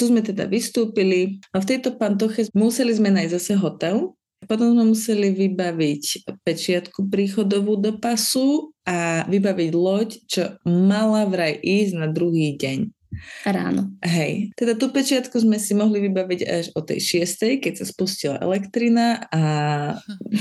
tu 0.00 0.08
sme 0.08 0.24
teda 0.24 0.48
vystúpili 0.48 1.44
a 1.52 1.60
v 1.60 1.68
tejto 1.68 2.00
Pantoche 2.00 2.48
museli 2.56 2.96
sme 2.96 3.12
nájsť 3.12 3.32
zase 3.36 3.52
hotel, 3.60 4.16
potom 4.48 4.72
sme 4.72 4.96
museli 4.96 5.28
vybaviť 5.36 6.24
pečiatku 6.40 7.04
príchodovú 7.12 7.76
do 7.76 8.00
pasu 8.00 8.72
a 8.88 9.28
vybaviť 9.28 9.70
loď, 9.76 10.08
čo 10.24 10.56
mala 10.64 11.28
vraj 11.28 11.60
ísť 11.60 11.92
na 12.00 12.08
druhý 12.08 12.56
deň. 12.56 12.95
Ráno. 13.44 13.92
Hej, 14.04 14.54
teda 14.54 14.78
tú 14.78 14.94
pečiatku 14.94 15.34
sme 15.42 15.58
si 15.58 15.74
mohli 15.74 15.98
vybaviť 16.06 16.40
až 16.46 16.64
o 16.78 16.80
tej 16.80 17.02
šiestej, 17.02 17.58
keď 17.58 17.82
sa 17.82 17.86
spustila 17.88 18.36
elektrina 18.38 19.26
a 19.28 19.42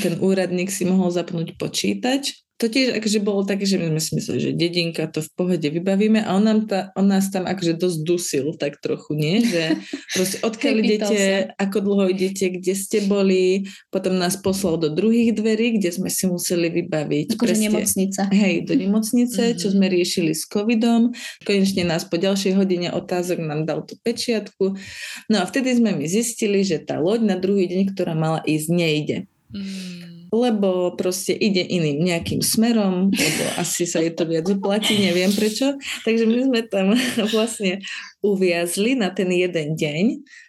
ten 0.03 0.21
úradník 0.21 0.69
si 0.69 0.85
mohol 0.85 1.09
zapnúť 1.09 1.57
počítač. 1.57 2.44
To 2.55 2.71
tiež 2.71 2.95
akože 2.95 3.19
bolo 3.19 3.43
také, 3.43 3.67
že 3.67 3.75
my 3.75 3.91
sme 3.91 3.99
si 3.99 4.11
mysleli, 4.15 4.39
že 4.39 4.51
dedinka 4.55 5.11
to 5.11 5.19
v 5.19 5.27
pohode 5.35 5.67
vybavíme 5.67 6.23
a 6.23 6.39
on, 6.39 6.47
nám 6.47 6.59
ta, 6.63 6.87
on 6.95 7.03
nás 7.03 7.27
tam 7.27 7.43
akože 7.43 7.75
dosť 7.75 7.99
dusil 8.01 8.55
tak 8.55 8.79
trochu, 8.79 9.11
nie? 9.11 9.43
Že 9.43 9.63
proste 10.15 10.37
odkiaľ 10.39 10.75
idete, 10.79 11.19
sa. 11.19 11.51
ako 11.59 11.77
dlho 11.83 12.05
idete, 12.15 12.55
kde 12.55 12.71
ste 12.71 13.03
boli, 13.03 13.67
potom 13.91 14.15
nás 14.15 14.39
poslal 14.39 14.79
do 14.79 14.87
druhých 14.87 15.35
dverí, 15.35 15.75
kde 15.75 15.91
sme 15.91 16.07
si 16.07 16.31
museli 16.31 16.71
vybaviť 16.71 17.35
Akože 17.35 17.59
nemocnica. 17.59 18.21
Hej, 18.31 18.63
do 18.63 18.73
nemocnice, 18.73 19.41
Mhm. 19.51 19.57
čo 19.59 19.67
sme 19.75 19.91
riešili 19.91 20.31
s 20.31 20.47
covidom. 20.47 21.11
Konečne 21.43 21.83
nás 21.83 22.07
po 22.07 22.15
ďalšej 22.15 22.55
hodine 22.55 22.87
otázok 22.89 23.43
nám 23.43 23.67
dal 23.67 23.83
tú 23.83 23.99
pečiatku. 23.99 24.79
No 25.27 25.35
a 25.39 25.45
vtedy 25.45 25.75
sme 25.75 25.91
mi 25.91 26.07
zistili, 26.07 26.63
že 26.63 26.79
tá 26.79 27.03
loď 27.03 27.27
na 27.27 27.35
druhý 27.35 27.67
deň, 27.67 27.91
ktorá 27.91 28.15
mala 28.15 28.39
ísť, 28.47 28.67
nejde. 28.71 29.17
Mm. 29.51 30.14
Lebo 30.35 30.91
proste 30.99 31.31
ide 31.31 31.63
iným 31.63 32.03
nejakým 32.03 32.43
smerom, 32.43 33.07
lebo 33.07 33.43
asi 33.55 33.87
sa 33.87 34.03
jej 34.03 34.11
to 34.11 34.27
viac 34.27 34.43
oplatí, 34.51 34.99
neviem 34.99 35.31
prečo. 35.31 35.79
Takže 36.03 36.27
my 36.27 36.51
sme 36.51 36.59
tam 36.67 36.91
vlastne 37.35 37.79
uviazli 38.19 38.99
na 38.99 39.15
ten 39.15 39.31
jeden 39.31 39.79
deň. 39.79 40.05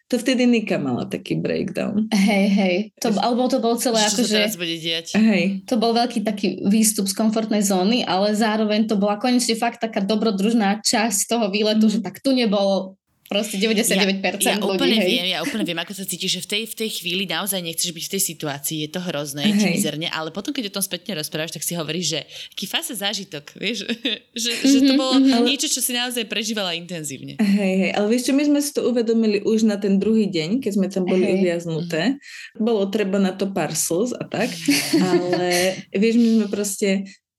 To 0.06 0.22
vtedy 0.22 0.46
Nika 0.46 0.78
mala 0.78 1.02
taký 1.06 1.34
breakdown. 1.34 2.06
Hej, 2.14 2.46
hej. 2.54 2.76
To, 3.02 3.10
alebo 3.18 3.50
to 3.50 3.58
bolo 3.58 3.74
celé 3.74 4.06
teraz 4.06 4.14
akože... 4.14 4.54
bude 4.54 4.76
diať? 4.78 5.06
Hej. 5.18 5.66
To 5.66 5.74
bol 5.82 5.98
veľký 5.98 6.22
taký 6.22 6.62
výstup 6.62 7.10
z 7.10 7.14
komfortnej 7.18 7.58
zóny, 7.62 8.06
ale 8.06 8.30
zároveň 8.34 8.86
to 8.86 8.94
bola 8.94 9.18
konečne 9.18 9.58
fakt 9.58 9.82
taká 9.82 9.98
dobrodružná 9.98 10.78
časť 10.82 11.26
toho 11.26 11.46
výletu, 11.50 11.86
Mhm. 11.86 11.92
že 11.94 11.98
tak 12.06 12.22
tu 12.22 12.30
nebolo 12.30 12.94
proste 13.30 13.62
99% 13.62 14.42
ja, 14.42 14.58
ja 14.58 14.58
ľudí, 14.58 14.74
úplne 14.74 14.98
hej. 14.98 15.06
viem, 15.06 15.26
ja 15.30 15.38
úplne 15.46 15.62
viem, 15.62 15.78
ako 15.78 15.94
sa 15.94 16.02
cítiš, 16.02 16.36
že 16.36 16.40
v 16.42 16.48
tej, 16.50 16.62
v 16.66 16.74
tej 16.74 16.90
chvíli 16.98 17.24
naozaj 17.30 17.62
nechceš 17.62 17.94
byť 17.94 18.04
v 18.04 18.12
tej 18.18 18.22
situácii, 18.34 18.76
je 18.82 18.90
to 18.90 19.00
hrozné, 19.06 19.46
Hej. 19.46 19.78
mizerne, 19.78 20.10
ale 20.10 20.34
potom, 20.34 20.50
keď 20.50 20.74
o 20.74 20.74
tom 20.74 20.82
spätne 20.82 21.14
rozprávaš, 21.14 21.54
tak 21.54 21.62
si 21.62 21.78
hovoríš, 21.78 22.06
že 22.18 22.20
aký 22.50 22.66
fase 22.66 22.98
zážitok, 22.98 23.54
vieš, 23.54 23.86
že, 24.42 24.50
že 24.66 24.78
to 24.82 24.96
Mhm, 24.96 24.98
bolo 24.98 25.14
mhm. 25.20 25.44
niečo, 25.44 25.68
čo 25.68 25.84
si 25.84 25.92
naozaj 25.92 26.24
prežívala 26.24 26.72
intenzívne. 26.72 27.36
Hej, 27.36 27.74
hej, 27.84 27.90
ale 27.92 28.06
vieš 28.08 28.30
čo, 28.30 28.32
my 28.32 28.44
sme 28.48 28.60
si 28.64 28.70
to 28.72 28.88
uvedomili 28.88 29.44
už 29.44 29.68
na 29.68 29.76
ten 29.76 30.00
druhý 30.00 30.26
deň, 30.32 30.64
keď 30.64 30.72
sme 30.72 30.86
tam 30.88 31.04
boli 31.04 31.28
Hej. 31.28 31.34
uviaznuté. 31.40 32.16
Bolo 32.56 32.88
treba 32.88 33.20
na 33.20 33.36
to 33.36 33.52
slz 33.52 34.16
a 34.16 34.24
tak, 34.24 34.48
ale 35.12 35.76
vieš, 35.92 36.16
my 36.16 36.28
sme 36.40 36.46
proste, 36.48 36.88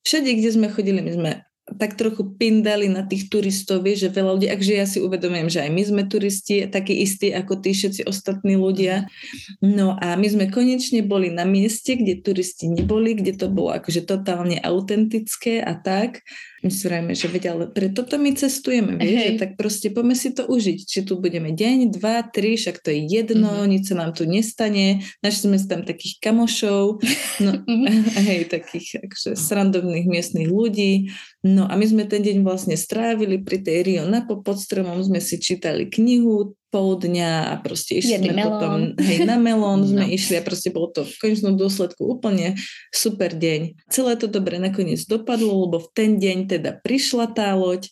všade, 0.06 0.30
kde 0.38 0.50
sme 0.54 0.68
chodili, 0.70 1.02
my 1.02 1.12
sme 1.12 1.32
tak 1.76 2.00
trochu 2.00 2.24
pindali 2.40 2.88
na 2.88 3.04
tých 3.04 3.28
turistov, 3.28 3.84
vieš, 3.84 4.08
že 4.08 4.16
veľa 4.16 4.32
ľudí, 4.40 4.48
akže 4.48 4.74
ja 4.74 4.88
si 4.88 5.04
uvedomujem, 5.04 5.52
že 5.52 5.60
aj 5.68 5.72
my 5.76 5.84
sme 5.84 6.02
turisti, 6.08 6.64
takí 6.72 6.96
istí 7.04 7.36
ako 7.36 7.60
tí 7.60 7.76
všetci 7.76 8.08
ostatní 8.08 8.56
ľudia. 8.56 9.12
No 9.60 10.00
a 10.00 10.16
my 10.16 10.28
sme 10.32 10.46
konečne 10.48 11.04
boli 11.04 11.28
na 11.28 11.44
mieste, 11.44 12.00
kde 12.00 12.24
turisti 12.24 12.72
neboli, 12.72 13.20
kde 13.20 13.36
to 13.36 13.52
bolo 13.52 13.76
akože 13.76 14.08
totálne 14.08 14.64
autentické 14.64 15.60
a 15.60 15.76
tak. 15.76 16.24
My 16.58 16.74
si 16.74 16.90
vrajme, 16.90 17.14
že 17.14 17.30
veď, 17.30 17.44
ale 17.54 17.66
pre 17.70 17.94
toto 17.94 18.18
my 18.18 18.34
cestujeme, 18.34 18.98
vieš, 18.98 19.22
že 19.22 19.34
tak 19.38 19.52
proste 19.62 19.94
poďme 19.94 20.18
si 20.18 20.34
to 20.34 20.50
užiť. 20.50 20.80
Či 20.90 21.00
tu 21.06 21.22
budeme 21.22 21.54
deň, 21.54 21.94
dva, 21.94 22.26
tri, 22.26 22.58
však 22.58 22.82
to 22.82 22.90
je 22.90 23.06
jedno, 23.06 23.46
Mhm. 23.48 23.58
mm-hmm. 23.62 23.70
nič 23.70 23.84
sa 23.86 23.96
nám 23.96 24.12
tu 24.18 24.26
nestane. 24.26 25.06
Našli 25.22 25.54
sme 25.54 25.58
si 25.62 25.68
tam 25.70 25.82
takých 25.86 26.18
kamošov, 26.18 26.98
no, 27.46 27.52
hej, 28.26 28.50
takých 28.50 29.06
akože 29.06 29.38
srandovných 29.38 30.10
miestnych 30.10 30.50
ľudí. 30.50 31.14
No 31.46 31.70
a 31.70 31.78
my 31.78 31.86
sme 31.86 32.10
ten 32.10 32.26
deň 32.26 32.42
vlastne 32.42 32.74
strávili 32.74 33.38
pri 33.38 33.62
tej 33.62 33.78
Rio 33.86 34.04
Napo 34.10 34.42
pod 34.42 34.58
stromom, 34.58 34.98
sme 35.06 35.22
si 35.22 35.38
čítali 35.38 35.86
knihu 35.88 36.57
pol 36.68 37.00
dňa 37.00 37.32
a 37.50 37.54
proste 37.60 37.98
išli 37.98 38.20
Jedli 38.20 38.32
sme 38.32 38.44
melón. 38.44 38.52
potom, 38.52 38.74
hej, 39.00 39.18
na 39.24 39.36
melón 39.40 39.82
sme 39.88 40.04
No. 40.08 40.12
išli 40.12 40.36
a 40.36 40.44
proste 40.44 40.70
bolo 40.70 40.92
to 40.92 41.02
v 41.04 41.16
konečnom 41.18 41.56
dôsledku 41.56 42.04
úplne 42.04 42.60
super 42.92 43.32
deň. 43.32 43.88
Celé 43.88 44.20
to 44.20 44.28
dobre 44.28 44.60
nakoniec 44.60 45.00
dopadlo, 45.04 45.66
lebo 45.66 45.80
v 45.80 45.90
ten 45.96 46.20
deň 46.20 46.38
teda 46.48 46.72
prišla 46.84 47.32
tá 47.32 47.56
loď 47.56 47.88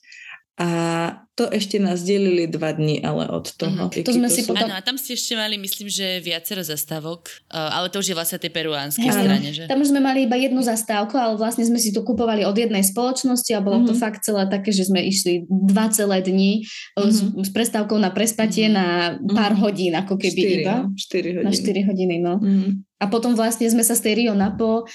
a 0.55 0.69
to 1.35 1.45
ešte 1.45 1.75
nás 1.77 1.99
delili 1.99 2.47
dva 2.47 2.71
dní, 2.71 2.99
ale 2.99 3.27
od 3.27 3.51
toho. 3.51 3.91
Mhm. 3.91 4.01
To 4.01 4.11
sme 4.13 4.27
si 4.27 4.39
sú- 4.39 4.49
potom- 4.49 4.63
Áno, 4.63 4.73
a 4.73 4.79
tam 4.79 4.95
ste 4.95 5.13
ešte 5.13 5.35
mali, 5.35 5.55
myslím, 5.57 5.85
že 5.85 6.19
viacero 6.19 6.63
zastávok, 6.63 7.27
ale 7.49 7.87
to 7.87 7.99
už 7.99 8.07
je 8.07 8.15
vlastne 8.15 8.37
tej 8.37 8.49
peruánskej 8.49 9.03
Hej. 9.03 9.13
strane, 9.13 9.49
že? 9.51 9.63
Tam 9.67 9.77
už 9.77 9.91
sme 9.91 9.99
mali 9.99 10.23
iba 10.23 10.35
jednu 10.35 10.63
zastávku, 10.63 11.13
ale 11.13 11.35
vlastne 11.35 11.61
sme 11.61 11.75
si 11.75 11.91
to 11.91 12.01
kupovali 12.01 12.41
od 12.41 12.55
jednej 12.55 12.79
spoločnosti 12.81 13.51
a 13.51 13.59
bolo 13.59 13.83
to 13.83 13.91
Mhm. 13.91 13.99
fakt 13.99 14.23
celé 14.23 14.47
také, 14.47 14.71
že 14.71 14.87
sme 14.87 15.03
išli 15.03 15.43
dva 15.43 15.87
celé 15.87 16.19
dni 16.19 16.63
mm-hmm. 16.95 17.11
s, 17.37 17.47
s 17.47 17.51
prestávkou 17.51 17.99
na 17.99 18.09
prespatie 18.09 18.65
Mhm. 18.65 18.73
na 18.73 18.85
pár 19.29 19.53
Mhm. 19.53 19.59
hodín, 19.59 19.93
ako 19.93 20.15
keby 20.15 20.39
Štyri, 20.39 20.63
iba. 20.63 20.73
no, 20.77 20.95
štyri 20.95 21.29
Na 21.33 21.39
hodiny. 21.43 21.55
4 21.57 21.81
hodiny, 21.83 22.15
no. 22.17 22.33
Mhm. 22.37 22.69
A 23.05 23.07
potom 23.07 23.31
vlastne 23.31 23.69
sme 23.69 23.79
sa 23.79 23.93
z 23.93 24.01
tej 24.01 24.13
Rio 24.17 24.33
Napo 24.33 24.89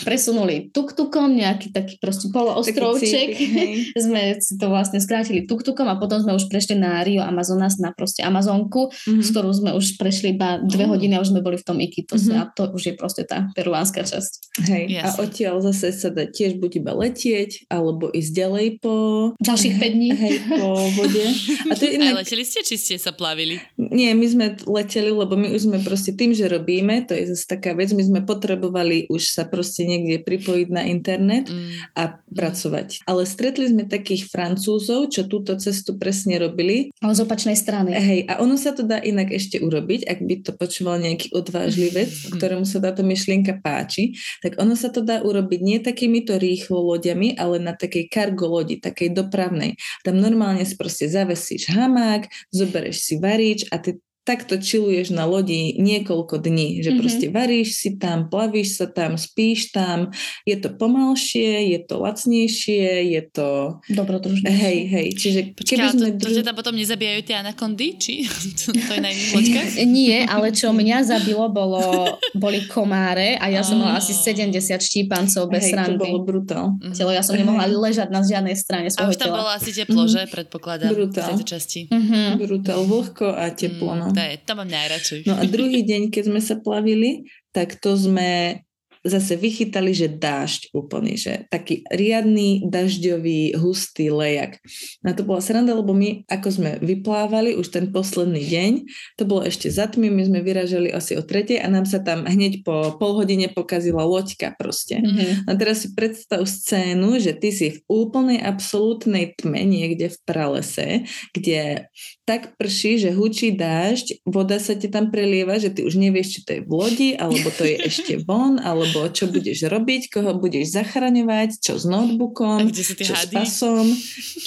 presunuli 0.00 0.68
tuk-tukom, 0.68 1.30
nejaký 1.32 1.70
taký 1.70 1.94
proste 1.96 2.26
Taký 2.26 2.34
poloostrovček. 2.34 3.28
sme 4.04 4.20
si 4.36 4.54
to 4.54 4.66
vlastne 4.66 4.98
skrátili 4.98 5.44
tuk-tukom 5.44 5.84
a 5.84 5.94
potom 5.94 6.18
sme 6.18 6.34
už 6.34 6.46
prešli 6.46 6.74
na 6.74 7.00
Rio 7.00 7.20
Amazonas, 7.20 7.78
na 7.78 7.90
proste 7.90 8.22
Amazonku, 8.22 8.90
Mhm. 9.02 9.22
s 9.22 9.28
ktorou 9.30 9.52
sme 9.52 9.70
už 9.72 9.94
prešli 9.94 10.32
iba 10.32 10.58
dve 10.58 10.84
Oh. 10.84 10.90
hodiny 10.90 11.14
a 11.14 11.20
už 11.20 11.30
sme 11.30 11.40
boli 11.40 11.54
v 11.54 11.64
tom 11.64 11.78
Ikitose 11.78 12.28
Mhm. 12.28 12.36
a 12.36 12.48
to 12.48 12.66
už 12.68 12.82
je 12.84 12.94
proste 12.94 13.22
tá 13.22 13.46
peruánska 13.52 14.02
časť. 14.02 14.32
Hej. 14.64 14.82
A 14.98 15.06
Jasne. 15.06 15.18
odtiaľ 15.20 15.56
zase 15.62 15.92
sa 15.92 16.08
dá 16.08 16.24
tiež 16.24 16.56
buď 16.56 16.72
iba 16.78 16.92
letieť, 16.92 17.68
alebo 17.68 18.08
ísť 18.08 18.30
ďalej 18.32 18.66
po, 18.78 18.94
Ďalších 19.38 19.74
5 19.76 19.92
dní. 19.92 20.10
hej, 20.12 20.34
po 20.50 20.66
vode. 20.92 21.24
A 21.68 21.72
to 21.72 21.82
je 21.82 21.90
Aj 21.90 21.96
inak, 21.96 22.14
leteli 22.20 22.42
ste, 22.42 22.60
či 22.60 22.74
ste 22.74 22.96
sa 22.96 23.12
plavili? 23.12 23.60
nie, 23.76 24.10
my 24.10 24.26
sme 24.26 24.46
leteli, 24.64 25.10
lebo 25.10 25.34
my 25.34 25.50
už 25.50 25.62
sme 25.64 25.78
proste 25.78 26.12
tým, 26.12 26.32
že 26.32 26.48
robíme, 26.48 27.04
to 27.04 27.12
je 27.12 27.28
zase 27.28 27.44
taká 27.52 27.76
vec, 27.76 27.92
my 27.92 28.00
sme 28.00 28.20
potrebovali 28.24 29.12
už 29.12 29.36
sa 29.36 29.44
proste 29.44 29.84
niekde 29.84 30.24
pripojiť 30.24 30.68
na 30.72 30.88
internet 30.88 31.44
Mm. 31.52 31.74
a 31.98 32.02
pracovať. 32.32 33.04
Ale 33.04 33.28
stretli 33.28 33.68
sme 33.68 33.84
takých 33.84 34.30
Francúzov, 34.32 35.12
čo 35.12 35.28
túto 35.28 35.52
cestu 35.60 35.98
presne 36.00 36.40
robili. 36.40 36.94
Ale 37.04 37.12
z 37.12 37.20
opačnej 37.26 37.58
strany. 37.58 37.92
Hej, 37.92 38.20
a 38.30 38.40
ono 38.40 38.56
sa 38.56 38.72
to 38.72 38.86
dá 38.86 39.02
inak 39.02 39.28
ešte 39.34 39.60
urobiť, 39.60 40.06
ak 40.08 40.18
by 40.22 40.34
to 40.46 40.50
počúval 40.56 40.96
nejaký 41.02 41.34
odvážlivec, 41.34 42.08
ktorému 42.38 42.64
sa 42.64 42.78
táto 42.80 43.04
myšlienka 43.04 43.60
páči, 43.60 44.16
tak 44.40 44.56
ono 44.56 44.72
sa 44.78 44.88
to 44.88 45.04
dá 45.04 45.20
urobiť 45.20 45.60
nie 45.60 45.78
takýmito 45.82 46.38
rýchlo 46.38 46.80
loďami, 46.94 47.36
ale 47.36 47.58
na 47.60 47.76
takej 47.76 48.08
kargo 48.08 48.48
lodi, 48.48 48.78
takej 48.78 49.12
dopravnej. 49.12 49.76
Tam 50.06 50.16
normálne 50.16 50.64
si 50.64 50.78
proste 50.78 51.10
zavesíš 51.10 51.68
hamák, 51.68 52.30
zoberieš 52.54 53.02
si 53.02 53.14
varič 53.18 53.66
a 53.68 53.82
ty 53.82 53.98
takto 54.22 54.54
čiluješ 54.54 55.10
na 55.10 55.26
lodi 55.26 55.74
niekoľko 55.82 56.38
dní, 56.38 56.78
že 56.78 56.94
Mhm. 56.94 56.98
proste 57.02 57.26
varíš 57.26 57.74
si 57.74 57.98
tam, 57.98 58.30
plavíš 58.30 58.78
sa 58.78 58.86
tam, 58.86 59.18
spíš 59.18 59.74
tam, 59.74 60.14
je 60.46 60.54
to 60.54 60.70
pomalšie, 60.70 61.74
je 61.74 61.78
to 61.82 61.98
lacnejšie, 61.98 63.18
je 63.18 63.22
to... 63.34 63.48
Dobrodružné. 63.90 64.46
Hej, 64.46 64.78
hej, 64.86 65.06
čiže 65.18 65.40
Počkaj, 65.58 65.66
keby 65.66 65.82
ale 65.82 65.90
to, 65.90 65.98
sme... 65.98 66.10
to, 66.22 66.28
ťa 66.38 66.46
tam 66.46 66.56
potom 66.56 66.74
nezabíjajú 66.78 67.20
tie 67.26 67.36
anakondy? 67.42 67.86
Či 67.98 68.12
to, 68.62 68.70
to 68.70 68.92
je 68.94 69.00
na 69.02 69.10
iných 69.10 69.30
loďkách? 69.34 69.70
Nie, 69.98 70.18
ale 70.30 70.54
čo 70.54 70.70
mňa 70.70 71.02
zabilo, 71.02 71.50
bolo, 71.50 72.14
boli 72.38 72.62
komáre 72.70 73.34
a 73.42 73.50
ja 73.50 73.66
som 73.66 73.82
mala 73.82 73.98
asi 73.98 74.14
70 74.14 74.54
štípancov 74.78 75.50
bez 75.50 75.66
hej, 75.66 75.74
to 75.74 75.98
bolo 75.98 76.22
brutál. 76.22 76.78
Mhm. 76.78 76.94
Telo, 76.94 77.10
ja 77.10 77.26
som 77.26 77.34
nemohla 77.34 77.66
ležať 77.66 78.06
na 78.06 78.22
žiadnej 78.22 78.54
strane 78.54 78.86
A 78.86 78.94
svojho 78.94 79.10
už 79.10 79.18
tam 79.18 79.34
bolo 79.34 79.50
asi 79.50 79.74
teplo, 79.74 80.06
že? 80.06 80.30
Predpokladám. 80.30 80.94
Brutál. 80.94 81.26
V 81.26 81.28
tejto 81.34 81.46
časti. 81.58 81.80
Mhm. 81.90 82.38
Brutál, 82.38 82.86
vlhko 82.86 83.34
a 83.34 83.50
teplo. 83.50 83.98
No. 83.98 84.11
To, 84.14 84.20
je, 84.20 84.32
to 84.44 84.52
mám 84.54 84.70
najradšej. 84.70 85.18
no 85.26 85.34
a 85.40 85.42
druhý 85.48 85.80
deň, 85.82 86.12
keď 86.12 86.22
sme 86.28 86.40
sa 86.40 86.54
plavili, 86.60 87.26
tak 87.52 87.76
to 87.80 87.96
sme 87.96 88.62
zase 89.02 89.34
vychytali, 89.34 89.90
že 89.90 90.06
dážď 90.06 90.70
úplný, 90.74 91.18
že 91.18 91.46
taký 91.50 91.82
riadny, 91.90 92.62
dažďový, 92.66 93.58
hustý 93.58 94.14
lejak. 94.14 94.62
Na 95.02 95.10
to 95.12 95.26
bola 95.26 95.42
sranda, 95.42 95.74
lebo 95.74 95.90
my, 95.90 96.22
ako 96.30 96.48
sme 96.50 96.70
vyplávali 96.78 97.58
už 97.58 97.74
ten 97.74 97.90
posledný 97.90 98.42
deň, 98.46 98.72
to 99.18 99.26
bolo 99.26 99.42
ešte 99.42 99.66
za 99.70 99.90
tmy, 99.90 100.10
my 100.10 100.22
sme 100.30 100.40
vyražali 100.40 100.94
asi 100.94 101.18
o 101.18 101.22
tretej 101.22 101.58
a 101.58 101.66
nám 101.66 101.86
sa 101.86 101.98
tam 101.98 102.24
hneď 102.26 102.62
po 102.62 102.94
pol 102.96 103.18
hodine 103.18 103.50
pokazila 103.50 104.06
loďka 104.06 104.54
proste. 104.54 105.02
Mm-hmm. 105.02 105.50
A 105.50 105.50
teraz 105.58 105.82
si 105.82 105.90
predstav 105.92 106.46
scénu, 106.46 107.18
že 107.18 107.34
ty 107.34 107.50
si 107.50 107.66
v 107.74 107.78
úplnej 107.90 108.38
absolútnej 108.38 109.34
tme 109.34 109.66
niekde 109.66 110.14
v 110.14 110.18
pralese, 110.22 110.88
kde 111.34 111.90
tak 112.22 112.54
prší, 112.54 113.02
že 113.02 113.10
hučí 113.10 113.54
dážď, 113.58 114.22
voda 114.28 114.62
sa 114.62 114.78
ti 114.78 114.86
tam 114.86 115.10
prelieva, 115.10 115.58
že 115.58 115.74
ty 115.74 115.82
už 115.82 115.98
nevieš, 115.98 116.38
či 116.38 116.40
to 116.46 116.50
je 116.56 116.62
v 116.62 116.70
lodi, 116.70 117.10
alebo 117.18 117.50
to 117.50 117.66
je 117.66 117.76
ešte 117.82 118.14
von, 118.22 118.62
alebo 118.62 118.91
čo 119.12 119.28
budeš 119.28 119.66
robiť, 119.66 120.12
koho 120.12 120.36
budeš 120.36 120.76
zachraňovať, 120.76 121.58
čo 121.58 121.80
s 121.80 121.84
notebookom, 121.88 122.68
čo 122.72 123.14
hady? 123.14 123.16
s 123.16 123.24
pasom, 123.32 123.86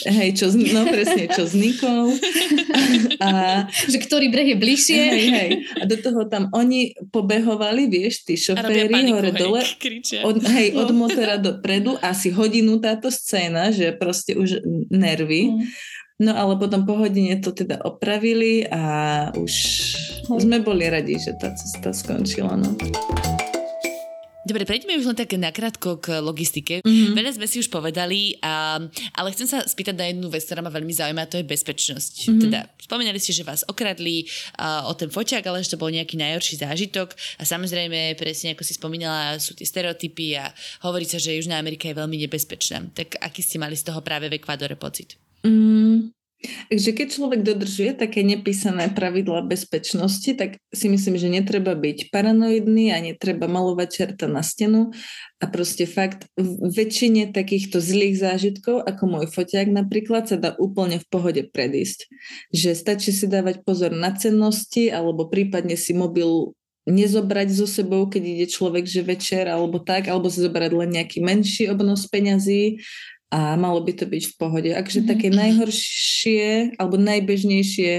hej, 0.08 0.30
čo, 0.38 0.54
no 0.54 0.86
presne, 0.86 1.26
čo 1.30 1.44
s 1.50 1.54
Nikou. 1.58 2.14
A, 3.26 3.66
že 3.90 3.98
ktorý 3.98 4.30
breh 4.30 4.54
je 4.54 4.58
bližšie. 4.58 5.02
Hej, 5.02 5.26
hej. 5.32 5.52
A 5.80 5.84
do 5.88 5.98
toho 5.98 6.28
tam 6.28 6.52
oni 6.54 6.94
pobehovali, 7.10 7.88
vieš, 7.88 8.28
tí 8.28 8.36
šoféry 8.36 9.12
hore 9.12 9.32
hej, 9.34 9.40
dole, 9.40 9.62
od, 10.30 10.38
hej, 10.46 10.68
od 10.76 10.90
motora 10.94 11.36
dopredu, 11.42 11.98
asi 12.00 12.30
hodinu 12.32 12.78
táto 12.78 13.10
scéna, 13.10 13.72
že 13.72 13.96
proste 13.96 14.36
už 14.38 14.62
nervy. 14.92 15.52
Mm. 15.52 15.68
No 16.16 16.32
ale 16.32 16.56
potom 16.56 16.88
po 16.88 16.96
hodine 16.96 17.36
to 17.44 17.52
teda 17.52 17.84
opravili 17.84 18.64
a 18.72 19.36
už 19.36 19.54
sme 20.40 20.64
boli 20.64 20.88
radi, 20.88 21.20
že 21.20 21.36
tá 21.36 21.52
cesta 21.52 21.92
skončila. 21.92 22.56
No. 22.56 22.72
Dobre, 24.46 24.62
prejdeme 24.62 24.94
už 25.02 25.10
len 25.10 25.18
tak 25.18 25.34
nakrátko 25.34 25.98
k 25.98 26.22
logistike. 26.22 26.86
Mm-hmm. 26.86 27.18
Veľa 27.18 27.32
sme 27.34 27.50
si 27.50 27.66
už 27.66 27.74
povedali, 27.74 28.38
a, 28.46 28.78
ale 29.18 29.34
chcem 29.34 29.50
sa 29.50 29.66
spýtať 29.66 29.98
na 29.98 30.06
jednu 30.14 30.30
vec, 30.30 30.46
ktorá 30.46 30.62
ma 30.62 30.70
veľmi 30.70 30.94
zaujíma, 30.94 31.26
a 31.26 31.32
to 31.34 31.42
je 31.42 31.50
bezpečnosť. 31.50 32.14
Mm-hmm. 32.30 32.42
Teda 32.46 32.70
spomínali 32.78 33.18
ste, 33.18 33.34
že 33.34 33.42
vás 33.42 33.66
okradli 33.66 34.30
a, 34.62 34.86
o 34.86 34.94
ten 34.94 35.10
foťák, 35.10 35.42
ale 35.50 35.66
že 35.66 35.74
to 35.74 35.82
bol 35.82 35.90
nejaký 35.90 36.22
najhorší 36.22 36.62
zážitok 36.62 37.18
a 37.42 37.44
samozrejme, 37.44 38.14
presne 38.22 38.54
ako 38.54 38.62
si 38.62 38.78
spomínala, 38.78 39.42
sú 39.42 39.58
tie 39.58 39.66
stereotypy 39.66 40.38
a 40.38 40.54
hovorí 40.86 41.10
sa, 41.10 41.18
že 41.18 41.34
Južná 41.34 41.58
Amerika 41.58 41.90
je 41.90 41.98
veľmi 41.98 42.22
nebezpečná. 42.30 42.86
Tak 42.94 43.18
aký 43.18 43.42
ste 43.42 43.58
mali 43.58 43.74
z 43.74 43.90
toho 43.90 44.06
práve 44.06 44.30
v 44.30 44.38
Ekvádore 44.38 44.78
pocit? 44.78 45.18
Mm, 45.42 46.15
takže 46.68 46.92
keď 46.92 47.08
človek 47.12 47.42
dodržuje 47.44 47.92
také 47.98 48.26
nepísané 48.26 48.92
pravidla 48.92 49.46
bezpečnosti, 49.46 50.32
tak 50.36 50.58
si 50.74 50.88
myslím, 50.90 51.16
že 51.16 51.30
netreba 51.32 51.74
byť 51.74 52.10
paranoidný 52.10 52.96
a 52.96 53.02
netreba 53.02 53.46
malovať 53.46 53.90
čerta 53.92 54.26
na 54.26 54.42
stenu 54.42 54.94
a 55.42 55.46
proste 55.48 55.86
fakt 55.90 56.30
v 56.36 56.70
väčšine 56.72 57.32
takýchto 57.36 57.84
zlých 57.84 58.20
zážitkov, 58.20 58.84
ako 58.86 59.04
môj 59.06 59.26
foťák 59.30 59.70
napríklad, 59.72 60.28
sa 60.30 60.38
dá 60.40 60.56
úplne 60.58 60.98
v 61.02 61.08
pohode 61.12 61.42
predísť. 61.50 62.10
Že 62.56 62.70
stačí 62.74 63.12
si 63.12 63.30
dávať 63.30 63.62
pozor 63.62 63.94
na 63.94 64.16
cennosti 64.16 64.90
alebo 64.90 65.28
prípadne 65.30 65.76
si 65.76 65.94
mobil 65.94 66.56
nezobrať 66.86 67.50
so 67.50 67.66
sebou, 67.66 68.06
keď 68.06 68.24
ide 68.24 68.46
človek, 68.46 68.86
že 68.86 69.02
večer 69.02 69.50
alebo 69.50 69.82
tak, 69.82 70.06
alebo 70.06 70.30
si 70.30 70.46
zobrať 70.46 70.72
len 70.72 70.90
nejaký 70.94 71.18
menší 71.18 71.66
obnos 71.74 72.06
peňazí 72.06 72.78
a 73.34 73.58
malo 73.58 73.82
by 73.82 73.94
to 73.94 74.06
byť 74.06 74.24
v 74.32 74.36
pohode. 74.38 74.70
Akže 74.72 75.02
mm-hmm. 75.02 75.12
také 75.12 75.28
najhoršie 75.34 76.78
alebo 76.78 76.96
najbežnejšie 77.02 77.92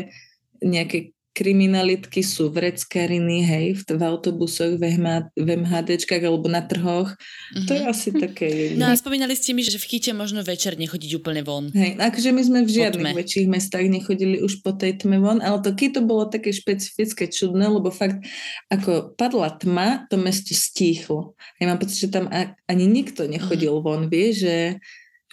nejaké 0.64 1.16
kriminalitky 1.37 2.24
sú 2.24 2.49
vreckariny, 2.49 3.45
hej, 3.45 3.66
v, 3.77 3.83
v 3.85 4.03
autobusoch, 4.09 4.81
v, 4.81 4.97
MH, 4.97 5.37
v 5.37 5.49
MHDčkách 5.61 6.24
alebo 6.24 6.49
na 6.49 6.64
trhoch. 6.64 7.12
Mm-hmm. 7.12 7.66
To 7.68 7.72
je 7.77 7.83
mhm. 7.85 7.93
asi 7.93 8.09
také... 8.16 8.49
No 8.72 8.89
a 8.89 8.97
spomínali 8.97 9.37
ste 9.37 9.53
mi, 9.53 9.61
že 9.61 9.77
v 9.77 9.85
Chite 9.85 10.16
možno 10.16 10.41
večer 10.41 10.81
nechodiť 10.81 11.20
úplne 11.20 11.45
von. 11.45 11.68
Hej, 11.77 12.01
akože 12.01 12.33
my 12.33 12.41
sme 12.41 12.59
v 12.64 12.72
žiadnych 12.72 13.12
väčších 13.12 13.53
mestách 13.53 13.85
nechodili 13.85 14.41
už 14.41 14.64
po 14.64 14.72
tej 14.72 14.97
tme 15.05 15.20
von, 15.20 15.45
ale 15.45 15.61
to 15.61 15.77
Kito 15.77 16.01
bolo 16.01 16.24
také 16.24 16.57
špecifické, 16.57 17.29
čudné, 17.29 17.68
lebo 17.68 17.93
fakt 17.93 18.24
ako 18.72 19.12
padla 19.20 19.53
tma, 19.61 20.09
to 20.09 20.16
mesto 20.16 20.57
stíchlo. 20.57 21.37
Ja 21.61 21.68
mám 21.68 21.77
pocit, 21.77 22.09
že 22.09 22.16
tam 22.16 22.33
ani 22.64 22.85
nikto 22.89 23.29
nechodil 23.29 23.77
mm-hmm. 23.77 23.85
von, 23.85 24.09
vie, 24.09 24.33
že 24.33 24.81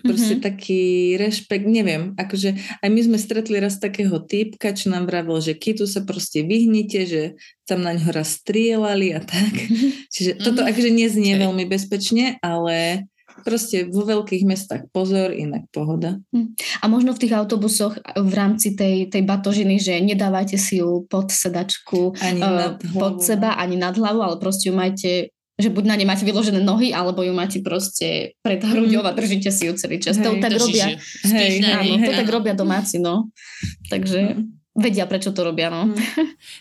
Proste 0.02 0.42
mm-hmm. 0.42 0.48
taký 0.50 0.82
rešpekt, 1.22 1.70
neviem, 1.70 2.18
akože 2.18 2.82
aj 2.82 2.90
my 2.90 3.02
sme 3.06 3.18
stretli 3.22 3.62
raz 3.62 3.78
takého 3.78 4.18
typka, 4.26 4.74
čo 4.74 4.90
nám 4.90 5.06
vravil, 5.06 5.38
že 5.38 5.54
kytu 5.54 5.86
sa 5.86 6.02
proste 6.02 6.42
vyhnite, 6.42 7.06
že 7.06 7.22
tam 7.70 7.86
na 7.86 7.94
ňo 7.94 8.10
raz 8.10 8.42
strieľali 8.42 9.14
a 9.14 9.22
tak. 9.22 9.54
Čiže 10.14 10.32
mm-hmm. 10.34 10.46
toto 10.50 10.66
akože 10.66 10.90
neznie 10.90 11.38
okay. 11.38 11.44
veľmi 11.46 11.66
bezpečne, 11.70 12.42
ale 12.42 13.06
proste 13.42 13.90
vo 13.90 14.06
veľkých 14.06 14.46
mestách 14.46 14.90
pozor, 14.94 15.34
inak 15.34 15.66
pohoda. 15.74 16.22
Hm. 16.30 16.54
A 16.82 16.86
možno 16.86 17.18
v 17.18 17.22
tých 17.26 17.34
autobusoch 17.34 17.98
v 18.14 18.34
rámci 18.34 18.78
tej, 18.78 19.10
tej 19.10 19.26
batožiny, 19.26 19.82
že 19.82 19.98
nedávajte 19.98 20.58
si 20.62 20.78
ju 20.80 21.10
pod 21.10 21.34
sedačku, 21.34 22.14
ani 22.22 22.42
uh, 22.46 22.78
pod 22.94 23.26
seba, 23.26 23.58
ani 23.58 23.82
nad 23.82 23.98
hlavu, 23.98 24.22
ale 24.22 24.36
proste 24.38 24.70
ju 24.70 24.74
majte 24.78 25.34
že 25.54 25.70
buď 25.70 25.84
na 25.86 25.96
ne 25.96 26.06
máte 26.10 26.26
vyložené 26.26 26.60
nohy, 26.66 26.90
alebo 26.90 27.22
ju 27.22 27.34
máte 27.34 27.62
proste 27.62 28.34
pred 28.42 28.58
hruďou 28.58 29.06
a 29.06 29.14
držíte 29.14 29.54
si 29.54 29.70
ju 29.70 29.78
celý 29.78 30.02
čas. 30.02 30.18
Hej, 30.18 30.26
to 30.26 30.32
tak 30.42 30.54
robia. 30.58 30.86
Hej, 31.30 31.52
áno, 31.62 31.94
to 32.02 32.12
tak 32.12 32.30
robia 32.30 32.54
domáci, 32.58 32.98
no. 32.98 33.30
Takže 33.86 34.42
vedia, 34.74 35.06
prečo 35.06 35.30
to 35.30 35.46
robia, 35.46 35.70
no. 35.70 35.94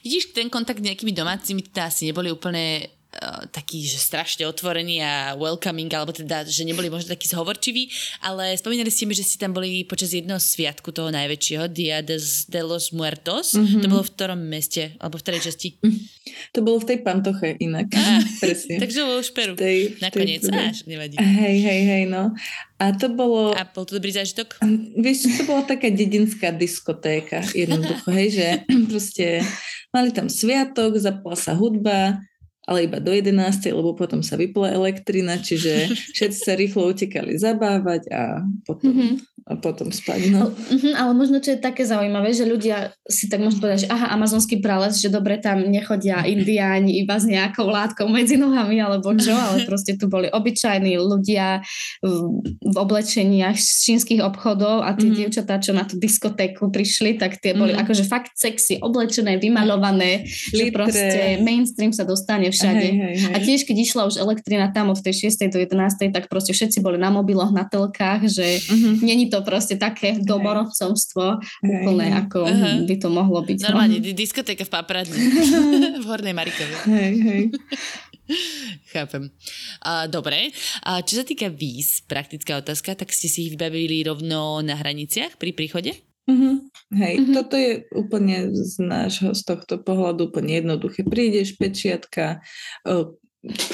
Vidíš, 0.05 0.37
ten 0.37 0.53
kontakt 0.53 0.85
s 0.85 0.87
nejakými 0.87 1.17
domácimi 1.17 1.65
teda 1.65 1.89
asi 1.89 2.13
neboli 2.13 2.29
úplne 2.29 2.85
Eh, 3.23 3.47
taký, 3.55 3.87
že 3.87 4.03
strašne 4.03 4.51
otvorený 4.51 4.99
a 4.99 5.39
welcoming, 5.39 5.87
alebo 5.95 6.11
teda, 6.11 6.43
že 6.43 6.67
neboli 6.67 6.91
možno 6.91 7.15
takí 7.15 7.31
zhovorčiví, 7.31 7.87
ale 8.19 8.59
spomínali 8.59 8.91
ste 8.91 9.07
mi, 9.07 9.15
že 9.15 9.23
ste 9.23 9.39
tam 9.39 9.55
boli 9.55 9.87
počas 9.87 10.11
jedného 10.11 10.43
sviatku 10.43 10.91
toho 10.91 11.15
najväčšieho, 11.15 11.71
Dia 11.71 12.03
de, 12.03 12.19
de 12.19 12.63
los 12.67 12.91
Muertos. 12.91 13.55
Mm-hmm. 13.55 13.79
To 13.79 13.87
bolo 13.87 14.03
v 14.03 14.13
ktorom 14.19 14.41
meste, 14.43 14.99
alebo 14.99 15.23
v 15.23 15.23
ktorej 15.23 15.41
časti? 15.47 15.79
To 16.51 16.67
bolo 16.67 16.83
v 16.83 16.87
tej 16.91 16.99
pantoche 17.07 17.55
inak. 17.63 17.95
Ah, 17.95 18.27
Presne. 18.43 18.83
takže 18.83 19.07
bolo 19.07 19.23
už 19.23 19.31
Peru. 19.31 19.55
Tej, 19.55 20.03
Nakoniec, 20.03 20.43
tej, 20.43 20.59
až 20.59 20.79
nevadí. 20.91 21.15
Hej, 21.23 21.57
hej, 21.63 21.81
hej, 21.87 22.05
no. 22.11 22.35
A 22.83 22.91
to 22.91 23.07
bolo... 23.07 23.55
A 23.55 23.63
bol 23.71 23.87
to 23.87 24.03
dobrý 24.03 24.11
zážitok? 24.11 24.59
Vieš, 24.99 25.39
to 25.39 25.43
bola 25.47 25.63
taká 25.63 25.95
dedinská 25.95 26.51
diskotéka, 26.51 27.47
jednoducho, 27.55 28.11
hej, 28.11 28.29
že 28.35 28.47
proste 28.91 29.47
mali 29.95 30.11
tam 30.11 30.27
sviatok, 30.27 30.99
zapala 30.99 31.39
sa 31.39 31.55
hudba, 31.55 32.19
ale 32.63 32.87
iba 32.87 33.03
do 33.03 33.11
11, 33.11 33.35
lebo 33.75 33.99
potom 33.99 34.23
sa 34.23 34.39
vypla 34.39 34.71
elektrina, 34.71 35.39
čiže 35.39 35.91
všetci 36.17 36.39
sa 36.39 36.55
rýchlo 36.55 36.95
utekali 36.95 37.35
zabávať 37.35 38.03
a 38.15 38.47
potom, 38.63 38.95
mm-hmm. 38.95 39.13
A 39.43 39.59
potom 39.59 39.91
spať. 39.91 40.31
No. 40.31 40.55
Mm-hmm, 40.55 40.95
ale 40.95 41.13
možno, 41.19 41.43
čo 41.43 41.59
je 41.59 41.59
také 41.59 41.83
zaujímavé, 41.83 42.31
že 42.31 42.47
ľudia 42.47 42.95
si 43.11 43.27
tak 43.27 43.43
môžu 43.43 43.59
povedať, 43.59 43.87
že 43.87 43.91
aha, 43.91 44.15
amazonský 44.15 44.63
prales, 44.63 45.03
že 45.03 45.11
dobre 45.11 45.35
tam 45.43 45.67
nechodia 45.67 46.23
indiáni 46.35 47.03
iba 47.03 47.19
s 47.19 47.27
nejakou 47.27 47.67
látkou 47.67 48.07
medzi 48.07 48.39
nohami 48.39 48.79
alebo 48.79 49.11
čo, 49.19 49.35
ale 49.35 49.65
proste 49.71 49.99
tu 49.99 50.07
boli 50.07 50.31
obyčajní 50.31 50.95
ľudia 50.95 51.59
v, 51.99 52.15
v 52.63 52.77
oblečeniach 52.79 53.59
z 53.59 53.71
čínskych 53.91 54.23
obchodov 54.23 54.87
a 54.87 54.95
tie 54.95 55.11
mm-hmm. 55.11 55.19
dievčatá, 55.19 55.59
čo 55.59 55.75
na 55.75 55.91
tú 55.91 55.99
diskotéku 55.99 56.71
prišli, 56.71 57.19
tak 57.19 57.43
tie 57.43 57.59
boli 57.59 57.75
mm-hmm. 57.75 57.83
akože 57.83 58.05
fakt 58.07 58.39
sexy, 58.39 58.79
oblečené, 58.79 59.43
vymalované, 59.43 60.23
Litre. 60.55 60.55
že 60.55 60.65
proste 60.71 61.21
mainstream 61.43 61.91
sa 61.91 62.07
dostane 62.07 62.47
všade. 62.47 62.87
Hej, 62.87 62.95
hej, 62.95 63.15
hej. 63.27 63.33
A 63.35 63.37
tiež, 63.43 63.67
keď 63.67 63.77
išla 63.83 64.03
už 64.07 64.23
elektrina 64.23 64.71
tam 64.71 64.95
od 64.95 65.03
tej 65.03 65.27
6. 65.35 65.51
do 65.51 65.59
11. 65.59 66.15
tak 66.15 66.31
proste 66.31 66.55
všetci 66.55 66.79
boli 66.79 66.95
na 66.95 67.11
mobiloch, 67.11 67.51
na 67.51 67.67
telkách, 67.67 68.31
že 68.31 68.63
uh-huh. 68.63 69.03
není 69.03 69.32
to 69.33 69.41
proste 69.41 69.81
také 69.81 70.21
domorodcovstvo 70.21 71.41
úplne, 71.65 72.07
hej. 72.13 72.21
ako 72.29 72.41
uh-huh. 72.45 72.77
by 72.85 72.95
to 73.01 73.09
mohlo 73.09 73.41
byť. 73.41 73.59
No. 73.65 73.67
Normálne, 73.73 73.99
no. 74.05 74.13
diskotéka 74.13 74.69
v 74.69 74.73
Papradni. 74.77 75.17
v 76.03 76.05
Hornej 76.05 76.37
Marikove. 76.37 76.75
Hej, 76.85 77.15
hej. 77.25 77.43
Chápem. 78.93 79.33
Uh, 79.81 80.05
dobre. 80.07 80.53
A 80.85 81.01
čo 81.01 81.17
sa 81.21 81.25
týka 81.25 81.49
víz, 81.49 82.05
praktická 82.05 82.61
otázka, 82.61 82.93
tak 82.93 83.09
ste 83.09 83.33
si 83.33 83.49
ich 83.49 83.53
vybavili 83.57 84.05
rovno 84.05 84.61
na 84.61 84.77
hraniciach 84.77 85.41
pri 85.41 85.57
príchode? 85.57 85.97
Mm-hmm. 86.23 86.55
Hej, 87.03 87.15
mm-hmm. 87.19 87.35
toto 87.35 87.55
je 87.59 87.73
úplne 87.99 88.55
z 88.55 88.79
nášho, 88.79 89.35
z 89.35 89.43
tohto 89.43 89.83
pohľadu 89.83 90.31
úplne 90.31 90.63
jednoduché. 90.63 91.03
Prídeš, 91.03 91.59
pečiatka, 91.59 92.39
o, 92.87 93.19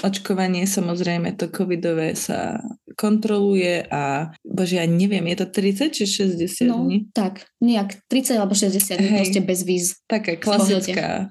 očkovanie 0.01 0.65
samozrejme, 0.65 1.37
to 1.37 1.53
covidové 1.53 2.17
sa 2.17 2.57
kontroluje 2.97 3.85
a 3.93 4.33
bože, 4.41 4.81
ja 4.81 4.87
neviem, 4.89 5.29
je 5.29 5.45
to 5.45 5.47
30 5.53 5.93
či 5.93 6.05
60 6.09 6.73
no, 6.73 6.89
dní? 6.89 7.13
tak, 7.13 7.45
nejak 7.61 8.01
30 8.09 8.41
alebo 8.41 8.57
60 8.57 8.97
dní, 8.97 9.11
proste 9.21 9.41
bez 9.45 9.61
víz. 9.69 10.01
Taká 10.09 10.41
klasická 10.41 11.29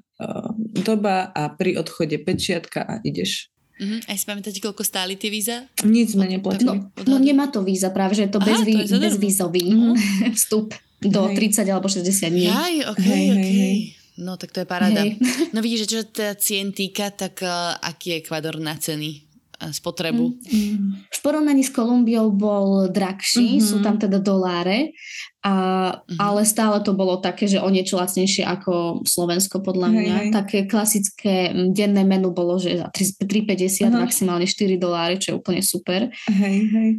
doba 0.85 1.29
a 1.33 1.49
pri 1.53 1.77
odchode 1.77 2.17
pečiatka 2.21 2.81
a 2.85 2.93
ideš. 3.05 3.49
Uh-huh. 3.77 4.01
Aj 4.09 4.17
si 4.17 4.25
pamätáte, 4.25 4.57
koľko 4.57 4.81
stáli 4.81 5.13
tie 5.21 5.29
víza? 5.29 5.69
Nic 5.85 6.17
sme 6.17 6.25
neplatili. 6.25 6.65
No, 6.65 6.89
no 7.05 7.15
nemá 7.21 7.53
to 7.53 7.61
víza 7.61 7.93
práve, 7.93 8.17
že 8.17 8.25
je 8.25 8.33
to 8.33 8.41
Aha, 8.41 8.49
bezví, 8.49 8.73
to 8.89 8.97
je 8.97 9.01
bezvízový 9.05 9.65
uh-huh. 9.69 9.93
vstup 10.38 10.73
do 10.97 11.29
hej. 11.29 11.53
30 11.53 11.69
alebo 11.69 11.85
60 11.85 12.33
dní. 12.33 12.49
Aj, 12.49 12.73
okay, 12.89 13.05
hej, 13.05 13.25
okay. 13.29 13.38
Hej, 13.38 13.53
hej. 13.53 13.77
No 14.18 14.36
tak 14.36 14.49
to 14.53 14.65
je 14.65 14.68
paráda. 14.68 15.05
Hej. 15.05 15.22
No 15.55 15.63
vidíš, 15.63 15.88
že 15.88 15.89
čo 15.89 15.99
sa 16.05 16.34
cien 16.36 16.74
týka, 16.76 17.13
tak 17.13 17.39
uh, 17.45 17.78
aký 17.80 18.13
je 18.13 18.20
Ekvador 18.26 18.57
na 18.59 18.76
ceny? 18.76 19.28
spotrebu. 19.57 20.38
Mm. 20.53 21.09
V 21.09 21.20
porovnaní 21.26 21.65
s 21.65 21.74
Kolumbiou 21.74 22.30
bol 22.30 22.93
drahší, 22.93 23.57
mm-hmm. 23.57 23.65
sú 23.65 23.82
tam 23.82 23.97
teda 23.97 24.22
doláre, 24.22 24.93
a, 25.41 25.53
mm-hmm. 25.97 26.18
ale 26.22 26.45
stále 26.45 26.78
to 26.86 26.93
bolo 26.93 27.18
také, 27.18 27.49
že 27.49 27.57
o 27.57 27.65
niečo 27.74 27.97
lacnejšie 27.97 28.45
ako 28.45 29.01
Slovensko 29.01 29.65
podľa 29.65 29.88
mňa. 29.89 30.13
Hej, 30.13 30.26
hej. 30.30 30.34
Také 30.34 30.59
klasické 30.70 31.36
denné 31.74 32.05
menu 32.05 32.30
bolo, 32.30 32.61
že 32.61 32.78
za 32.78 32.93
3,50 32.93 33.89
uh-huh. 33.89 33.97
maximálne 33.97 34.45
4 34.45 34.78
doláre, 34.78 35.18
čo 35.18 35.34
je 35.34 35.39
úplne 35.41 35.65
super. 35.65 36.13
Hej, 36.30 36.57
hej. 36.70 36.89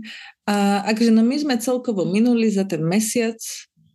A 0.51 0.83
akže 0.83 1.14
no 1.14 1.23
my 1.23 1.37
sme 1.39 1.55
celkovo 1.62 2.09
minuli 2.11 2.51
za 2.51 2.66
ten 2.66 2.83
mesiac 2.83 3.39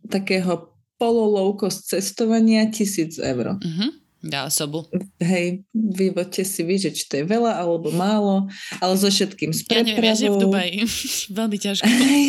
takého 0.08 0.73
polo 0.98 1.54
cestovania 1.70 2.70
tisíc 2.70 3.18
eur. 3.18 3.58
Uh-huh 3.58 3.90
na 4.24 4.48
osobu. 4.48 4.88
Hej, 5.20 5.68
vyvoďte 5.76 6.48
si 6.48 6.64
vy, 6.64 6.80
že 6.80 6.90
či 6.96 7.04
to 7.04 7.20
je 7.20 7.24
veľa 7.28 7.60
alebo 7.60 7.92
málo, 7.92 8.48
ale 8.80 8.96
so 8.96 9.12
všetkým 9.12 9.52
s 9.52 9.68
prepravou. 9.68 9.84
Ja 9.84 10.16
neviem, 10.16 10.16
ja 10.16 10.32
v 10.32 10.40
Dubaji. 10.40 10.76
Veľmi 11.38 11.58
ťažko. 11.60 11.84
Hej, 11.84 12.24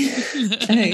hej, 0.75 0.91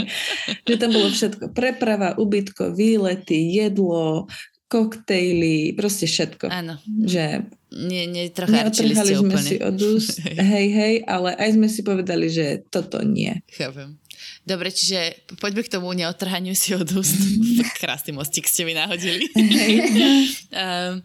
že 0.62 0.76
tam 0.78 0.94
bolo 0.94 1.10
všetko. 1.10 1.44
Preprava, 1.58 2.14
ubytko, 2.22 2.78
výlety, 2.78 3.50
jedlo, 3.50 4.30
koktejly, 4.70 5.74
proste 5.76 6.06
všetko. 6.06 6.48
Áno. 6.48 6.78
Že 6.86 7.50
nie, 7.72 8.04
nie 8.08 8.28
neotrhali 8.32 9.16
sme 9.16 9.32
úplne. 9.32 9.44
si 9.44 9.56
od 9.60 9.78
úst, 9.80 10.20
hej, 10.54 10.68
hej, 10.72 10.96
ale 11.08 11.36
aj 11.36 11.50
sme 11.56 11.68
si 11.68 11.82
povedali, 11.82 12.30
že 12.30 12.62
toto 12.70 13.02
nie. 13.02 13.42
Chápem. 13.52 13.98
Dobre, 14.42 14.74
čiže 14.74 15.22
poďme 15.38 15.62
k 15.62 15.70
tomu 15.70 15.94
neotrhaniu 15.94 16.58
si 16.58 16.74
od 16.74 16.90
úst. 16.98 17.14
Krásny 17.82 18.10
mostík 18.10 18.50
ste 18.50 18.66
mi 18.66 18.74
nahodili. 18.74 19.30
um, 19.38 20.98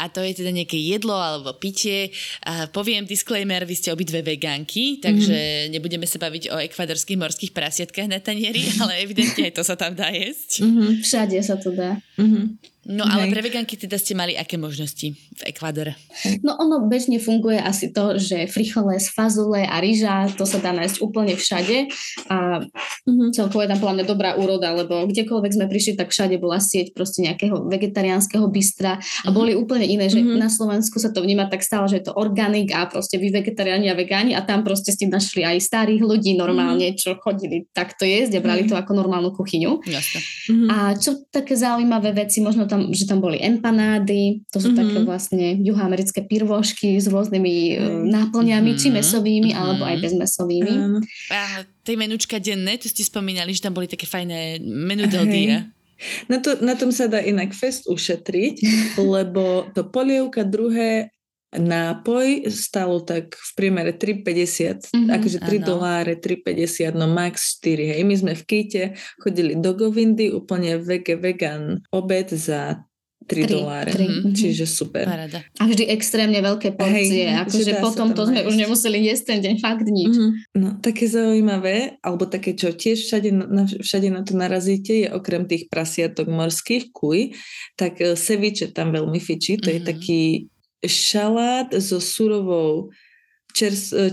a 0.00 0.04
to 0.08 0.24
je 0.24 0.40
teda 0.40 0.48
nejaké 0.48 0.80
jedlo 0.80 1.12
alebo 1.12 1.52
pitie. 1.60 2.08
A 2.48 2.64
poviem 2.72 3.04
disclaimer, 3.04 3.68
vy 3.68 3.76
ste 3.76 3.92
obidve 3.92 4.24
vegánky, 4.24 5.04
takže 5.04 5.36
mm-hmm. 5.36 5.70
nebudeme 5.76 6.08
sa 6.08 6.16
baviť 6.16 6.48
o 6.48 6.56
ekvadorských 6.64 7.20
morských 7.20 7.52
prasiatkách 7.52 8.08
na 8.08 8.24
tanieri, 8.24 8.64
ale 8.80 9.04
evidentne 9.04 9.52
aj 9.52 9.60
to 9.60 9.62
sa 9.68 9.76
tam 9.76 9.92
dá 9.92 10.08
jesť. 10.08 10.64
Mm-hmm. 10.64 10.90
Všade 11.04 11.36
sa 11.44 11.60
to 11.60 11.76
dá. 11.76 12.00
Mm-hmm. 12.16 12.44
No 12.88 13.04
ale 13.04 13.28
pre 13.28 13.44
vegánky 13.44 13.76
teda 13.76 14.00
ste 14.00 14.16
mali 14.16 14.32
aké 14.32 14.56
možnosti 14.56 15.12
v 15.12 15.42
Ekvadore? 15.44 15.92
No 16.40 16.56
ono 16.56 16.88
bežne 16.88 17.20
funguje 17.20 17.60
asi 17.60 17.92
to, 17.92 18.16
že 18.16 18.48
frijoles, 18.48 19.12
fazule 19.12 19.68
a 19.68 19.76
ryža, 19.76 20.32
to 20.32 20.48
sa 20.48 20.56
dá 20.56 20.72
nájsť 20.72 21.04
úplne 21.04 21.36
všade 21.36 21.92
a 22.32 22.64
mm-hmm. 22.64 23.36
celkovo 23.36 23.60
je 23.60 23.68
tam 23.68 23.80
podľa 23.84 23.94
mňa 24.00 24.06
dobrá 24.08 24.30
úroda, 24.40 24.72
lebo 24.72 25.04
kdekoľvek 25.04 25.52
sme 25.52 25.66
prišli, 25.68 26.00
tak 26.00 26.16
všade 26.16 26.40
bola 26.40 26.64
sieť 26.64 26.96
proste 26.96 27.28
nejakého 27.28 27.68
vegetariánskeho 27.68 28.48
bystra 28.48 28.96
a 28.96 29.00
mm-hmm. 29.00 29.36
boli 29.36 29.52
úplne 29.52 29.84
iné, 29.84 30.08
že 30.08 30.24
mm-hmm. 30.24 30.40
na 30.40 30.48
Slovensku 30.48 30.96
sa 30.96 31.12
to 31.12 31.20
vníma 31.20 31.52
tak 31.52 31.60
stále, 31.60 31.92
že 31.92 32.00
je 32.00 32.08
to 32.08 32.16
organik 32.16 32.72
a 32.72 32.88
proste 32.88 33.20
vy 33.20 33.28
vegetariáni 33.28 33.92
a 33.92 33.98
vegáni 34.00 34.32
a 34.32 34.40
tam 34.40 34.64
proste 34.64 34.96
ste 34.96 35.12
našli 35.12 35.44
aj 35.44 35.60
starých 35.60 36.00
ľudí 36.00 36.40
normálne, 36.40 36.96
mm-hmm. 36.96 37.04
čo 37.04 37.20
chodili 37.20 37.68
takto 37.76 38.08
jesť 38.08 38.40
a 38.40 38.44
brali 38.44 38.64
mm-hmm. 38.64 38.72
to 38.72 38.80
ako 38.80 38.96
normálnu 38.96 39.36
kuchyňu. 39.36 39.84
Jasne. 39.84 40.20
Mm-hmm. 40.24 40.68
A 40.72 40.76
čo 40.96 41.20
také 41.28 41.52
zaujímavé 41.52 42.16
veci, 42.16 42.40
možno 42.40 42.64
tam 42.64 42.77
tam, 42.78 42.94
že 42.94 43.04
tam 43.10 43.18
boli 43.18 43.42
empanády, 43.42 44.46
to 44.54 44.62
sú 44.62 44.70
mm-hmm. 44.70 44.78
také 44.78 44.98
vlastne 45.02 45.46
juhoamerické 45.58 46.22
pirvošky 46.22 47.02
s 47.02 47.10
rôznymi 47.10 47.54
mm-hmm. 47.74 48.06
náplňami, 48.06 48.70
či 48.78 48.94
mesovými, 48.94 49.50
mm-hmm. 49.50 49.58
alebo 49.58 49.82
aj 49.82 49.96
bezmesovými. 49.98 50.74
Mm. 50.78 51.00
A 51.34 51.66
tej 51.82 51.96
menučka 51.98 52.38
denné, 52.38 52.78
to 52.78 52.86
ste 52.86 53.02
spomínali, 53.02 53.50
že 53.50 53.66
tam 53.66 53.74
boli 53.74 53.90
také 53.90 54.06
fajné 54.06 54.62
menu 54.62 55.10
del 55.10 55.26
dia. 55.26 55.58
Na, 56.30 56.38
to, 56.38 56.54
na 56.62 56.78
tom 56.78 56.94
sa 56.94 57.10
dá 57.10 57.18
inak 57.18 57.50
fest 57.50 57.90
ušetriť, 57.90 58.62
lebo 59.12 59.66
to 59.74 59.82
polievka 59.82 60.46
druhé 60.46 61.10
nápoj 61.56 62.52
stalo 62.52 63.00
tak 63.00 63.32
v 63.32 63.50
priemere 63.56 63.96
3,50, 63.96 64.92
mm-hmm, 64.92 65.08
akože 65.16 65.38
3 65.40 65.48
ano. 65.48 65.64
doláre, 65.64 66.12
3,50, 66.20 66.92
no 66.92 67.08
max 67.08 67.56
4. 67.64 67.96
Hej. 67.96 68.00
My 68.04 68.14
sme 68.20 68.32
v 68.36 68.44
Kýte 68.44 68.82
chodili 69.16 69.56
do 69.56 69.72
Govindy, 69.72 70.28
úplne 70.28 70.76
vege, 70.76 71.16
vegan 71.16 71.80
obed 71.88 72.28
za 72.36 72.84
3 73.28 73.48
doláre. 73.48 73.92
Mm-hmm. 73.92 74.32
Čiže 74.36 74.64
super. 74.64 75.04
Parada. 75.04 75.40
A 75.60 75.64
vždy 75.68 75.88
extrémne 75.92 76.40
veľké 76.40 76.76
porcie. 76.76 77.28
Hej, 77.28 77.44
akože 77.44 77.72
potom 77.80 78.16
to 78.16 78.28
sme 78.28 78.44
už 78.44 78.56
nemuseli 78.56 79.04
jesť 79.04 79.36
ten 79.36 79.38
deň 79.44 79.54
fakt 79.60 79.88
nič. 79.88 80.16
Mm-hmm. 80.16 80.30
No, 80.56 80.68
také 80.80 81.08
zaujímavé, 81.08 82.00
alebo 82.00 82.24
také, 82.24 82.56
čo 82.56 82.72
tiež 82.72 83.04
všade 83.04 83.30
na, 83.32 83.64
všade 83.68 84.08
na 84.08 84.20
to 84.24 84.32
narazíte, 84.36 84.92
je 85.04 85.08
okrem 85.12 85.44
tých 85.44 85.68
prasiatok 85.68 86.28
morských 86.28 86.88
kuj, 86.92 87.36
tak 87.76 88.00
uh, 88.00 88.16
seviče 88.16 88.72
tam 88.72 88.92
veľmi 88.92 89.20
fičí. 89.20 89.60
To 89.60 89.68
mm-hmm. 89.68 89.76
je 89.76 89.80
taký 89.84 90.22
šalát 90.86 91.66
so 91.78 92.00
surovou 92.00 92.90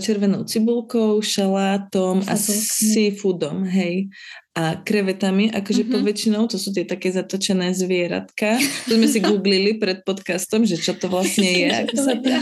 červenou 0.00 0.44
cibulkou, 0.44 1.22
šalátom 1.22 2.22
a 2.28 2.36
seafoodom, 2.36 3.64
hej. 3.64 4.08
A 4.56 4.80
krevetami, 4.80 5.52
akože 5.52 5.84
mm-hmm. 5.84 5.96
poväčšinou 6.00 6.42
to 6.48 6.56
sú 6.56 6.72
tie 6.72 6.88
také 6.88 7.12
zatočené 7.12 7.76
zvieratka. 7.76 8.56
To 8.88 8.96
sme 8.96 9.04
si 9.04 9.20
googlili 9.28 9.76
pred 9.76 10.00
podcastom, 10.00 10.64
že 10.64 10.80
čo 10.80 10.96
to 10.96 11.12
vlastne 11.12 11.44
je. 11.44 11.68
Ako 11.84 11.96
sa 12.00 12.14
to... 12.16 12.32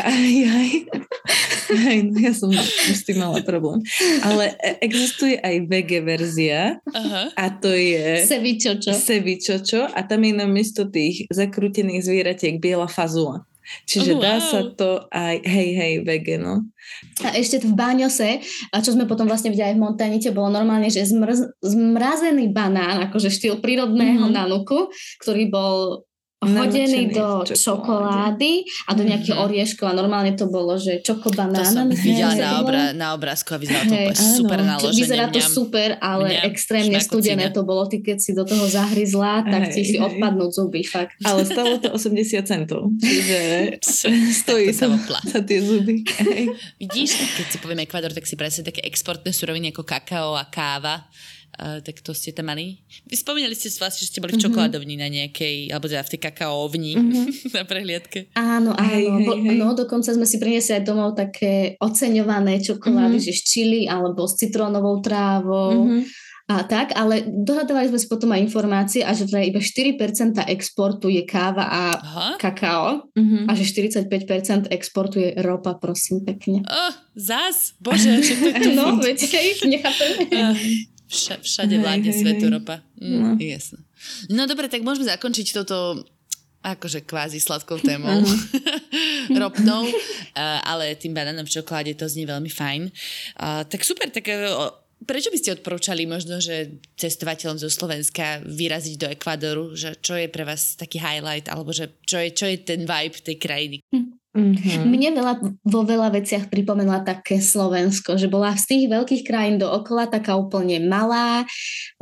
Aj, 0.00 0.34
aj. 0.46 0.70
aj 1.74 1.98
no 2.06 2.16
ja 2.22 2.32
som 2.32 2.54
s 2.54 3.02
tým 3.02 3.18
mala 3.18 3.42
problém. 3.42 3.82
Ale 4.22 4.54
e, 4.62 4.78
existuje 4.80 5.36
aj 5.42 5.66
vege 5.66 6.00
verzia 6.06 6.78
uh-huh. 6.86 7.34
a 7.34 7.44
to 7.50 7.74
je 7.74 8.24
sevičočo. 8.30 8.94
sevičočo 8.94 9.90
a 9.90 10.00
tam 10.06 10.22
je 10.22 10.32
namiesto 10.38 10.86
tých 10.86 11.26
zakrútených 11.34 12.06
zvieratiek 12.06 12.62
biela 12.62 12.86
fazula. 12.86 13.42
Čiže 13.88 14.12
oh, 14.16 14.20
dá 14.20 14.36
wow. 14.38 14.44
sa 14.44 14.60
to 14.76 14.90
aj, 15.08 15.36
hej, 15.44 15.68
hej, 15.74 15.92
vegano. 16.04 16.68
A 17.24 17.32
ešte 17.36 17.64
v 17.64 17.72
Báňose, 17.72 18.44
a 18.70 18.76
čo 18.84 18.92
sme 18.92 19.08
potom 19.08 19.24
vlastne 19.24 19.48
videli 19.48 19.72
aj 19.72 19.76
v 19.76 19.82
Montanite, 19.82 20.36
bolo 20.36 20.52
normálne, 20.52 20.92
že 20.92 21.04
zmrz, 21.04 21.64
zmrazený 21.64 22.52
banán, 22.52 23.08
akože 23.08 23.32
štýl 23.32 23.64
prírodného 23.64 24.28
mm-hmm. 24.28 24.36
nanuku, 24.36 24.92
ktorý 25.24 25.48
bol 25.48 26.04
hodený 26.46 27.02
do 27.10 27.42
čokolády 27.48 28.64
a 28.88 28.90
do 28.92 29.02
nejakých 29.02 29.34
mm-hmm. 29.34 29.46
orieškov 29.48 29.86
a 29.90 29.94
normálne 29.94 30.32
to 30.36 30.46
bolo, 30.48 30.76
že 30.76 31.00
čokobanán. 31.00 31.60
To 31.60 31.64
som 31.64 31.86
videla 31.90 32.34
na, 32.36 32.50
obra- 32.60 32.92
na 32.92 33.08
obrázku 33.16 33.54
a 33.54 33.58
vyzeralo 33.58 33.84
to 33.88 33.94
úplne 33.94 34.16
super 34.16 34.58
naloženie. 34.60 35.00
Vyzerá 35.04 35.24
to 35.30 35.40
mňam, 35.40 35.52
super, 35.52 35.88
ale 35.98 36.26
mňam, 36.30 36.44
extrémne 36.50 36.98
studené 37.00 37.46
to 37.50 37.62
bolo. 37.66 37.86
Ty 37.88 37.96
keď 38.00 38.18
si 38.20 38.30
do 38.36 38.44
toho 38.44 38.64
zahryzla, 38.68 39.44
tak 39.48 39.72
ti 39.72 39.82
si 39.84 39.96
odpadnú 39.98 40.48
zuby, 40.52 40.84
fakt. 40.84 41.16
Ale 41.24 41.44
stalo 41.46 41.80
to 41.80 41.92
80 41.92 42.44
centov, 42.44 42.92
čiže 43.00 43.38
stojí 44.44 44.70
to 44.74 44.86
za 45.24 45.40
tie 45.42 45.58
zuby. 45.60 46.04
Vidíš, 46.76 47.10
keď 47.40 47.46
si 47.48 47.56
povieme 47.58 47.84
Ekvador, 47.84 48.12
tak 48.12 48.28
si 48.28 48.36
presne 48.36 48.66
také 48.66 48.84
exportné 48.84 49.32
suroviny 49.32 49.72
ako 49.72 49.82
kakao 49.86 50.36
a 50.36 50.44
káva 50.48 51.06
Uh, 51.54 51.78
tak 51.80 52.02
to 52.02 52.10
ste 52.10 52.34
tam 52.34 52.50
mali. 52.50 52.82
Vy 53.06 53.14
spomínali 53.14 53.54
ste 53.54 53.70
vlastne, 53.78 54.02
že 54.02 54.10
ste 54.10 54.18
boli 54.18 54.34
v 54.34 54.42
mhm. 54.42 54.44
čokoládovni 54.50 54.94
na 54.98 55.06
nejakej, 55.06 55.70
alebo 55.70 55.86
teda 55.86 56.02
v 56.02 56.12
tej 56.14 56.20
kakaovni 56.26 56.92
mm-hmm. 56.98 57.26
na 57.56 57.62
prehliadke. 57.62 58.34
Áno, 58.34 58.74
áno. 58.74 58.90
Hej, 58.90 59.04
hej, 59.06 59.38
hej. 59.46 59.58
No, 59.58 59.78
dokonca 59.78 60.10
sme 60.10 60.26
si 60.26 60.42
priniesli 60.42 60.78
aj 60.78 60.84
domov 60.84 61.14
také 61.14 61.78
oceňované 61.78 62.58
čokolády, 62.58 63.22
mm-hmm. 63.22 63.30
že 63.30 63.38
z 63.38 63.42
čili 63.46 63.80
alebo 63.86 64.26
s 64.26 64.34
citrónovou 64.38 64.98
trávou. 64.98 65.86
Mm-hmm 65.86 66.32
a 66.44 66.60
tak, 66.68 66.92
ale 66.92 67.24
dohadovali 67.24 67.88
sme 67.88 67.96
si 67.96 68.04
potom 68.04 68.28
aj 68.36 68.44
informácie 68.44 69.00
a 69.00 69.16
že 69.16 69.24
iba 69.24 69.64
4% 69.64 70.44
exportu 70.52 71.08
je 71.08 71.24
káva 71.24 71.64
a 71.64 71.82
Aha. 71.96 72.28
kakao 72.36 73.08
mm-hmm. 73.16 73.48
a 73.48 73.52
že 73.56 73.64
45% 73.72 74.68
exportu 74.68 75.24
je 75.24 75.32
ropa, 75.40 75.72
prosím, 75.80 76.20
pekne. 76.20 76.60
Oh, 76.68 76.92
zás? 77.16 77.72
Bože, 77.80 78.20
že 78.20 78.36
to 78.36 78.44
je 78.44 78.54
tu 78.60 78.70
No, 78.76 79.00
veď, 79.00 79.24
nechápem. 79.64 80.10
Uh, 80.28 80.52
Vša, 81.04 81.40
všade 81.44 81.76
vládne 81.78 82.12
hej, 82.12 82.18
svet 82.20 82.38
Európa. 82.40 82.80
Mm, 82.96 83.20
no. 83.20 83.28
Jasne. 83.36 83.80
No 84.32 84.48
dobre, 84.48 84.72
tak 84.72 84.80
môžeme 84.80 85.08
zakončiť 85.08 85.46
toto 85.52 86.04
akože 86.64 87.04
kvázi 87.04 87.38
sladkou 87.44 87.76
témou. 87.76 88.24
Ropnou, 89.40 89.84
ale 90.64 90.96
tým 90.96 91.12
banánom 91.12 91.44
v 91.44 91.54
čokoláde 91.60 91.92
to 91.92 92.08
znie 92.08 92.24
veľmi 92.24 92.48
fajn. 92.48 92.88
Tak 93.68 93.80
super, 93.84 94.08
tak 94.08 94.32
e, 94.32 94.48
prečo 95.04 95.28
by 95.28 95.38
ste 95.38 95.60
odporúčali 95.60 96.08
možno, 96.08 96.40
že 96.40 96.80
cestovateľom 96.96 97.60
zo 97.60 97.68
Slovenska 97.68 98.40
vyraziť 98.48 98.96
do 98.96 99.06
Ekvadoru? 99.12 99.76
Že 99.76 100.00
čo 100.00 100.14
je 100.16 100.28
pre 100.32 100.48
vás 100.48 100.80
taký 100.80 100.96
highlight? 100.96 101.52
Alebo 101.52 101.76
že 101.76 101.92
čo 102.08 102.16
je, 102.16 102.32
čo 102.32 102.48
je 102.48 102.56
ten 102.64 102.88
vibe 102.88 103.16
tej 103.20 103.36
krajiny? 103.36 103.76
Hm. 103.92 104.23
Mm-hmm. 104.34 104.90
Mne 104.90 105.08
veľa, 105.14 105.34
vo 105.62 105.80
veľa 105.86 106.10
veciach 106.10 106.50
pripomenula 106.50 107.06
také 107.06 107.38
Slovensko, 107.38 108.18
že 108.18 108.26
bola 108.26 108.58
z 108.58 108.66
tých 108.66 108.84
veľkých 108.90 109.22
krajín 109.22 109.62
dookola 109.62 110.10
taká 110.10 110.34
úplne 110.34 110.82
malá, 110.82 111.46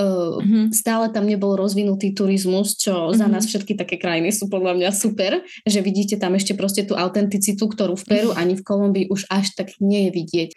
uh, 0.00 0.40
mm-hmm. 0.40 0.72
stále 0.72 1.12
tam 1.12 1.28
nebol 1.28 1.60
rozvinutý 1.60 2.16
turizmus, 2.16 2.80
čo 2.80 3.12
mm-hmm. 3.12 3.20
za 3.20 3.26
nás 3.28 3.44
všetky 3.44 3.76
také 3.76 4.00
krajiny 4.00 4.32
sú 4.32 4.48
podľa 4.48 4.80
mňa 4.80 4.90
super, 4.96 5.44
že 5.68 5.84
vidíte 5.84 6.16
tam 6.16 6.32
ešte 6.32 6.56
proste 6.56 6.88
tú 6.88 6.96
autenticitu, 6.96 7.68
ktorú 7.68 8.00
v 8.00 8.04
Peru 8.08 8.30
ani 8.32 8.56
v 8.56 8.64
Kolumbii 8.64 9.12
už 9.12 9.28
až 9.28 9.52
tak 9.52 9.76
nie 9.84 10.08
je 10.08 10.10
vidieť. 10.16 10.50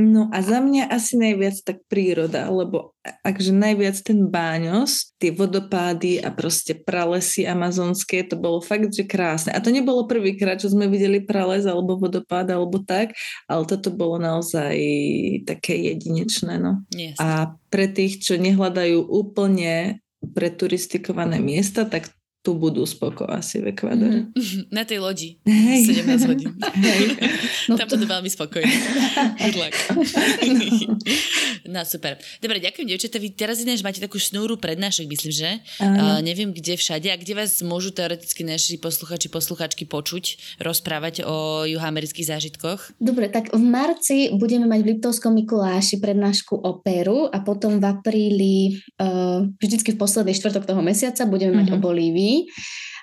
No 0.00 0.32
a 0.32 0.40
za 0.40 0.64
mňa 0.64 0.88
asi 0.88 1.20
najviac 1.20 1.60
tak 1.60 1.84
príroda, 1.84 2.48
lebo 2.48 2.96
akže 3.20 3.52
najviac 3.52 4.00
ten 4.00 4.32
Báňos, 4.32 5.12
tie 5.20 5.28
vodopády 5.28 6.24
a 6.24 6.32
proste 6.32 6.72
pralesy 6.72 7.44
amazonské, 7.44 8.24
to 8.24 8.40
bolo 8.40 8.64
fakt, 8.64 8.96
že 8.96 9.04
krásne. 9.04 9.52
A 9.52 9.60
to 9.60 9.68
nebolo 9.68 10.08
prvýkrát, 10.08 10.56
čo 10.56 10.72
sme 10.72 10.88
videli 10.88 11.20
prales 11.20 11.68
alebo 11.68 12.00
vodopád 12.00 12.48
alebo 12.48 12.80
tak, 12.80 13.12
ale 13.44 13.68
toto 13.68 13.92
bolo 13.92 14.16
naozaj 14.16 14.72
také 15.44 15.76
jedinečné. 15.92 16.56
No. 16.56 16.80
Yes. 16.96 17.20
A 17.20 17.52
pre 17.68 17.84
tých, 17.92 18.24
čo 18.24 18.40
nehľadajú 18.40 19.04
úplne 19.04 20.00
preturistikované 20.32 21.44
miesta, 21.44 21.84
tak 21.84 22.08
tu 22.40 22.56
budú 22.56 22.88
spoko 22.88 23.28
asi 23.28 23.60
v 23.60 23.76
Ekvádore. 23.76 24.32
Mm-hmm. 24.32 24.72
Na 24.76 24.88
tej 24.88 25.04
lodi. 25.04 25.36
Hej. 25.44 25.92
17 26.08 26.24
hodín. 26.24 26.56
Hej. 26.88 27.20
No 27.68 27.76
Tam 27.76 27.84
budú 27.84 28.08
veľmi 28.08 28.30
spokojní. 28.32 28.76
Good 29.44 29.56
luck. 29.60 29.76
no 31.68 31.84
super. 31.84 32.16
Dobre, 32.40 32.64
ďakujem, 32.64 32.88
devčatá. 32.88 33.20
Vy 33.20 33.36
teraz 33.36 33.60
ináč 33.60 33.84
máte 33.84 34.00
takú 34.00 34.16
šnúru 34.16 34.56
prednášok, 34.56 35.04
myslím, 35.12 35.32
že? 35.36 35.50
Uh, 35.84 36.24
neviem, 36.24 36.48
kde 36.48 36.80
všade. 36.80 37.12
A 37.12 37.20
kde 37.20 37.36
vás 37.36 37.60
môžu 37.60 37.92
teoreticky 37.92 38.40
naši 38.40 38.80
posluchači, 38.80 39.28
posluchačky 39.28 39.84
počuť, 39.84 40.56
rozprávať 40.64 41.28
o 41.28 41.68
juhoamerických 41.68 42.24
zážitkoch? 42.24 42.96
Dobre, 42.96 43.28
tak 43.28 43.52
v 43.52 43.60
marci 43.60 44.32
budeme 44.32 44.64
mať 44.64 44.80
v 44.80 44.88
Liptovskom 44.96 45.36
Mikuláši 45.36 46.00
prednášku 46.00 46.56
o 46.56 46.80
Peru 46.80 47.28
a 47.28 47.44
potom 47.44 47.76
v 47.76 47.84
apríli, 47.84 48.80
uh, 48.96 49.44
vždycky 49.60 49.92
v 49.92 50.00
posledný 50.00 50.32
štvrtok 50.32 50.64
toho 50.64 50.80
mesiaca 50.80 51.28
budeme 51.28 51.60
mať 51.60 51.76
uh-huh. 51.76 51.80
o 51.80 51.84
Bolívii. 51.84 52.29
me. 52.30 52.50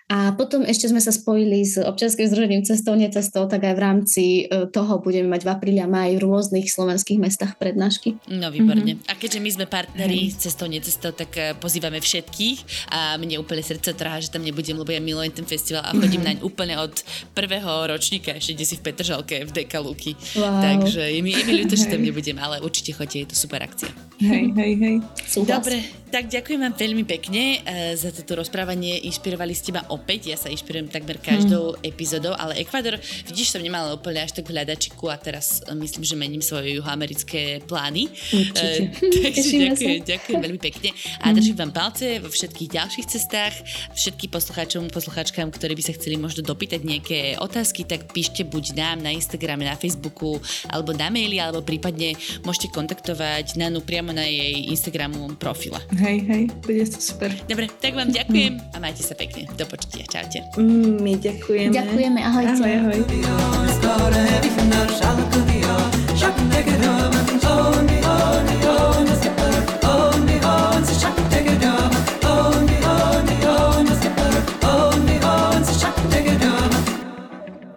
A 0.07 0.31
potom 0.31 0.63
ešte 0.63 0.87
sme 0.87 1.03
sa 1.03 1.11
spojili 1.11 1.67
s 1.67 1.75
občanským 1.75 2.31
združením 2.31 2.63
Cestou, 2.63 2.95
necestou, 2.95 3.43
tak 3.43 3.67
aj 3.67 3.75
v 3.75 3.81
rámci 3.83 4.23
e, 4.47 4.63
toho 4.71 5.03
budeme 5.03 5.27
mať 5.27 5.43
v 5.43 5.49
apríli 5.51 5.79
a 5.83 5.87
maj 5.91 6.15
v 6.15 6.23
rôznych 6.23 6.71
slovenských 6.71 7.19
mestách 7.19 7.59
prednášky. 7.59 8.15
No 8.31 8.47
výborne. 8.47 9.03
Mm-hmm. 9.03 9.11
A 9.11 9.19
keďže 9.19 9.43
my 9.43 9.49
sme 9.51 9.65
partneri 9.67 10.31
hey. 10.31 10.39
Cestou, 10.39 10.71
necestou, 10.71 11.11
tak 11.11 11.35
e, 11.35 11.51
pozývame 11.59 11.99
všetkých 11.99 12.87
a 12.95 13.19
mne 13.19 13.43
úplne 13.43 13.59
srdce 13.59 13.91
trhá, 13.91 14.23
že 14.23 14.31
tam 14.31 14.47
nebudem, 14.47 14.79
lebo 14.79 14.87
ja 14.95 15.03
milujem 15.03 15.43
ten 15.43 15.43
festival 15.43 15.83
a 15.83 15.91
chodím 15.91 16.23
mm-hmm. 16.23 16.39
naň 16.39 16.47
úplne 16.47 16.79
od 16.79 17.03
prvého 17.35 17.91
ročníka, 17.91 18.31
ešte 18.31 18.55
kde 18.55 18.63
si 18.63 18.75
v 18.79 18.87
Petržalke 18.87 19.43
v 19.43 19.51
Dekaluky. 19.51 20.15
Wow. 20.39 20.63
Takže 20.63 21.03
je 21.03 21.19
mi, 21.19 21.35
je 21.35 21.43
mi 21.43 21.51
ľúto, 21.59 21.75
že 21.75 21.91
tam 21.91 21.99
nebudem, 21.99 22.39
ale 22.39 22.63
určite 22.63 22.95
chodite, 22.95 23.27
je 23.27 23.29
to 23.35 23.35
super 23.35 23.59
akcia. 23.59 23.91
Hej, 24.23 24.55
hej, 24.55 24.73
hej. 24.79 24.95
Dobre, 25.43 25.83
tak 26.09 26.31
ďakujem 26.31 26.63
vám 26.63 26.73
veľmi 26.73 27.03
pekne 27.05 27.59
uh, 27.59 27.93
za 27.93 28.09
toto 28.09 28.39
rozprávanie. 28.39 29.03
Inšpirovali 29.05 29.53
ste 29.53 29.75
ma 29.75 29.85
opäť, 29.97 30.31
ja 30.31 30.37
sa 30.37 30.53
inšpirujem 30.53 30.87
takmer 30.93 31.17
každou 31.17 31.75
mm. 31.75 31.89
epizódou, 31.89 32.37
ale 32.37 32.61
Ekvador, 32.61 33.01
vidíš, 33.25 33.57
som 33.57 33.61
nemala 33.61 33.97
úplne 33.97 34.21
až 34.21 34.37
tak 34.37 34.47
hľadačiku 34.47 35.09
a 35.09 35.17
teraz 35.17 35.65
uh, 35.65 35.73
myslím, 35.73 36.05
že 36.05 36.15
mením 36.15 36.43
svoje 36.45 36.77
juhoamerické 36.77 37.65
plány. 37.65 38.07
Určite. 38.07 38.93
Uh, 39.01 39.11
takže 39.25 39.49
ďakujem, 39.73 40.01
ďakujem 40.05 40.39
veľmi 40.39 40.61
pekne 40.61 40.89
a 41.21 41.25
mm. 41.29 41.33
držím 41.33 41.57
vám 41.57 41.71
palce 41.73 42.21
vo 42.21 42.29
všetkých 42.29 42.69
ďalších 42.69 43.07
cestách. 43.09 43.55
Všetkým 43.97 44.29
poslucháčom, 44.29 44.93
poslucháčkám, 44.93 45.49
ktorí 45.49 45.73
by 45.73 45.83
sa 45.83 45.93
chceli 45.97 46.15
možno 46.21 46.45
dopýtať 46.45 46.81
nejaké 46.85 47.19
otázky, 47.41 47.83
tak 47.83 48.13
píšte 48.13 48.45
buď 48.45 48.77
nám 48.77 49.01
na 49.01 49.11
Instagrame, 49.11 49.65
na 49.65 49.73
Facebooku, 49.73 50.37
alebo 50.69 50.93
na 50.93 51.09
maili, 51.09 51.41
alebo 51.41 51.65
prípadne 51.65 52.13
môžete 52.45 52.69
kontaktovať 52.71 53.57
Nanu 53.57 53.81
priamo 53.81 54.13
na 54.13 54.27
jej 54.27 54.69
Instagramu 54.69 55.33
profile. 55.39 55.79
Hej, 55.97 56.27
hej, 56.27 56.43
bude 56.61 56.83
to 56.85 56.99
super. 56.99 57.31
Dobre, 57.47 57.71
tak 57.79 57.95
vám 57.95 58.11
ďakujem 58.11 58.59
a 58.73 58.77
majte 58.77 59.01
sa 59.01 59.15
pekne. 59.15 59.47
Do 59.55 59.65
počutia. 59.65 59.86
Čaute. 59.87 60.39
Mm, 60.59 60.99
my 61.03 61.13
ďakujeme. 61.19 61.71
Ďakujeme, 61.71 62.19
ahojte. 62.23 62.59
Ahoj, 62.59 62.73
ahoj. 62.83 62.99